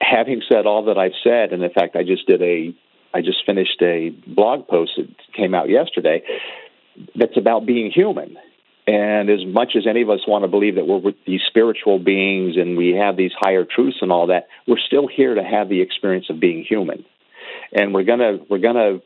having 0.00 0.42
said 0.50 0.66
all 0.66 0.86
that 0.86 0.98
I've 0.98 1.12
said, 1.22 1.52
and 1.52 1.62
in 1.62 1.70
fact, 1.70 1.94
I 1.94 2.02
just 2.02 2.26
did 2.26 2.42
a, 2.42 2.74
I 3.14 3.20
just 3.20 3.46
finished 3.46 3.80
a 3.80 4.10
blog 4.10 4.66
post 4.66 4.92
that 4.96 5.08
came 5.32 5.54
out 5.54 5.68
yesterday 5.68 6.22
that's 7.14 7.36
about 7.36 7.66
being 7.66 7.90
human 7.90 8.36
and 8.86 9.30
as 9.30 9.44
much 9.46 9.76
as 9.76 9.86
any 9.86 10.02
of 10.02 10.10
us 10.10 10.20
want 10.26 10.44
to 10.44 10.48
believe 10.48 10.74
that 10.74 10.86
we're 10.86 11.12
these 11.26 11.42
spiritual 11.46 11.98
beings 11.98 12.56
and 12.56 12.76
we 12.76 12.90
have 12.90 13.16
these 13.16 13.32
higher 13.38 13.64
truths 13.64 13.98
and 14.00 14.10
all 14.10 14.26
that, 14.28 14.48
we're 14.66 14.78
still 14.78 15.06
here 15.06 15.34
to 15.34 15.42
have 15.42 15.68
the 15.68 15.80
experience 15.80 16.26
of 16.30 16.40
being 16.40 16.64
human. 16.64 17.04
And 17.72 17.94
we're 17.94 18.04
gonna 18.04 18.38
we're 18.48 18.58
gonna 18.58 18.98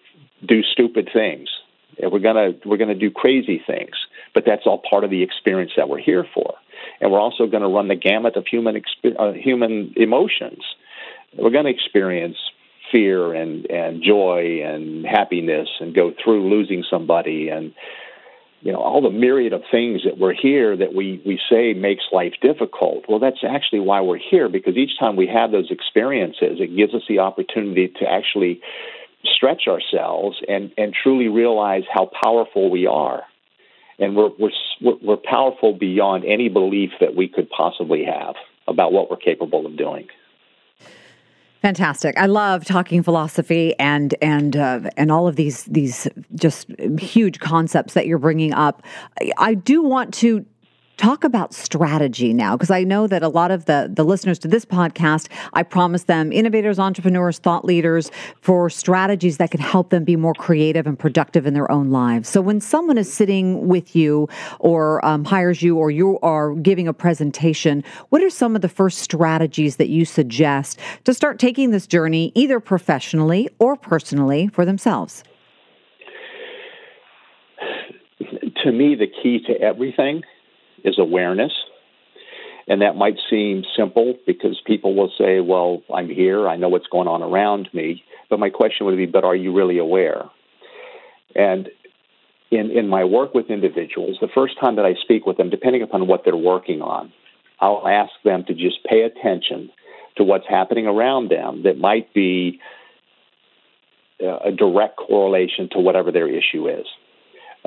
do 0.44 0.62
stupid 0.62 1.10
things. 1.12 1.48
And 2.02 2.10
we're 2.10 2.20
gonna 2.20 2.52
we're 2.64 2.78
gonna 2.78 2.94
do 2.94 3.10
crazy 3.10 3.62
things. 3.66 3.94
But 4.34 4.44
that's 4.46 4.62
all 4.66 4.82
part 4.88 5.04
of 5.04 5.10
the 5.10 5.22
experience 5.22 5.72
that 5.76 5.88
we're 5.88 6.00
here 6.00 6.26
for. 6.34 6.54
And 7.00 7.12
we're 7.12 7.20
also 7.20 7.46
going 7.46 7.62
to 7.62 7.68
run 7.68 7.88
the 7.88 7.96
gamut 7.96 8.36
of 8.36 8.46
human 8.46 8.82
uh, 9.18 9.32
human 9.32 9.94
emotions. 9.96 10.62
We're 11.36 11.50
going 11.50 11.64
to 11.64 11.70
experience 11.70 12.36
fear 12.92 13.34
and 13.34 13.66
and 13.70 14.02
joy 14.02 14.60
and 14.64 15.04
happiness 15.04 15.68
and 15.80 15.94
go 15.94 16.12
through 16.22 16.48
losing 16.48 16.84
somebody 16.88 17.48
and 17.48 17.74
you 18.66 18.72
know 18.72 18.80
all 18.80 19.00
the 19.00 19.10
myriad 19.10 19.52
of 19.52 19.62
things 19.70 20.02
that 20.04 20.18
we're 20.18 20.34
here 20.34 20.76
that 20.76 20.92
we 20.92 21.22
we 21.24 21.38
say 21.48 21.72
makes 21.72 22.02
life 22.10 22.32
difficult. 22.42 23.04
Well 23.08 23.20
that's 23.20 23.44
actually 23.48 23.78
why 23.78 24.00
we're 24.00 24.18
here 24.18 24.48
because 24.48 24.76
each 24.76 24.98
time 24.98 25.14
we 25.14 25.28
have 25.28 25.52
those 25.52 25.70
experiences 25.70 26.58
it 26.58 26.76
gives 26.76 26.92
us 26.92 27.02
the 27.08 27.20
opportunity 27.20 27.86
to 28.00 28.04
actually 28.04 28.60
stretch 29.22 29.68
ourselves 29.68 30.38
and 30.48 30.72
and 30.76 30.92
truly 30.92 31.28
realize 31.28 31.84
how 31.88 32.10
powerful 32.20 32.68
we 32.68 32.88
are. 32.88 33.22
And 34.00 34.16
we're 34.16 34.30
we're 34.36 34.98
we're 35.00 35.16
powerful 35.16 35.72
beyond 35.72 36.24
any 36.24 36.48
belief 36.48 36.90
that 37.00 37.14
we 37.14 37.28
could 37.28 37.48
possibly 37.48 38.04
have 38.04 38.34
about 38.66 38.92
what 38.92 39.08
we're 39.08 39.16
capable 39.16 39.64
of 39.64 39.76
doing 39.76 40.08
Fantastic. 41.66 42.16
I 42.16 42.26
love 42.26 42.64
talking 42.64 43.02
philosophy 43.02 43.76
and 43.80 44.14
and 44.22 44.56
uh, 44.56 44.88
and 44.96 45.10
all 45.10 45.26
of 45.26 45.34
these 45.34 45.64
these 45.64 46.06
just 46.36 46.68
huge 46.96 47.40
concepts 47.40 47.94
that 47.94 48.06
you're 48.06 48.20
bringing 48.20 48.54
up. 48.54 48.84
I 49.36 49.54
do 49.54 49.82
want 49.82 50.14
to 50.14 50.46
talk 50.96 51.24
about 51.24 51.52
strategy 51.52 52.32
now 52.32 52.56
because 52.56 52.70
i 52.70 52.82
know 52.82 53.06
that 53.06 53.22
a 53.22 53.28
lot 53.28 53.50
of 53.50 53.66
the 53.66 53.90
the 53.92 54.04
listeners 54.04 54.38
to 54.38 54.48
this 54.48 54.64
podcast 54.64 55.28
i 55.52 55.62
promise 55.62 56.04
them 56.04 56.32
innovators 56.32 56.78
entrepreneurs 56.78 57.38
thought 57.38 57.64
leaders 57.64 58.10
for 58.40 58.70
strategies 58.70 59.38
that 59.38 59.50
can 59.50 59.60
help 59.60 59.90
them 59.90 60.04
be 60.04 60.16
more 60.16 60.34
creative 60.34 60.86
and 60.86 60.98
productive 60.98 61.46
in 61.46 61.54
their 61.54 61.70
own 61.70 61.90
lives. 61.90 62.28
So 62.28 62.40
when 62.40 62.60
someone 62.60 62.98
is 62.98 63.12
sitting 63.12 63.68
with 63.68 63.96
you 63.96 64.28
or 64.58 65.04
um, 65.04 65.24
hires 65.24 65.62
you 65.62 65.76
or 65.76 65.90
you 65.90 66.18
are 66.20 66.54
giving 66.54 66.88
a 66.88 66.92
presentation 66.92 67.82
what 68.10 68.22
are 68.22 68.30
some 68.30 68.54
of 68.54 68.62
the 68.62 68.68
first 68.68 68.98
strategies 68.98 69.76
that 69.76 69.88
you 69.88 70.04
suggest 70.04 70.78
to 71.04 71.12
start 71.12 71.38
taking 71.38 71.70
this 71.70 71.86
journey 71.86 72.32
either 72.34 72.60
professionally 72.60 73.48
or 73.58 73.76
personally 73.76 74.48
for 74.48 74.64
themselves? 74.64 75.24
To 78.64 78.72
me 78.72 78.94
the 78.94 79.06
key 79.06 79.40
to 79.46 79.60
everything 79.60 80.22
is 80.84 80.98
awareness. 80.98 81.52
And 82.68 82.82
that 82.82 82.96
might 82.96 83.16
seem 83.30 83.64
simple 83.76 84.16
because 84.26 84.60
people 84.66 84.94
will 84.94 85.12
say, 85.16 85.40
well, 85.40 85.82
I'm 85.94 86.08
here, 86.08 86.48
I 86.48 86.56
know 86.56 86.68
what's 86.68 86.88
going 86.88 87.06
on 87.06 87.22
around 87.22 87.68
me. 87.72 88.02
But 88.28 88.40
my 88.40 88.50
question 88.50 88.86
would 88.86 88.96
be, 88.96 89.06
but 89.06 89.24
are 89.24 89.36
you 89.36 89.54
really 89.54 89.78
aware? 89.78 90.24
And 91.36 91.68
in, 92.50 92.70
in 92.70 92.88
my 92.88 93.04
work 93.04 93.34
with 93.34 93.50
individuals, 93.50 94.18
the 94.20 94.28
first 94.34 94.58
time 94.58 94.76
that 94.76 94.84
I 94.84 94.94
speak 94.94 95.26
with 95.26 95.36
them, 95.36 95.50
depending 95.50 95.82
upon 95.82 96.06
what 96.08 96.22
they're 96.24 96.36
working 96.36 96.82
on, 96.82 97.12
I'll 97.60 97.86
ask 97.86 98.12
them 98.24 98.44
to 98.44 98.54
just 98.54 98.84
pay 98.84 99.02
attention 99.02 99.70
to 100.16 100.24
what's 100.24 100.46
happening 100.48 100.86
around 100.86 101.30
them 101.30 101.62
that 101.64 101.78
might 101.78 102.12
be 102.14 102.60
uh, 104.22 104.38
a 104.46 104.52
direct 104.52 104.96
correlation 104.96 105.68
to 105.72 105.78
whatever 105.78 106.10
their 106.10 106.28
issue 106.28 106.68
is. 106.68 106.86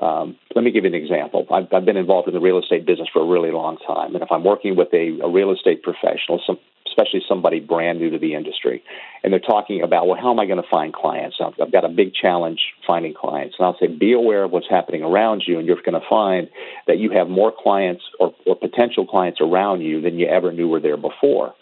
Um, 0.01 0.37
let 0.55 0.63
me 0.63 0.71
give 0.71 0.85
you 0.85 0.89
an 0.89 0.95
example. 0.95 1.45
I've, 1.51 1.67
I've, 1.73 1.85
been 1.85 1.97
involved 1.97 2.27
in 2.27 2.33
the 2.33 2.39
real 2.39 2.59
estate 2.59 2.85
business 2.85 3.09
for 3.11 3.21
a 3.21 3.25
really 3.25 3.51
long 3.51 3.77
time, 3.85 4.15
and 4.15 4.23
if 4.23 4.31
I'm 4.31 4.43
working 4.43 4.75
with 4.75 4.93
a, 4.93 5.19
a 5.21 5.29
real 5.29 5.51
estate 5.51 5.83
professional, 5.83 6.41
some, 6.45 6.57
especially 6.99 7.21
somebody 7.27 7.59
brand 7.59 7.99
new 7.99 8.09
to 8.09 8.19
the 8.19 8.33
industry, 8.33 8.83
and 9.23 9.31
they're 9.31 9.39
talking 9.39 9.81
about, 9.81 10.07
well, 10.07 10.19
how 10.19 10.31
am 10.31 10.39
I 10.39 10.45
going 10.45 10.61
to 10.61 10.69
find 10.69 10.93
clients? 10.93 11.37
I've, 11.39 11.71
got 11.71 11.85
a 11.85 11.89
big 11.89 12.13
challenge 12.13 12.59
finding 12.85 13.13
clients, 13.13 13.55
and 13.57 13.65
I'll 13.65 13.77
say, 13.79 13.87
be 13.87 14.13
aware 14.13 14.43
of 14.43 14.51
what's 14.51 14.69
happening 14.69 15.03
around 15.03 15.43
you, 15.45 15.57
and 15.57 15.67
you're 15.67 15.77
going 15.77 15.99
to 15.99 16.07
find 16.09 16.49
that 16.87 16.97
you 16.97 17.11
have 17.11 17.29
more 17.29 17.53
clients 17.57 18.03
or, 18.19 18.33
or 18.45 18.55
potential 18.55 19.05
clients 19.05 19.39
around 19.41 19.81
you 19.81 20.01
than 20.01 20.19
you 20.19 20.27
ever 20.27 20.51
knew 20.51 20.67
were 20.67 20.79
there 20.79 20.97
before. 20.97 21.53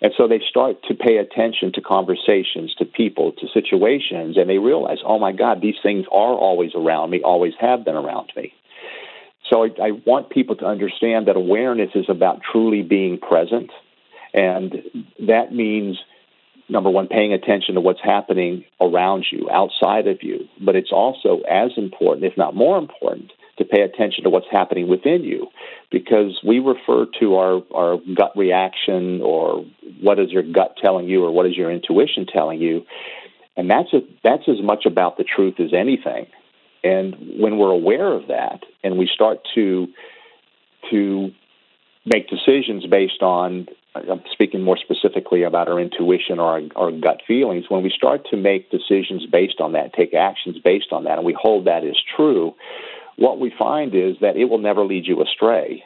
And 0.00 0.12
so 0.16 0.26
they 0.26 0.40
start 0.48 0.82
to 0.88 0.94
pay 0.94 1.18
attention 1.18 1.72
to 1.74 1.80
conversations, 1.80 2.74
to 2.78 2.84
people, 2.84 3.32
to 3.32 3.46
situations, 3.54 4.36
and 4.36 4.50
they 4.50 4.58
realize, 4.58 4.98
oh 5.04 5.18
my 5.18 5.32
God, 5.32 5.60
these 5.60 5.76
things 5.82 6.06
are 6.10 6.34
always 6.34 6.72
around 6.74 7.10
me, 7.10 7.22
always 7.22 7.54
have 7.60 7.84
been 7.84 7.94
around 7.94 8.32
me. 8.36 8.52
So 9.50 9.64
I, 9.64 9.68
I 9.80 9.90
want 10.06 10.30
people 10.30 10.56
to 10.56 10.64
understand 10.64 11.28
that 11.28 11.36
awareness 11.36 11.90
is 11.94 12.06
about 12.08 12.40
truly 12.50 12.82
being 12.82 13.18
present. 13.18 13.70
And 14.34 14.74
that 15.26 15.52
means, 15.52 15.98
number 16.68 16.90
one, 16.90 17.08
paying 17.08 17.32
attention 17.32 17.74
to 17.74 17.80
what's 17.80 18.00
happening 18.02 18.64
around 18.80 19.26
you, 19.30 19.48
outside 19.50 20.06
of 20.06 20.22
you. 20.22 20.48
But 20.64 20.76
it's 20.76 20.92
also 20.92 21.40
as 21.48 21.72
important, 21.76 22.24
if 22.24 22.36
not 22.36 22.54
more 22.54 22.78
important, 22.78 23.30
to 23.58 23.64
pay 23.64 23.82
attention 23.82 24.24
to 24.24 24.30
what's 24.30 24.46
happening 24.50 24.88
within 24.88 25.22
you. 25.22 25.48
Because 25.90 26.40
we 26.46 26.58
refer 26.58 27.06
to 27.20 27.36
our, 27.36 27.62
our 27.74 27.98
gut 28.16 28.32
reaction 28.36 29.20
or 29.22 29.66
what 30.00 30.18
is 30.18 30.30
your 30.30 30.42
gut 30.42 30.76
telling 30.82 31.08
you 31.08 31.24
or 31.24 31.30
what 31.30 31.46
is 31.46 31.56
your 31.56 31.70
intuition 31.70 32.26
telling 32.26 32.60
you. 32.60 32.84
And 33.56 33.70
that's 33.70 33.92
a, 33.92 34.00
that's 34.24 34.48
as 34.48 34.62
much 34.62 34.86
about 34.86 35.18
the 35.18 35.24
truth 35.24 35.60
as 35.60 35.74
anything. 35.74 36.26
And 36.82 37.14
when 37.38 37.58
we're 37.58 37.70
aware 37.70 38.12
of 38.12 38.28
that 38.28 38.60
and 38.82 38.98
we 38.98 39.08
start 39.12 39.40
to 39.54 39.88
to 40.90 41.30
make 42.04 42.28
decisions 42.28 42.84
based 42.86 43.22
on 43.22 43.68
I'm 43.94 44.22
speaking 44.32 44.62
more 44.62 44.78
specifically 44.78 45.42
about 45.42 45.68
our 45.68 45.78
intuition 45.78 46.38
or 46.38 46.52
our, 46.52 46.62
our, 46.76 46.90
gut 46.92 47.20
feelings. 47.26 47.66
When 47.68 47.82
we 47.82 47.90
start 47.90 48.26
to 48.30 48.36
make 48.36 48.70
decisions 48.70 49.26
based 49.26 49.60
on 49.60 49.72
that, 49.72 49.92
take 49.92 50.14
actions 50.14 50.56
based 50.58 50.92
on 50.92 51.04
that, 51.04 51.18
and 51.18 51.26
we 51.26 51.36
hold 51.38 51.66
that 51.66 51.84
as 51.84 51.96
true, 52.16 52.54
what 53.16 53.38
we 53.38 53.52
find 53.58 53.94
is 53.94 54.16
that 54.22 54.36
it 54.36 54.46
will 54.46 54.58
never 54.58 54.84
lead 54.84 55.06
you 55.06 55.22
astray. 55.22 55.84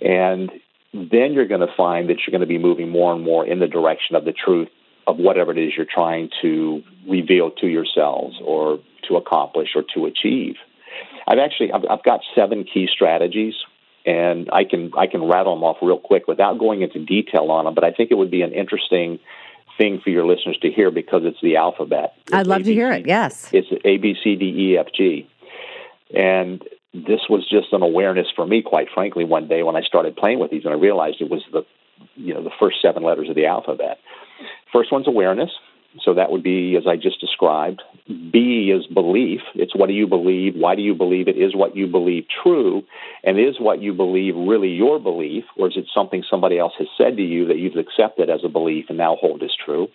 And 0.00 0.50
then 0.92 1.32
you're 1.32 1.46
going 1.46 1.60
to 1.60 1.74
find 1.76 2.10
that 2.10 2.18
you're 2.26 2.32
going 2.32 2.40
to 2.40 2.46
be 2.46 2.58
moving 2.58 2.88
more 2.88 3.14
and 3.14 3.22
more 3.22 3.46
in 3.46 3.60
the 3.60 3.68
direction 3.68 4.16
of 4.16 4.24
the 4.24 4.32
truth 4.32 4.68
of 5.06 5.16
whatever 5.16 5.52
it 5.52 5.58
is 5.58 5.72
you're 5.76 5.86
trying 5.86 6.30
to 6.42 6.82
reveal 7.08 7.50
to 7.50 7.66
yourselves 7.66 8.36
or 8.44 8.78
to 9.08 9.16
accomplish 9.16 9.70
or 9.74 9.84
to 9.94 10.06
achieve. 10.06 10.56
I've 11.26 11.38
actually 11.38 11.72
I've, 11.72 11.84
I've 11.88 12.02
got 12.02 12.20
seven 12.34 12.64
key 12.64 12.88
strategies, 12.92 13.54
and 14.04 14.48
I 14.52 14.64
can 14.64 14.90
I 14.96 15.06
can 15.06 15.24
rattle 15.24 15.54
them 15.54 15.64
off 15.64 15.78
real 15.82 15.98
quick 15.98 16.26
without 16.26 16.58
going 16.58 16.82
into 16.82 17.04
detail 17.04 17.50
on 17.50 17.64
them. 17.64 17.74
But 17.74 17.84
I 17.84 17.92
think 17.92 18.10
it 18.10 18.14
would 18.14 18.30
be 18.30 18.42
an 18.42 18.52
interesting 18.52 19.18
thing 19.78 20.00
for 20.02 20.10
your 20.10 20.26
listeners 20.26 20.58
to 20.62 20.70
hear 20.70 20.90
because 20.90 21.22
it's 21.24 21.40
the 21.42 21.56
alphabet. 21.56 22.14
It's 22.26 22.34
I'd 22.34 22.46
love 22.46 22.60
A, 22.60 22.64
B, 22.64 22.70
to 22.70 22.74
hear 22.74 22.92
it. 22.92 23.06
Yes, 23.06 23.48
it's 23.52 23.68
A 23.84 23.96
B 23.98 24.14
C 24.22 24.36
D 24.36 24.44
E 24.44 24.78
F 24.78 24.86
G. 24.94 25.28
And 26.14 26.62
this 26.92 27.20
was 27.28 27.48
just 27.48 27.72
an 27.72 27.82
awareness 27.82 28.26
for 28.34 28.46
me, 28.46 28.62
quite 28.62 28.88
frankly, 28.92 29.24
one 29.24 29.48
day 29.48 29.62
when 29.62 29.76
I 29.76 29.82
started 29.82 30.16
playing 30.16 30.38
with 30.38 30.50
these 30.50 30.64
and 30.64 30.74
I 30.74 30.76
realized 30.76 31.20
it 31.20 31.30
was 31.30 31.42
the 31.52 31.64
you 32.16 32.34
know 32.34 32.42
the 32.42 32.50
first 32.60 32.76
seven 32.82 33.02
letters 33.02 33.28
of 33.28 33.34
the 33.34 33.46
alphabet. 33.46 33.98
First 34.72 34.92
one's 34.92 35.08
awareness. 35.08 35.50
So 36.00 36.14
that 36.14 36.30
would 36.30 36.42
be 36.42 36.76
as 36.76 36.86
I 36.86 36.96
just 36.96 37.20
described. 37.20 37.82
B 38.06 38.72
is 38.74 38.86
belief. 38.86 39.40
It's 39.54 39.74
what 39.74 39.88
do 39.88 39.92
you 39.92 40.06
believe? 40.06 40.54
Why 40.56 40.74
do 40.74 40.82
you 40.82 40.94
believe 40.94 41.28
it? 41.28 41.36
Is 41.36 41.54
what 41.54 41.76
you 41.76 41.86
believe 41.86 42.24
true? 42.42 42.82
And 43.22 43.38
is 43.38 43.60
what 43.60 43.82
you 43.82 43.92
believe 43.92 44.34
really 44.34 44.70
your 44.70 44.98
belief? 44.98 45.44
Or 45.56 45.68
is 45.68 45.76
it 45.76 45.86
something 45.94 46.24
somebody 46.28 46.58
else 46.58 46.72
has 46.78 46.88
said 46.96 47.16
to 47.16 47.22
you 47.22 47.46
that 47.48 47.58
you've 47.58 47.76
accepted 47.76 48.30
as 48.30 48.40
a 48.44 48.48
belief 48.48 48.86
and 48.88 48.98
now 48.98 49.16
hold 49.16 49.42
as 49.42 49.52
true? 49.64 49.88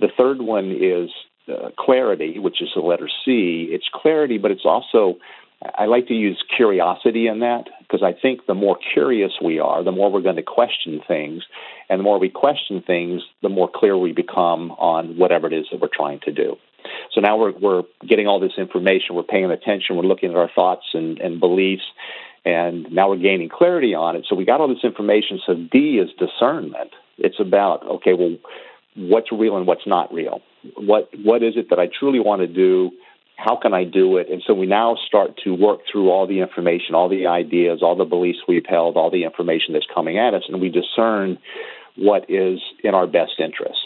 The 0.00 0.08
third 0.16 0.42
one 0.42 0.72
is 0.72 1.10
uh, 1.48 1.70
clarity, 1.78 2.38
which 2.38 2.60
is 2.60 2.70
the 2.74 2.80
letter 2.80 3.08
C. 3.24 3.68
It's 3.70 3.88
clarity, 3.92 4.38
but 4.38 4.50
it's 4.50 4.64
also, 4.64 5.16
I 5.62 5.86
like 5.86 6.08
to 6.08 6.14
use 6.14 6.42
curiosity 6.56 7.26
in 7.26 7.40
that 7.40 7.64
because 7.80 8.02
I 8.02 8.12
think 8.12 8.46
the 8.46 8.54
more 8.54 8.76
curious 8.92 9.32
we 9.42 9.58
are, 9.58 9.82
the 9.82 9.92
more 9.92 10.10
we're 10.10 10.20
going 10.20 10.36
to 10.36 10.42
question 10.42 11.00
things. 11.06 11.44
And 11.88 12.00
the 12.00 12.04
more 12.04 12.18
we 12.18 12.28
question 12.28 12.82
things, 12.86 13.22
the 13.42 13.48
more 13.48 13.70
clear 13.72 13.96
we 13.96 14.12
become 14.12 14.72
on 14.72 15.16
whatever 15.16 15.46
it 15.46 15.52
is 15.52 15.66
that 15.70 15.80
we're 15.80 15.88
trying 15.92 16.20
to 16.20 16.32
do. 16.32 16.56
So 17.12 17.20
now 17.20 17.38
we're, 17.38 17.52
we're 17.52 17.82
getting 18.06 18.26
all 18.26 18.40
this 18.40 18.58
information, 18.58 19.14
we're 19.14 19.22
paying 19.22 19.50
attention, 19.50 19.96
we're 19.96 20.02
looking 20.02 20.30
at 20.30 20.36
our 20.36 20.50
thoughts 20.54 20.84
and, 20.92 21.18
and 21.18 21.40
beliefs, 21.40 21.84
and 22.44 22.92
now 22.92 23.08
we're 23.08 23.16
gaining 23.16 23.48
clarity 23.48 23.94
on 23.94 24.16
it. 24.16 24.26
So 24.28 24.36
we 24.36 24.44
got 24.44 24.60
all 24.60 24.68
this 24.68 24.84
information. 24.84 25.40
So 25.46 25.54
D 25.54 25.98
is 25.98 26.10
discernment. 26.18 26.90
It's 27.16 27.40
about, 27.40 27.86
okay, 27.86 28.12
well, 28.12 28.36
what's 28.96 29.32
real 29.32 29.56
and 29.56 29.66
what's 29.66 29.86
not 29.86 30.12
real. 30.12 30.42
What 30.76 31.10
what 31.22 31.42
is 31.42 31.54
it 31.56 31.70
that 31.70 31.78
I 31.78 31.88
truly 31.88 32.20
want 32.20 32.40
to 32.40 32.46
do? 32.46 32.90
How 33.36 33.56
can 33.56 33.74
I 33.74 33.84
do 33.84 34.16
it? 34.18 34.28
And 34.30 34.42
so 34.46 34.54
we 34.54 34.66
now 34.66 34.96
start 35.06 35.38
to 35.44 35.54
work 35.54 35.80
through 35.90 36.10
all 36.10 36.26
the 36.26 36.40
information, 36.40 36.94
all 36.94 37.08
the 37.08 37.26
ideas, 37.26 37.80
all 37.82 37.96
the 37.96 38.04
beliefs 38.04 38.38
we've 38.46 38.66
held, 38.66 38.96
all 38.96 39.10
the 39.10 39.24
information 39.24 39.74
that's 39.74 39.86
coming 39.92 40.18
at 40.18 40.34
us, 40.34 40.44
and 40.48 40.60
we 40.60 40.70
discern 40.70 41.38
what 41.96 42.30
is 42.30 42.60
in 42.82 42.94
our 42.94 43.06
best 43.06 43.32
interest. 43.38 43.80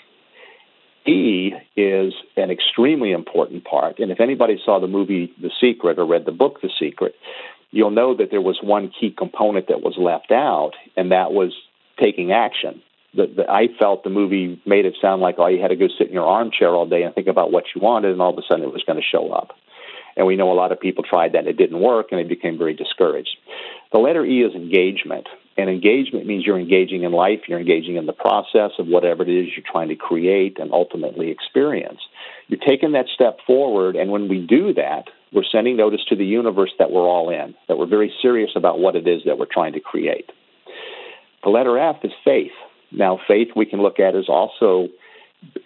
E 1.07 1.53
is 1.77 2.13
an 2.37 2.51
extremely 2.51 3.13
important 3.13 3.65
part. 3.65 3.99
And 3.99 4.11
if 4.11 4.21
anybody 4.21 4.61
saw 4.65 4.79
the 4.79 4.87
movie 4.87 5.33
The 5.41 5.51
Secret 5.61 5.99
or 5.99 6.07
read 6.07 6.27
the 6.27 6.33
book 6.33 6.61
The 6.61 6.71
Secret, 6.79 7.15
you'll 7.71 7.91
know 7.91 8.15
that 8.17 8.31
there 8.31 8.43
was 8.43 8.59
one 8.63 8.91
key 9.01 9.15
component 9.17 9.69
that 9.69 9.81
was 9.81 9.97
left 9.97 10.31
out, 10.31 10.73
and 10.97 11.11
that 11.13 11.33
was 11.33 11.55
taking 11.99 12.33
action 12.33 12.83
the, 13.15 13.47
I 13.49 13.69
felt 13.79 14.05
the 14.05 14.11
movie 14.11 14.61
made 14.67 14.85
it 14.85 14.95
sound 15.01 15.23
like 15.23 15.39
all 15.39 15.51
you 15.51 15.61
had 15.61 15.69
to 15.69 15.77
go 15.77 15.89
sit 15.99 16.09
in 16.09 16.13
your 16.13 16.27
armchair 16.27 16.71
all 16.71 16.87
day 16.87 17.03
and 17.03 17.15
think 17.15 17.27
about 17.27 17.51
what 17.53 17.65
you 17.75 17.81
wanted, 17.81 18.13
and 18.13 18.21
all 18.21 18.33
of 18.33 18.39
a 18.39 18.43
sudden 18.49 18.65
it 18.65 18.73
was 18.73 18.85
going 18.85 19.01
to 19.01 19.03
show 19.03 19.31
up. 19.31 19.53
And 20.17 20.27
we 20.27 20.37
know 20.37 20.51
a 20.51 20.55
lot 20.55 20.73
of 20.73 20.81
people 20.81 21.05
tried 21.05 21.33
that 21.33 21.41
and 21.41 21.49
it 21.49 21.57
didn't 21.57 21.81
work, 21.81 22.09
and 22.11 22.19
they 22.19 22.25
became 22.25 22.59
very 22.59 22.75
discouraged. 22.75 23.37
The 23.93 23.99
letter 23.99 24.25
E 24.25 24.43
is 24.43 24.55
engagement. 24.55 25.29
And 25.57 25.69
engagement 25.69 26.27
means 26.27 26.45
you're 26.45 26.59
engaging 26.59 27.03
in 27.03 27.13
life, 27.13 27.41
you're 27.49 27.59
engaging 27.59 27.97
in 27.97 28.07
the 28.07 28.13
process 28.13 28.73
of 28.79 28.87
whatever 28.87 29.23
it 29.23 29.29
is 29.29 29.49
you're 29.57 29.67
trying 29.71 29.89
to 29.89 29.97
create 29.97 30.59
and 30.61 30.73
ultimately 30.73 31.31
experience. 31.31 32.01
You're 32.47 32.61
taking 32.61 32.93
that 32.93 33.07
step 33.13 33.39
forward, 33.47 33.97
and 33.97 34.11
when 34.11 34.29
we 34.29 34.45
do 34.45 34.75
that, 34.75 35.05
we're 35.33 35.45
sending 35.51 35.77
notice 35.77 36.05
to 36.09 36.17
the 36.17 36.25
universe 36.25 36.71
that 36.79 36.91
we're 36.91 37.09
all 37.09 37.31
in, 37.31 37.55
that 37.67 37.77
we're 37.77 37.87
very 37.87 38.13
serious 38.23 38.51
about 38.55 38.79
what 38.79 38.97
it 38.97 39.07
is 39.09 39.23
that 39.27 39.39
we're 39.39 39.47
trying 39.51 39.73
to 39.73 39.81
create. 39.81 40.31
The 41.43 41.51
letter 41.51 41.79
F 41.79 41.97
is 42.05 42.13
faith. 42.25 42.53
Now, 42.91 43.19
faith 43.27 43.49
we 43.55 43.67
can 43.67 43.83
look 43.83 44.01
at 44.01 44.15
as 44.15 44.29
also 44.29 44.89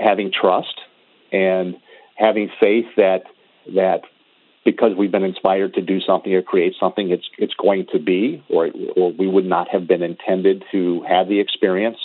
having 0.01 0.33
trust 0.33 0.81
and 1.31 1.77
having 2.17 2.51
faith 2.61 2.87
that 2.97 3.23
that 3.75 4.03
because 4.65 4.93
we've 4.97 5.11
been 5.11 5.25
inspired 5.25 5.75
to 5.75 5.83
do 5.83 6.01
something 6.01 6.33
or 6.33 6.43
create 6.43 6.75
something, 6.79 7.11
it's 7.11 7.29
it's 7.39 7.55
going 7.55 7.87
to 7.93 7.99
be, 7.99 8.43
or 8.49 8.71
or 8.97 9.13
we 9.13 9.27
would 9.27 9.47
not 9.47 9.69
have 9.69 9.87
been 9.87 10.03
intended 10.03 10.65
to 10.73 11.03
have 11.09 11.29
the 11.29 11.41
experience. 11.41 11.99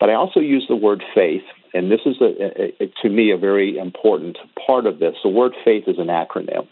But 0.00 0.10
I 0.10 0.14
also 0.14 0.40
use 0.40 0.64
the 0.68 0.76
word 0.76 1.02
faith, 1.14 1.42
and 1.74 1.90
this 1.90 2.00
is 2.06 2.16
a, 2.20 2.24
a, 2.24 2.84
a, 2.84 2.92
to 3.02 3.08
me 3.08 3.32
a 3.32 3.36
very 3.36 3.76
important 3.78 4.38
part 4.66 4.86
of 4.86 5.00
this. 5.00 5.16
The 5.22 5.28
word 5.28 5.54
faith 5.64 5.84
is 5.88 5.98
an 5.98 6.06
acronym, 6.06 6.68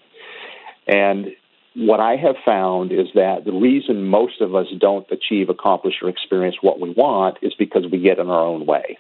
and 0.86 1.28
what 1.76 2.00
I 2.00 2.16
have 2.16 2.36
found 2.42 2.90
is 2.90 3.08
that 3.14 3.44
the 3.44 3.52
reason 3.52 4.06
most 4.06 4.40
of 4.40 4.54
us 4.54 4.66
don't 4.78 5.06
achieve, 5.10 5.50
accomplish, 5.50 5.96
or 6.00 6.08
experience 6.08 6.56
what 6.62 6.80
we 6.80 6.90
want 6.90 7.36
is 7.42 7.52
because 7.58 7.84
we 7.92 7.98
get 7.98 8.18
in 8.18 8.30
our 8.30 8.40
own 8.40 8.64
way. 8.64 8.98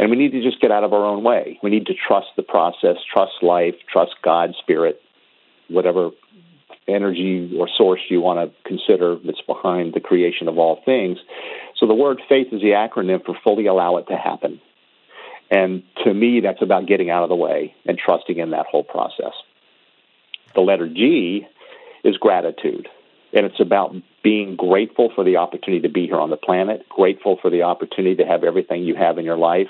And 0.00 0.10
we 0.10 0.16
need 0.16 0.32
to 0.32 0.42
just 0.42 0.60
get 0.60 0.72
out 0.72 0.82
of 0.82 0.92
our 0.92 1.04
own 1.04 1.22
way. 1.22 1.60
We 1.62 1.70
need 1.70 1.86
to 1.86 1.94
trust 1.94 2.28
the 2.36 2.42
process, 2.42 2.96
trust 3.12 3.34
life, 3.40 3.74
trust 3.90 4.16
God, 4.22 4.54
Spirit, 4.60 5.00
whatever 5.68 6.10
energy 6.88 7.56
or 7.56 7.68
source 7.68 8.00
you 8.08 8.20
want 8.20 8.50
to 8.50 8.68
consider 8.68 9.16
that's 9.24 9.42
behind 9.42 9.94
the 9.94 10.00
creation 10.00 10.48
of 10.48 10.58
all 10.58 10.80
things. 10.84 11.18
So 11.76 11.86
the 11.86 11.94
word 11.94 12.20
faith 12.28 12.48
is 12.50 12.62
the 12.62 12.70
acronym 12.70 13.24
for 13.24 13.36
fully 13.44 13.66
allow 13.66 13.98
it 13.98 14.08
to 14.08 14.16
happen. 14.16 14.60
And 15.50 15.84
to 16.04 16.12
me, 16.12 16.40
that's 16.40 16.62
about 16.62 16.86
getting 16.86 17.10
out 17.10 17.22
of 17.22 17.28
the 17.28 17.36
way 17.36 17.74
and 17.86 17.96
trusting 17.96 18.38
in 18.38 18.50
that 18.50 18.66
whole 18.66 18.84
process. 18.84 19.32
The 20.54 20.62
letter 20.62 20.88
G 20.88 21.46
is 22.04 22.16
gratitude. 22.16 22.88
And 23.32 23.44
it's 23.44 23.60
about 23.60 23.94
being 24.22 24.56
grateful 24.56 25.10
for 25.14 25.24
the 25.24 25.36
opportunity 25.36 25.82
to 25.86 25.92
be 25.92 26.06
here 26.06 26.20
on 26.20 26.30
the 26.30 26.36
planet, 26.36 26.88
grateful 26.88 27.38
for 27.40 27.50
the 27.50 27.62
opportunity 27.62 28.16
to 28.16 28.26
have 28.26 28.42
everything 28.42 28.84
you 28.84 28.94
have 28.94 29.18
in 29.18 29.24
your 29.24 29.36
life, 29.36 29.68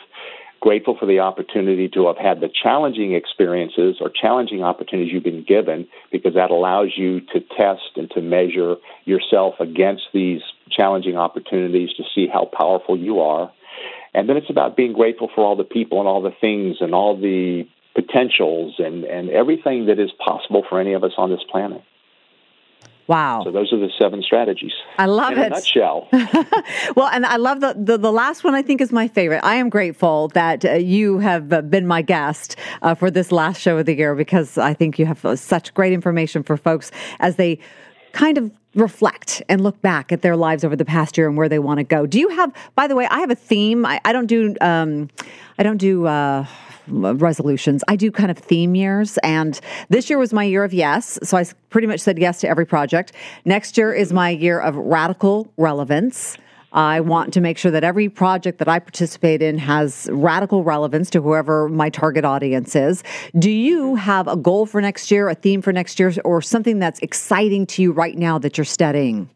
grateful 0.60 0.96
for 0.98 1.06
the 1.06 1.20
opportunity 1.20 1.88
to 1.88 2.06
have 2.06 2.16
had 2.16 2.40
the 2.40 2.48
challenging 2.48 3.14
experiences 3.14 3.96
or 4.00 4.10
challenging 4.10 4.62
opportunities 4.62 5.12
you've 5.12 5.22
been 5.22 5.44
given 5.44 5.86
because 6.10 6.34
that 6.34 6.50
allows 6.50 6.92
you 6.96 7.20
to 7.20 7.40
test 7.56 7.96
and 7.96 8.10
to 8.10 8.20
measure 8.20 8.76
yourself 9.04 9.54
against 9.60 10.04
these 10.12 10.40
challenging 10.70 11.16
opportunities 11.16 11.90
to 11.96 12.02
see 12.14 12.26
how 12.32 12.44
powerful 12.44 12.98
you 12.98 13.20
are. 13.20 13.52
And 14.14 14.28
then 14.28 14.36
it's 14.36 14.50
about 14.50 14.76
being 14.76 14.92
grateful 14.92 15.30
for 15.34 15.44
all 15.44 15.56
the 15.56 15.64
people 15.64 16.00
and 16.00 16.08
all 16.08 16.22
the 16.22 16.34
things 16.40 16.78
and 16.80 16.94
all 16.94 17.16
the 17.16 17.68
potentials 17.94 18.74
and, 18.78 19.04
and 19.04 19.30
everything 19.30 19.86
that 19.86 19.98
is 19.98 20.10
possible 20.24 20.64
for 20.68 20.80
any 20.80 20.94
of 20.94 21.04
us 21.04 21.12
on 21.16 21.30
this 21.30 21.42
planet. 21.50 21.82
Wow. 23.08 23.42
So 23.42 23.50
those 23.50 23.72
are 23.72 23.78
the 23.78 23.90
seven 23.98 24.22
strategies. 24.22 24.72
I 24.98 25.06
love 25.06 25.32
in 25.32 25.38
it. 25.38 25.46
In 25.46 25.52
a 25.52 25.56
nutshell. 25.56 26.08
well, 26.94 27.08
and 27.08 27.24
I 27.24 27.36
love 27.36 27.60
the, 27.60 27.74
the, 27.76 27.96
the 27.96 28.12
last 28.12 28.44
one. 28.44 28.54
I 28.54 28.60
think 28.60 28.82
is 28.82 28.92
my 28.92 29.08
favorite. 29.08 29.42
I 29.42 29.54
am 29.54 29.70
grateful 29.70 30.28
that 30.28 30.62
uh, 30.62 30.72
you 30.74 31.18
have 31.18 31.50
uh, 31.50 31.62
been 31.62 31.86
my 31.86 32.02
guest 32.02 32.56
uh, 32.82 32.94
for 32.94 33.10
this 33.10 33.32
last 33.32 33.62
show 33.62 33.78
of 33.78 33.86
the 33.86 33.96
year 33.96 34.14
because 34.14 34.58
I 34.58 34.74
think 34.74 34.98
you 34.98 35.06
have 35.06 35.24
uh, 35.24 35.36
such 35.36 35.72
great 35.72 35.94
information 35.94 36.42
for 36.42 36.58
folks 36.58 36.90
as 37.18 37.36
they 37.36 37.58
kind 38.12 38.36
of 38.36 38.52
reflect 38.74 39.42
and 39.48 39.62
look 39.62 39.80
back 39.80 40.12
at 40.12 40.20
their 40.20 40.36
lives 40.36 40.62
over 40.62 40.76
the 40.76 40.84
past 40.84 41.16
year 41.16 41.28
and 41.28 41.36
where 41.38 41.48
they 41.48 41.58
want 41.58 41.78
to 41.78 41.84
go. 41.84 42.04
Do 42.04 42.20
you 42.20 42.28
have? 42.28 42.52
By 42.74 42.86
the 42.86 42.94
way, 42.94 43.06
I 43.10 43.20
have 43.20 43.30
a 43.30 43.34
theme. 43.34 43.86
I, 43.86 44.02
I 44.04 44.12
don't 44.12 44.26
do. 44.26 44.54
Um, 44.60 45.08
I 45.58 45.62
don't 45.62 45.78
do. 45.78 46.06
Uh, 46.06 46.44
resolutions. 46.90 47.82
I 47.88 47.96
do 47.96 48.10
kind 48.10 48.30
of 48.30 48.38
theme 48.38 48.74
years, 48.74 49.18
and 49.18 49.58
this 49.88 50.08
year 50.10 50.18
was 50.18 50.32
my 50.32 50.44
year 50.44 50.64
of 50.64 50.72
yes. 50.72 51.18
So 51.22 51.36
I 51.36 51.44
pretty 51.70 51.86
much 51.86 52.00
said 52.00 52.18
yes 52.18 52.40
to 52.40 52.48
every 52.48 52.66
project. 52.66 53.12
Next 53.44 53.76
year 53.76 53.92
is 53.92 54.12
my 54.12 54.30
year 54.30 54.60
of 54.60 54.76
radical 54.76 55.52
relevance. 55.56 56.36
I 56.72 57.00
want 57.00 57.32
to 57.34 57.40
make 57.40 57.56
sure 57.56 57.70
that 57.70 57.82
every 57.82 58.08
project 58.08 58.58
that 58.58 58.68
I 58.68 58.78
participate 58.78 59.40
in 59.40 59.56
has 59.58 60.08
radical 60.12 60.62
relevance 60.64 61.08
to 61.10 61.22
whoever 61.22 61.68
my 61.68 61.88
target 61.88 62.24
audience 62.24 62.76
is. 62.76 63.02
Do 63.38 63.50
you 63.50 63.94
have 63.94 64.28
a 64.28 64.36
goal 64.36 64.66
for 64.66 64.80
next 64.80 65.10
year, 65.10 65.28
a 65.30 65.34
theme 65.34 65.62
for 65.62 65.72
next 65.72 65.98
year, 65.98 66.12
or 66.24 66.42
something 66.42 66.78
that's 66.78 67.00
exciting 67.00 67.66
to 67.68 67.82
you 67.82 67.92
right 67.92 68.18
now 68.18 68.38
that 68.38 68.58
you're 68.58 68.66
studying? 68.66 69.30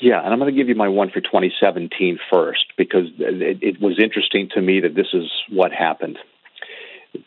Yeah, 0.00 0.22
and 0.22 0.32
I'm 0.32 0.38
going 0.38 0.52
to 0.52 0.58
give 0.58 0.68
you 0.68 0.74
my 0.74 0.88
one 0.88 1.10
for 1.10 1.20
2017 1.20 2.18
first 2.30 2.64
because 2.76 3.06
it, 3.18 3.58
it 3.62 3.80
was 3.80 3.98
interesting 4.02 4.48
to 4.54 4.60
me 4.60 4.80
that 4.80 4.94
this 4.94 5.08
is 5.12 5.30
what 5.50 5.72
happened. 5.72 6.18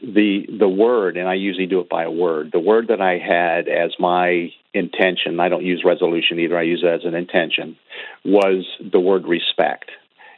The 0.01 0.45
the 0.59 0.69
word, 0.69 1.17
and 1.17 1.27
I 1.27 1.33
usually 1.33 1.65
do 1.65 1.79
it 1.79 1.89
by 1.89 2.03
a 2.03 2.11
word. 2.11 2.51
The 2.51 2.59
word 2.59 2.89
that 2.89 3.01
I 3.01 3.17
had 3.17 3.67
as 3.67 3.91
my 3.97 4.49
intention, 4.71 5.39
I 5.39 5.49
don't 5.49 5.65
use 5.65 5.83
resolution 5.83 6.39
either. 6.39 6.57
I 6.57 6.61
use 6.61 6.83
it 6.83 6.87
as 6.87 7.05
an 7.05 7.15
intention, 7.15 7.75
was 8.23 8.67
the 8.79 8.99
word 8.99 9.25
respect, 9.25 9.89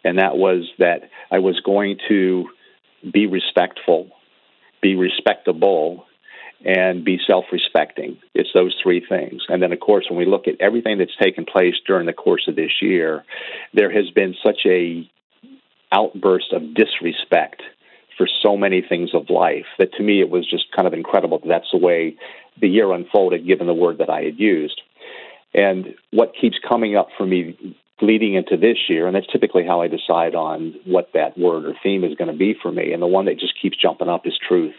and 0.05 0.19
that 0.19 0.37
was 0.37 0.69
that 0.79 1.09
I 1.29 1.39
was 1.39 1.59
going 1.59 1.97
to 2.07 2.45
be 3.11 3.27
respectful, 3.27 4.11
be 4.81 4.95
respectable, 4.95 6.05
and 6.65 7.03
be 7.03 7.19
self 7.25 7.45
respecting. 7.51 8.17
It's 8.33 8.49
those 8.53 8.75
three 8.81 9.03
things. 9.07 9.43
And 9.49 9.61
then, 9.61 9.73
of 9.73 9.79
course, 9.79 10.05
when 10.09 10.19
we 10.19 10.25
look 10.25 10.47
at 10.47 10.59
everything 10.59 10.97
that's 10.97 11.15
taken 11.21 11.45
place 11.45 11.75
during 11.85 12.05
the 12.05 12.13
course 12.13 12.47
of 12.47 12.55
this 12.55 12.81
year, 12.81 13.23
there 13.73 13.91
has 13.91 14.09
been 14.11 14.35
such 14.43 14.59
a 14.65 15.09
outburst 15.91 16.53
of 16.53 16.73
disrespect 16.73 17.61
for 18.17 18.27
so 18.41 18.55
many 18.55 18.81
things 18.81 19.11
of 19.13 19.29
life 19.29 19.65
that 19.79 19.93
to 19.93 20.03
me 20.03 20.21
it 20.21 20.29
was 20.29 20.49
just 20.49 20.71
kind 20.71 20.87
of 20.87 20.93
incredible 20.93 21.39
that 21.39 21.47
that's 21.47 21.71
the 21.71 21.77
way 21.77 22.15
the 22.59 22.67
year 22.67 22.91
unfolded 22.91 23.45
given 23.45 23.67
the 23.67 23.73
word 23.73 23.97
that 23.97 24.09
I 24.09 24.21
had 24.21 24.39
used. 24.39 24.79
And 25.53 25.95
what 26.11 26.33
keeps 26.39 26.57
coming 26.67 26.95
up 26.95 27.09
for 27.17 27.25
me 27.25 27.75
leading 28.01 28.35
into 28.35 28.57
this 28.57 28.77
year, 28.89 29.07
and 29.07 29.15
that's 29.15 29.31
typically 29.31 29.65
how 29.65 29.81
I 29.81 29.87
decide 29.87 30.33
on 30.35 30.75
what 30.85 31.09
that 31.13 31.37
word 31.37 31.65
or 31.65 31.73
theme 31.83 32.03
is 32.03 32.15
going 32.15 32.31
to 32.31 32.37
be 32.37 32.55
for 32.59 32.71
me. 32.71 32.93
And 32.93 33.01
the 33.01 33.07
one 33.07 33.25
that 33.25 33.39
just 33.39 33.59
keeps 33.61 33.77
jumping 33.77 34.09
up 34.09 34.25
is 34.25 34.37
truth. 34.47 34.75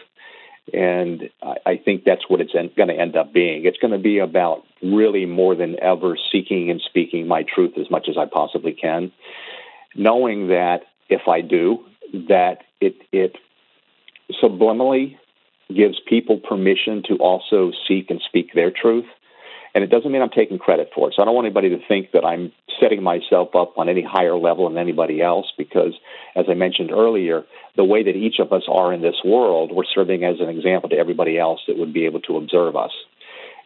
And 0.71 1.29
I 1.41 1.75
think 1.83 2.03
that's 2.05 2.29
what 2.29 2.39
it's 2.39 2.53
going 2.53 2.87
to 2.87 2.93
end 2.93 3.17
up 3.17 3.33
being. 3.33 3.65
It's 3.65 3.77
going 3.77 3.91
to 3.91 3.97
be 3.97 4.19
about 4.19 4.63
really 4.81 5.25
more 5.25 5.55
than 5.55 5.77
ever 5.81 6.17
seeking 6.31 6.69
and 6.69 6.81
speaking 6.81 7.27
my 7.27 7.43
truth 7.43 7.73
as 7.77 7.91
much 7.91 8.07
as 8.07 8.17
I 8.17 8.25
possibly 8.25 8.71
can, 8.71 9.11
knowing 9.95 10.47
that 10.47 10.83
if 11.09 11.27
I 11.27 11.41
do, 11.41 11.83
that 12.29 12.59
it 12.79 12.95
it 13.11 13.35
subliminally 14.41 15.17
gives 15.73 15.99
people 15.99 16.37
permission 16.37 17.03
to 17.07 17.15
also 17.17 17.71
seek 17.87 18.09
and 18.09 18.21
speak 18.21 18.53
their 18.53 18.71
truth. 18.71 19.05
And 19.75 19.83
it 19.83 19.89
doesn't 19.89 20.11
mean 20.11 20.21
I'm 20.21 20.29
taking 20.29 20.59
credit 20.59 20.91
for 20.93 21.09
it. 21.09 21.15
So 21.15 21.21
I 21.21 21.25
don't 21.25 21.33
want 21.33 21.47
anybody 21.47 21.69
to 21.69 21.79
think 21.87 22.11
that 22.11 22.23
I'm 22.23 22.51
setting 22.79 23.01
myself 23.01 23.55
up 23.55 23.77
on 23.77 23.89
any 23.89 24.03
higher 24.03 24.37
level 24.37 24.69
than 24.69 24.77
anybody 24.77 25.21
else 25.21 25.51
because, 25.57 25.93
as 26.35 26.45
I 26.47 26.53
mentioned 26.53 26.91
earlier, 26.91 27.43
the 27.75 27.83
way 27.83 28.03
that 28.03 28.15
each 28.15 28.39
of 28.39 28.53
us 28.53 28.63
are 28.67 28.93
in 28.93 29.01
this 29.01 29.15
world, 29.25 29.71
we're 29.73 29.83
serving 29.85 30.23
as 30.23 30.35
an 30.39 30.49
example 30.49 30.89
to 30.89 30.95
everybody 30.97 31.39
else 31.39 31.61
that 31.67 31.77
would 31.77 31.93
be 31.93 32.05
able 32.05 32.21
to 32.21 32.37
observe 32.37 32.75
us. 32.75 32.91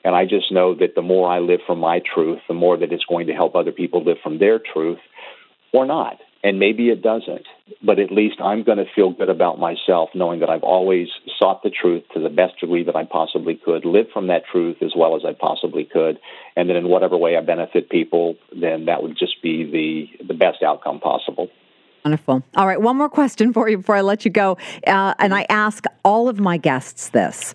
And 0.04 0.16
I 0.16 0.26
just 0.26 0.52
know 0.52 0.74
that 0.76 0.96
the 0.96 1.02
more 1.02 1.30
I 1.30 1.40
live 1.40 1.60
from 1.68 1.80
my 1.80 2.02
truth, 2.14 2.40
the 2.48 2.54
more 2.54 2.78
that 2.78 2.94
it's 2.94 3.04
going 3.04 3.28
to 3.28 3.34
help 3.34 3.56
other 3.56 3.74
people 3.74 4.04
live 4.04 4.18
from 4.24 4.40
their 4.40 4.60
truth 4.60 5.00
or 5.74 5.86
not. 5.86 6.20
And 6.44 6.60
maybe 6.60 6.90
it 6.90 7.02
doesn't, 7.02 7.46
but 7.84 8.00
at 8.00 8.12
least 8.12 8.40
I'm 8.40 8.64
going 8.64 8.78
to 8.78 8.86
feel 8.96 9.12
good 9.12 9.30
about 9.30 9.60
myself 9.60 10.10
knowing 10.14 10.40
that 10.42 10.50
I've 10.50 10.64
always 10.64 11.08
sought 11.40 11.64
the 11.64 11.72
truth 11.72 12.04
to 12.14 12.20
the 12.20 12.30
best 12.30 12.60
degree 12.60 12.84
that 12.84 12.96
I 12.96 13.06
possibly 13.06 13.56
could, 13.56 13.86
live 13.86 14.08
from 14.14 14.28
that 14.28 14.44
truth 14.52 14.78
as 14.82 14.94
well 14.96 15.16
as 15.16 15.24
I 15.26 15.34
possibly 15.34 15.84
could, 15.84 16.20
and 16.56 16.70
then 16.70 16.76
in 16.76 16.88
whatever 16.88 17.18
way 17.18 17.36
I 17.36 17.42
benefit 17.42 17.90
people, 17.90 18.36
then 18.56 18.86
that 18.86 19.02
would 19.02 19.18
just 19.18 19.42
be 19.42 19.64
the, 20.20 20.26
the 20.26 20.34
best 20.34 20.62
outcome 20.64 21.00
possible. 21.00 21.50
Wonderful. 22.06 22.44
All 22.56 22.68
right, 22.68 22.80
one 22.80 22.96
more 22.96 23.10
question 23.10 23.52
for 23.52 23.68
you 23.68 23.78
before 23.78 23.96
I 23.96 24.02
let 24.02 24.24
you 24.24 24.32
go. 24.32 24.58
Uh, 24.86 25.14
and 25.20 25.34
I 25.34 25.46
ask 25.50 25.84
all 26.06 26.30
of 26.30 26.40
my 26.40 26.58
guests 26.58 27.10
this 27.10 27.54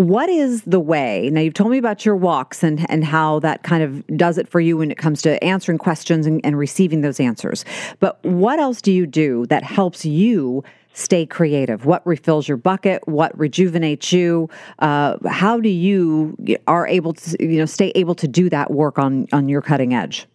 what 0.00 0.30
is 0.30 0.62
the 0.62 0.80
way? 0.80 1.28
Now, 1.30 1.42
you've 1.42 1.54
told 1.54 1.70
me 1.70 1.76
about 1.78 2.06
your 2.06 2.16
walks 2.16 2.62
and, 2.62 2.90
and 2.90 3.04
how 3.04 3.38
that 3.40 3.62
kind 3.62 3.82
of 3.82 4.06
does 4.16 4.38
it 4.38 4.48
for 4.48 4.58
you 4.58 4.78
when 4.78 4.90
it 4.90 4.96
comes 4.96 5.20
to 5.22 5.42
answering 5.44 5.76
questions 5.76 6.26
and, 6.26 6.40
and 6.42 6.56
receiving 6.58 7.02
those 7.02 7.20
answers. 7.20 7.66
But 7.98 8.22
what 8.24 8.58
else 8.58 8.80
do 8.80 8.92
you 8.92 9.06
do 9.06 9.44
that 9.46 9.62
helps 9.62 10.06
you 10.06 10.64
stay 10.94 11.26
creative? 11.26 11.84
What 11.84 12.06
refills 12.06 12.48
your 12.48 12.56
bucket? 12.56 13.06
What 13.06 13.38
rejuvenates 13.38 14.10
you? 14.10 14.48
Uh, 14.78 15.18
how 15.28 15.60
do 15.60 15.68
you 15.68 16.34
are 16.66 16.86
able 16.86 17.12
to 17.12 17.36
you 17.38 17.58
know 17.58 17.66
stay 17.66 17.92
able 17.94 18.14
to 18.16 18.26
do 18.26 18.48
that 18.50 18.70
work 18.70 18.98
on 18.98 19.26
on 19.32 19.48
your 19.48 19.60
cutting 19.60 19.94
edge? 19.94 20.26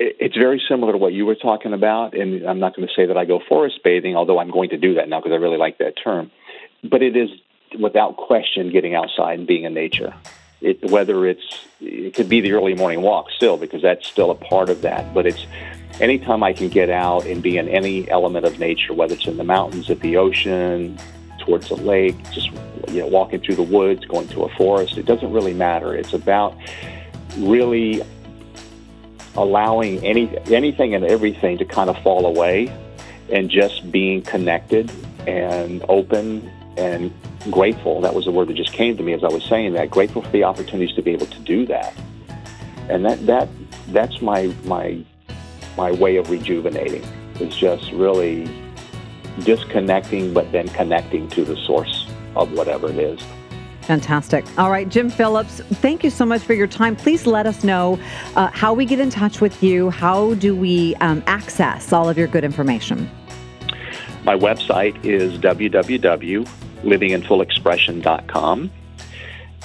It's 0.00 0.36
very 0.36 0.60
similar 0.68 0.92
to 0.92 0.98
what 0.98 1.12
you 1.12 1.26
were 1.26 1.34
talking 1.34 1.72
about, 1.72 2.16
and 2.16 2.46
I'm 2.46 2.60
not 2.60 2.76
going 2.76 2.86
to 2.86 2.94
say 2.94 3.06
that 3.06 3.16
I 3.16 3.24
go 3.24 3.40
forest 3.48 3.80
bathing, 3.82 4.14
although 4.16 4.38
I'm 4.38 4.50
going 4.50 4.70
to 4.70 4.76
do 4.76 4.94
that 4.94 5.08
now 5.08 5.20
because 5.20 5.32
I 5.32 5.36
really 5.36 5.56
like 5.58 5.78
that 5.78 5.94
term. 6.02 6.30
But 6.88 7.02
it 7.02 7.16
is 7.16 7.30
without 7.78 8.16
question 8.16 8.70
getting 8.70 8.94
outside 8.94 9.38
and 9.38 9.46
being 9.46 9.64
in 9.64 9.74
nature. 9.74 10.14
It, 10.60 10.90
whether 10.90 11.24
it's 11.26 11.66
it 11.80 12.14
could 12.14 12.28
be 12.28 12.40
the 12.40 12.52
early 12.52 12.74
morning 12.74 13.00
walk 13.00 13.30
still 13.30 13.56
because 13.56 13.80
that's 13.80 14.08
still 14.08 14.32
a 14.32 14.34
part 14.34 14.70
of 14.70 14.82
that, 14.82 15.14
but 15.14 15.24
it's 15.24 15.46
anytime 16.00 16.42
I 16.42 16.52
can 16.52 16.68
get 16.68 16.90
out 16.90 17.26
and 17.26 17.42
be 17.42 17.58
in 17.58 17.68
any 17.68 18.10
element 18.10 18.44
of 18.44 18.58
nature, 18.58 18.92
whether 18.92 19.14
it's 19.14 19.26
in 19.26 19.36
the 19.36 19.44
mountains, 19.44 19.88
at 19.88 20.00
the 20.00 20.16
ocean, 20.16 20.98
towards 21.38 21.70
a 21.70 21.76
lake, 21.76 22.16
just 22.32 22.50
you 22.88 23.00
know 23.00 23.06
walking 23.06 23.40
through 23.40 23.54
the 23.54 23.62
woods, 23.62 24.04
going 24.04 24.28
to 24.28 24.42
a 24.42 24.48
forest. 24.56 24.98
It 24.98 25.06
doesn't 25.06 25.32
really 25.32 25.54
matter. 25.54 25.94
It's 25.94 26.12
about 26.12 26.56
really 27.36 28.02
allowing 29.36 30.04
any 30.04 30.36
anything 30.48 30.94
and 30.94 31.04
everything 31.04 31.58
to 31.58 31.64
kind 31.64 31.88
of 31.88 31.96
fall 32.02 32.26
away 32.26 32.76
and 33.30 33.50
just 33.50 33.90
being 33.90 34.22
connected 34.22 34.90
and 35.26 35.84
open 35.88 36.50
and 36.78 37.12
grateful. 37.50 38.00
That 38.00 38.14
was 38.14 38.24
the 38.24 38.30
word 38.30 38.48
that 38.48 38.54
just 38.54 38.72
came 38.72 38.96
to 38.96 39.02
me 39.02 39.12
as 39.12 39.24
I 39.24 39.28
was 39.28 39.44
saying 39.44 39.74
that. 39.74 39.90
Grateful 39.90 40.22
for 40.22 40.30
the 40.30 40.44
opportunities 40.44 40.94
to 40.96 41.02
be 41.02 41.12
able 41.12 41.26
to 41.26 41.40
do 41.40 41.66
that, 41.66 41.94
and 42.88 43.04
that 43.04 43.26
that 43.26 43.48
that's 43.88 44.22
my 44.22 44.54
my 44.64 45.04
my 45.76 45.92
way 45.92 46.16
of 46.16 46.30
rejuvenating. 46.30 47.04
Is 47.40 47.54
just 47.54 47.92
really 47.92 48.48
disconnecting, 49.40 50.34
but 50.34 50.50
then 50.50 50.68
connecting 50.68 51.28
to 51.30 51.44
the 51.44 51.56
source 51.56 52.08
of 52.34 52.52
whatever 52.52 52.88
it 52.88 52.98
is. 52.98 53.20
Fantastic. 53.82 54.44
All 54.58 54.70
right, 54.70 54.86
Jim 54.88 55.08
Phillips, 55.08 55.60
thank 55.80 56.04
you 56.04 56.10
so 56.10 56.26
much 56.26 56.42
for 56.42 56.52
your 56.52 56.66
time. 56.66 56.94
Please 56.94 57.26
let 57.26 57.46
us 57.46 57.64
know 57.64 57.98
uh, 58.36 58.48
how 58.48 58.74
we 58.74 58.84
get 58.84 59.00
in 59.00 59.08
touch 59.08 59.40
with 59.40 59.62
you. 59.62 59.88
How 59.88 60.34
do 60.34 60.54
we 60.54 60.94
um, 60.96 61.22
access 61.26 61.90
all 61.90 62.08
of 62.08 62.18
your 62.18 62.26
good 62.26 62.44
information? 62.44 63.10
My 64.24 64.36
website 64.36 65.02
is 65.06 65.38
www.livinginfullexpression.com. 66.82 68.70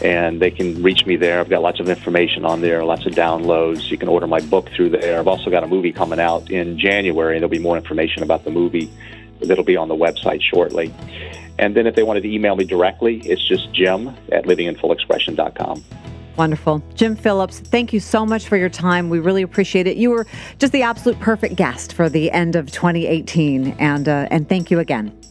And 0.02 0.42
they 0.42 0.50
can 0.50 0.82
reach 0.82 1.06
me 1.06 1.16
there. 1.18 1.40
I've 1.40 1.50
got 1.50 1.62
lots 1.62 1.80
of 1.80 1.88
information 1.88 2.46
on 2.46 2.62
there, 2.62 2.84
lots 2.84 3.06
of 3.06 3.14
downloads. 3.14 3.92
You 3.92 3.98
can 3.98 4.10
order 4.10 4.26
my 4.26 4.42
book 4.42 4.70
through 4.72 4.90
there. 4.90 5.20
I've 5.20 5.28
also 5.28 5.52
got 5.52 5.64
a 5.64 5.68
movie 5.68 5.92
coming 5.92 6.20
out 6.20 6.50
in 6.50 6.80
January, 6.80 7.38
there'll 7.38 7.50
be 7.50 7.60
more 7.60 7.78
information 7.78 8.24
about 8.24 8.44
the 8.44 8.52
movie 8.52 8.92
that'll 9.40 9.64
be 9.64 9.78
on 9.78 9.90
the 9.90 9.96
website 9.96 10.42
shortly. 10.42 10.94
And 11.60 11.76
then 11.76 11.86
if 11.86 11.96
they 11.96 12.04
wanted 12.04 12.24
to 12.24 12.34
email 12.34 12.56
me 12.56 12.66
directly, 12.66 13.20
it's 13.20 13.46
just 13.48 13.72
jim 13.74 14.10
at 14.32 14.46
livinginfullexpression.com. 14.46 15.84
Wonderful. 16.36 16.82
Jim 16.96 17.16
Phillips, 17.16 17.60
thank 17.60 17.94
you 17.94 18.00
so 18.00 18.26
much 18.26 18.48
for 18.48 18.58
your 18.58 18.70
time. 18.70 19.10
We 19.10 19.20
really 19.20 19.44
appreciate 19.44 19.86
it. 19.86 19.98
You 19.98 20.10
were 20.10 20.26
just 20.58 20.74
the 20.74 20.82
absolute 20.82 21.20
perfect 21.20 21.56
guest 21.56 21.94
for 21.94 22.10
the 22.10 22.32
end 22.32 22.56
of 22.56 22.72
2018, 22.72 23.76
and, 23.78 24.10
uh, 24.10 24.28
and 24.32 24.50
thank 24.50 24.72
you 24.72 24.80
again. 24.80 25.23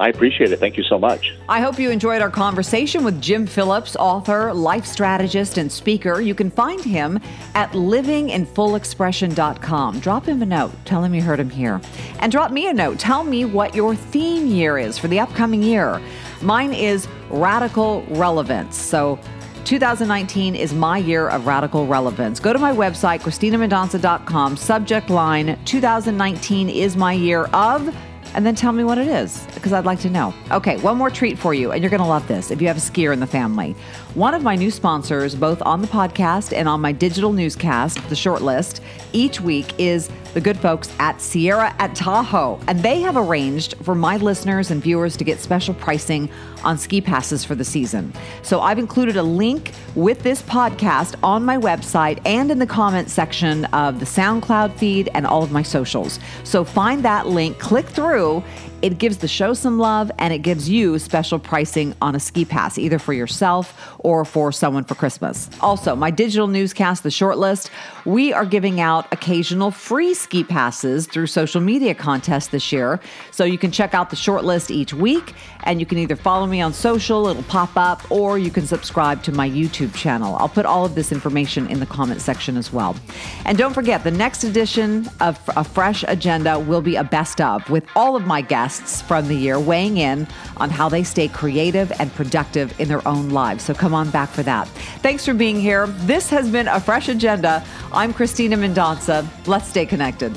I 0.00 0.08
appreciate 0.08 0.50
it. 0.50 0.58
Thank 0.58 0.76
you 0.78 0.82
so 0.82 0.98
much. 0.98 1.34
I 1.46 1.60
hope 1.60 1.78
you 1.78 1.90
enjoyed 1.90 2.22
our 2.22 2.30
conversation 2.30 3.04
with 3.04 3.20
Jim 3.20 3.46
Phillips, 3.46 3.96
author, 3.96 4.54
life 4.54 4.86
strategist, 4.86 5.58
and 5.58 5.70
speaker. 5.70 6.22
You 6.22 6.34
can 6.34 6.50
find 6.50 6.82
him 6.82 7.20
at 7.54 7.70
livinginfullexpression.com. 7.72 10.00
Drop 10.00 10.24
him 10.24 10.40
a 10.40 10.46
note. 10.46 10.72
Tell 10.86 11.04
him 11.04 11.14
you 11.14 11.20
heard 11.20 11.38
him 11.38 11.50
here. 11.50 11.82
And 12.20 12.32
drop 12.32 12.50
me 12.50 12.68
a 12.68 12.72
note. 12.72 12.98
Tell 12.98 13.24
me 13.24 13.44
what 13.44 13.74
your 13.74 13.94
theme 13.94 14.46
year 14.46 14.78
is 14.78 14.96
for 14.96 15.08
the 15.08 15.20
upcoming 15.20 15.62
year. 15.62 16.00
Mine 16.40 16.72
is 16.72 17.06
radical 17.28 18.02
relevance. 18.08 18.78
So 18.78 19.18
2019 19.66 20.56
is 20.56 20.72
my 20.72 20.96
year 20.96 21.28
of 21.28 21.46
radical 21.46 21.86
relevance. 21.86 22.40
Go 22.40 22.54
to 22.54 22.58
my 22.58 22.72
website, 22.72 23.20
CristinaMendonsa.com, 23.20 24.56
subject 24.56 25.10
line 25.10 25.58
2019 25.66 26.70
is 26.70 26.96
my 26.96 27.12
year 27.12 27.44
of 27.52 27.94
and 28.34 28.46
then 28.46 28.54
tell 28.54 28.72
me 28.72 28.84
what 28.84 28.98
it 28.98 29.08
is 29.08 29.46
because 29.54 29.72
I'd 29.72 29.84
like 29.84 30.00
to 30.00 30.10
know. 30.10 30.34
Okay, 30.50 30.78
one 30.78 30.96
more 30.96 31.10
treat 31.10 31.38
for 31.38 31.54
you, 31.54 31.72
and 31.72 31.82
you're 31.82 31.90
going 31.90 32.02
to 32.02 32.06
love 32.06 32.26
this 32.28 32.50
if 32.50 32.60
you 32.60 32.68
have 32.68 32.76
a 32.76 32.80
skier 32.80 33.12
in 33.12 33.20
the 33.20 33.26
family. 33.26 33.74
One 34.14 34.34
of 34.34 34.42
my 34.42 34.56
new 34.56 34.70
sponsors, 34.70 35.34
both 35.34 35.62
on 35.62 35.82
the 35.82 35.88
podcast 35.88 36.52
and 36.56 36.68
on 36.68 36.80
my 36.80 36.92
digital 36.92 37.32
newscast, 37.32 37.96
The 38.08 38.14
Shortlist, 38.14 38.80
each 39.12 39.40
week 39.40 39.72
is 39.78 40.10
the 40.34 40.40
good 40.40 40.58
folks 40.58 40.92
at 40.98 41.20
Sierra 41.20 41.74
at 41.78 41.94
Tahoe. 41.94 42.60
And 42.66 42.80
they 42.80 43.00
have 43.00 43.16
arranged 43.16 43.74
for 43.82 43.94
my 43.94 44.16
listeners 44.16 44.70
and 44.70 44.82
viewers 44.82 45.16
to 45.16 45.24
get 45.24 45.40
special 45.40 45.74
pricing 45.74 46.30
on 46.64 46.78
ski 46.78 47.00
passes 47.00 47.44
for 47.44 47.54
the 47.54 47.64
season. 47.64 48.12
So 48.42 48.60
I've 48.60 48.78
included 48.78 49.16
a 49.16 49.22
link 49.22 49.72
with 49.94 50.22
this 50.22 50.42
podcast 50.42 51.16
on 51.22 51.44
my 51.44 51.56
website 51.56 52.20
and 52.24 52.50
in 52.50 52.58
the 52.58 52.66
comment 52.66 53.10
section 53.10 53.64
of 53.66 53.98
the 53.98 54.06
SoundCloud 54.06 54.76
feed 54.76 55.08
and 55.14 55.26
all 55.26 55.42
of 55.42 55.52
my 55.52 55.62
socials. 55.62 56.20
So 56.44 56.64
find 56.64 57.02
that 57.04 57.26
link, 57.26 57.58
click 57.58 57.86
through, 57.86 58.44
it 58.82 58.98
gives 58.98 59.18
the 59.18 59.28
show 59.28 59.52
some 59.52 59.78
love 59.78 60.10
and 60.18 60.32
it 60.32 60.38
gives 60.38 60.68
you 60.68 60.98
special 60.98 61.38
pricing 61.38 61.94
on 62.00 62.14
a 62.14 62.20
ski 62.20 62.44
pass, 62.44 62.78
either 62.78 62.98
for 62.98 63.12
yourself 63.12 63.94
or 63.98 64.24
for 64.24 64.52
someone 64.52 64.84
for 64.84 64.94
Christmas. 64.94 65.50
Also, 65.60 65.94
my 65.94 66.10
digital 66.10 66.46
newscast, 66.46 67.02
The 67.02 67.10
Shortlist, 67.10 67.68
we 68.04 68.32
are 68.32 68.46
giving 68.46 68.80
out 68.80 69.06
occasional 69.12 69.70
free 69.70 70.14
ski 70.14 70.44
passes 70.44 71.06
through 71.06 71.26
social 71.26 71.60
media 71.60 71.94
contests 71.94 72.48
this 72.48 72.72
year. 72.72 73.00
So 73.30 73.44
you 73.44 73.58
can 73.58 73.70
check 73.70 73.92
out 73.92 74.10
The 74.10 74.16
Shortlist 74.16 74.70
each 74.70 74.94
week 74.94 75.34
and 75.64 75.78
you 75.78 75.86
can 75.86 75.98
either 75.98 76.16
follow 76.16 76.46
me 76.46 76.62
on 76.62 76.72
social, 76.72 77.28
it'll 77.28 77.42
pop 77.42 77.76
up, 77.76 78.10
or 78.10 78.38
you 78.38 78.50
can 78.50 78.66
subscribe 78.66 79.22
to 79.24 79.32
my 79.32 79.48
YouTube 79.48 79.94
channel. 79.94 80.36
I'll 80.36 80.48
put 80.48 80.64
all 80.64 80.86
of 80.86 80.94
this 80.94 81.12
information 81.12 81.66
in 81.66 81.80
the 81.80 81.86
comment 81.86 82.22
section 82.22 82.56
as 82.56 82.72
well. 82.72 82.96
And 83.44 83.58
don't 83.58 83.74
forget, 83.74 84.04
the 84.04 84.10
next 84.10 84.44
edition 84.44 85.08
of 85.20 85.38
A 85.56 85.64
Fresh 85.64 86.04
Agenda 86.08 86.58
will 86.58 86.80
be 86.80 86.96
a 86.96 87.04
best 87.04 87.40
of 87.42 87.68
with 87.68 87.84
all 87.94 88.16
of 88.16 88.26
my 88.26 88.40
guests 88.40 88.69
guests 88.70 89.02
from 89.02 89.26
the 89.26 89.34
year 89.34 89.58
weighing 89.58 89.96
in 89.96 90.28
on 90.58 90.70
how 90.70 90.88
they 90.88 91.02
stay 91.02 91.26
creative 91.26 91.90
and 91.98 92.12
productive 92.14 92.72
in 92.78 92.86
their 92.86 93.06
own 93.06 93.30
lives. 93.30 93.64
So 93.64 93.74
come 93.74 93.94
on 93.94 94.10
back 94.10 94.28
for 94.28 94.44
that. 94.44 94.68
Thanks 95.02 95.24
for 95.24 95.34
being 95.34 95.60
here. 95.60 95.88
This 96.06 96.30
has 96.30 96.48
been 96.48 96.68
a 96.68 96.78
fresh 96.78 97.08
agenda. 97.08 97.64
I'm 97.92 98.14
Cristina 98.14 98.56
Mendonsa. 98.56 99.26
Let's 99.48 99.66
stay 99.66 99.86
connected. 99.86 100.32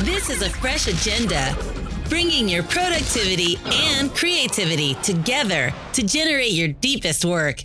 This 0.00 0.28
is 0.28 0.42
a 0.42 0.50
fresh 0.50 0.86
agenda, 0.86 1.56
bringing 2.10 2.46
your 2.46 2.62
productivity 2.64 3.58
and 3.72 4.14
creativity 4.14 4.92
together 5.02 5.72
to 5.94 6.02
generate 6.02 6.52
your 6.52 6.68
deepest 6.68 7.24
work. 7.24 7.64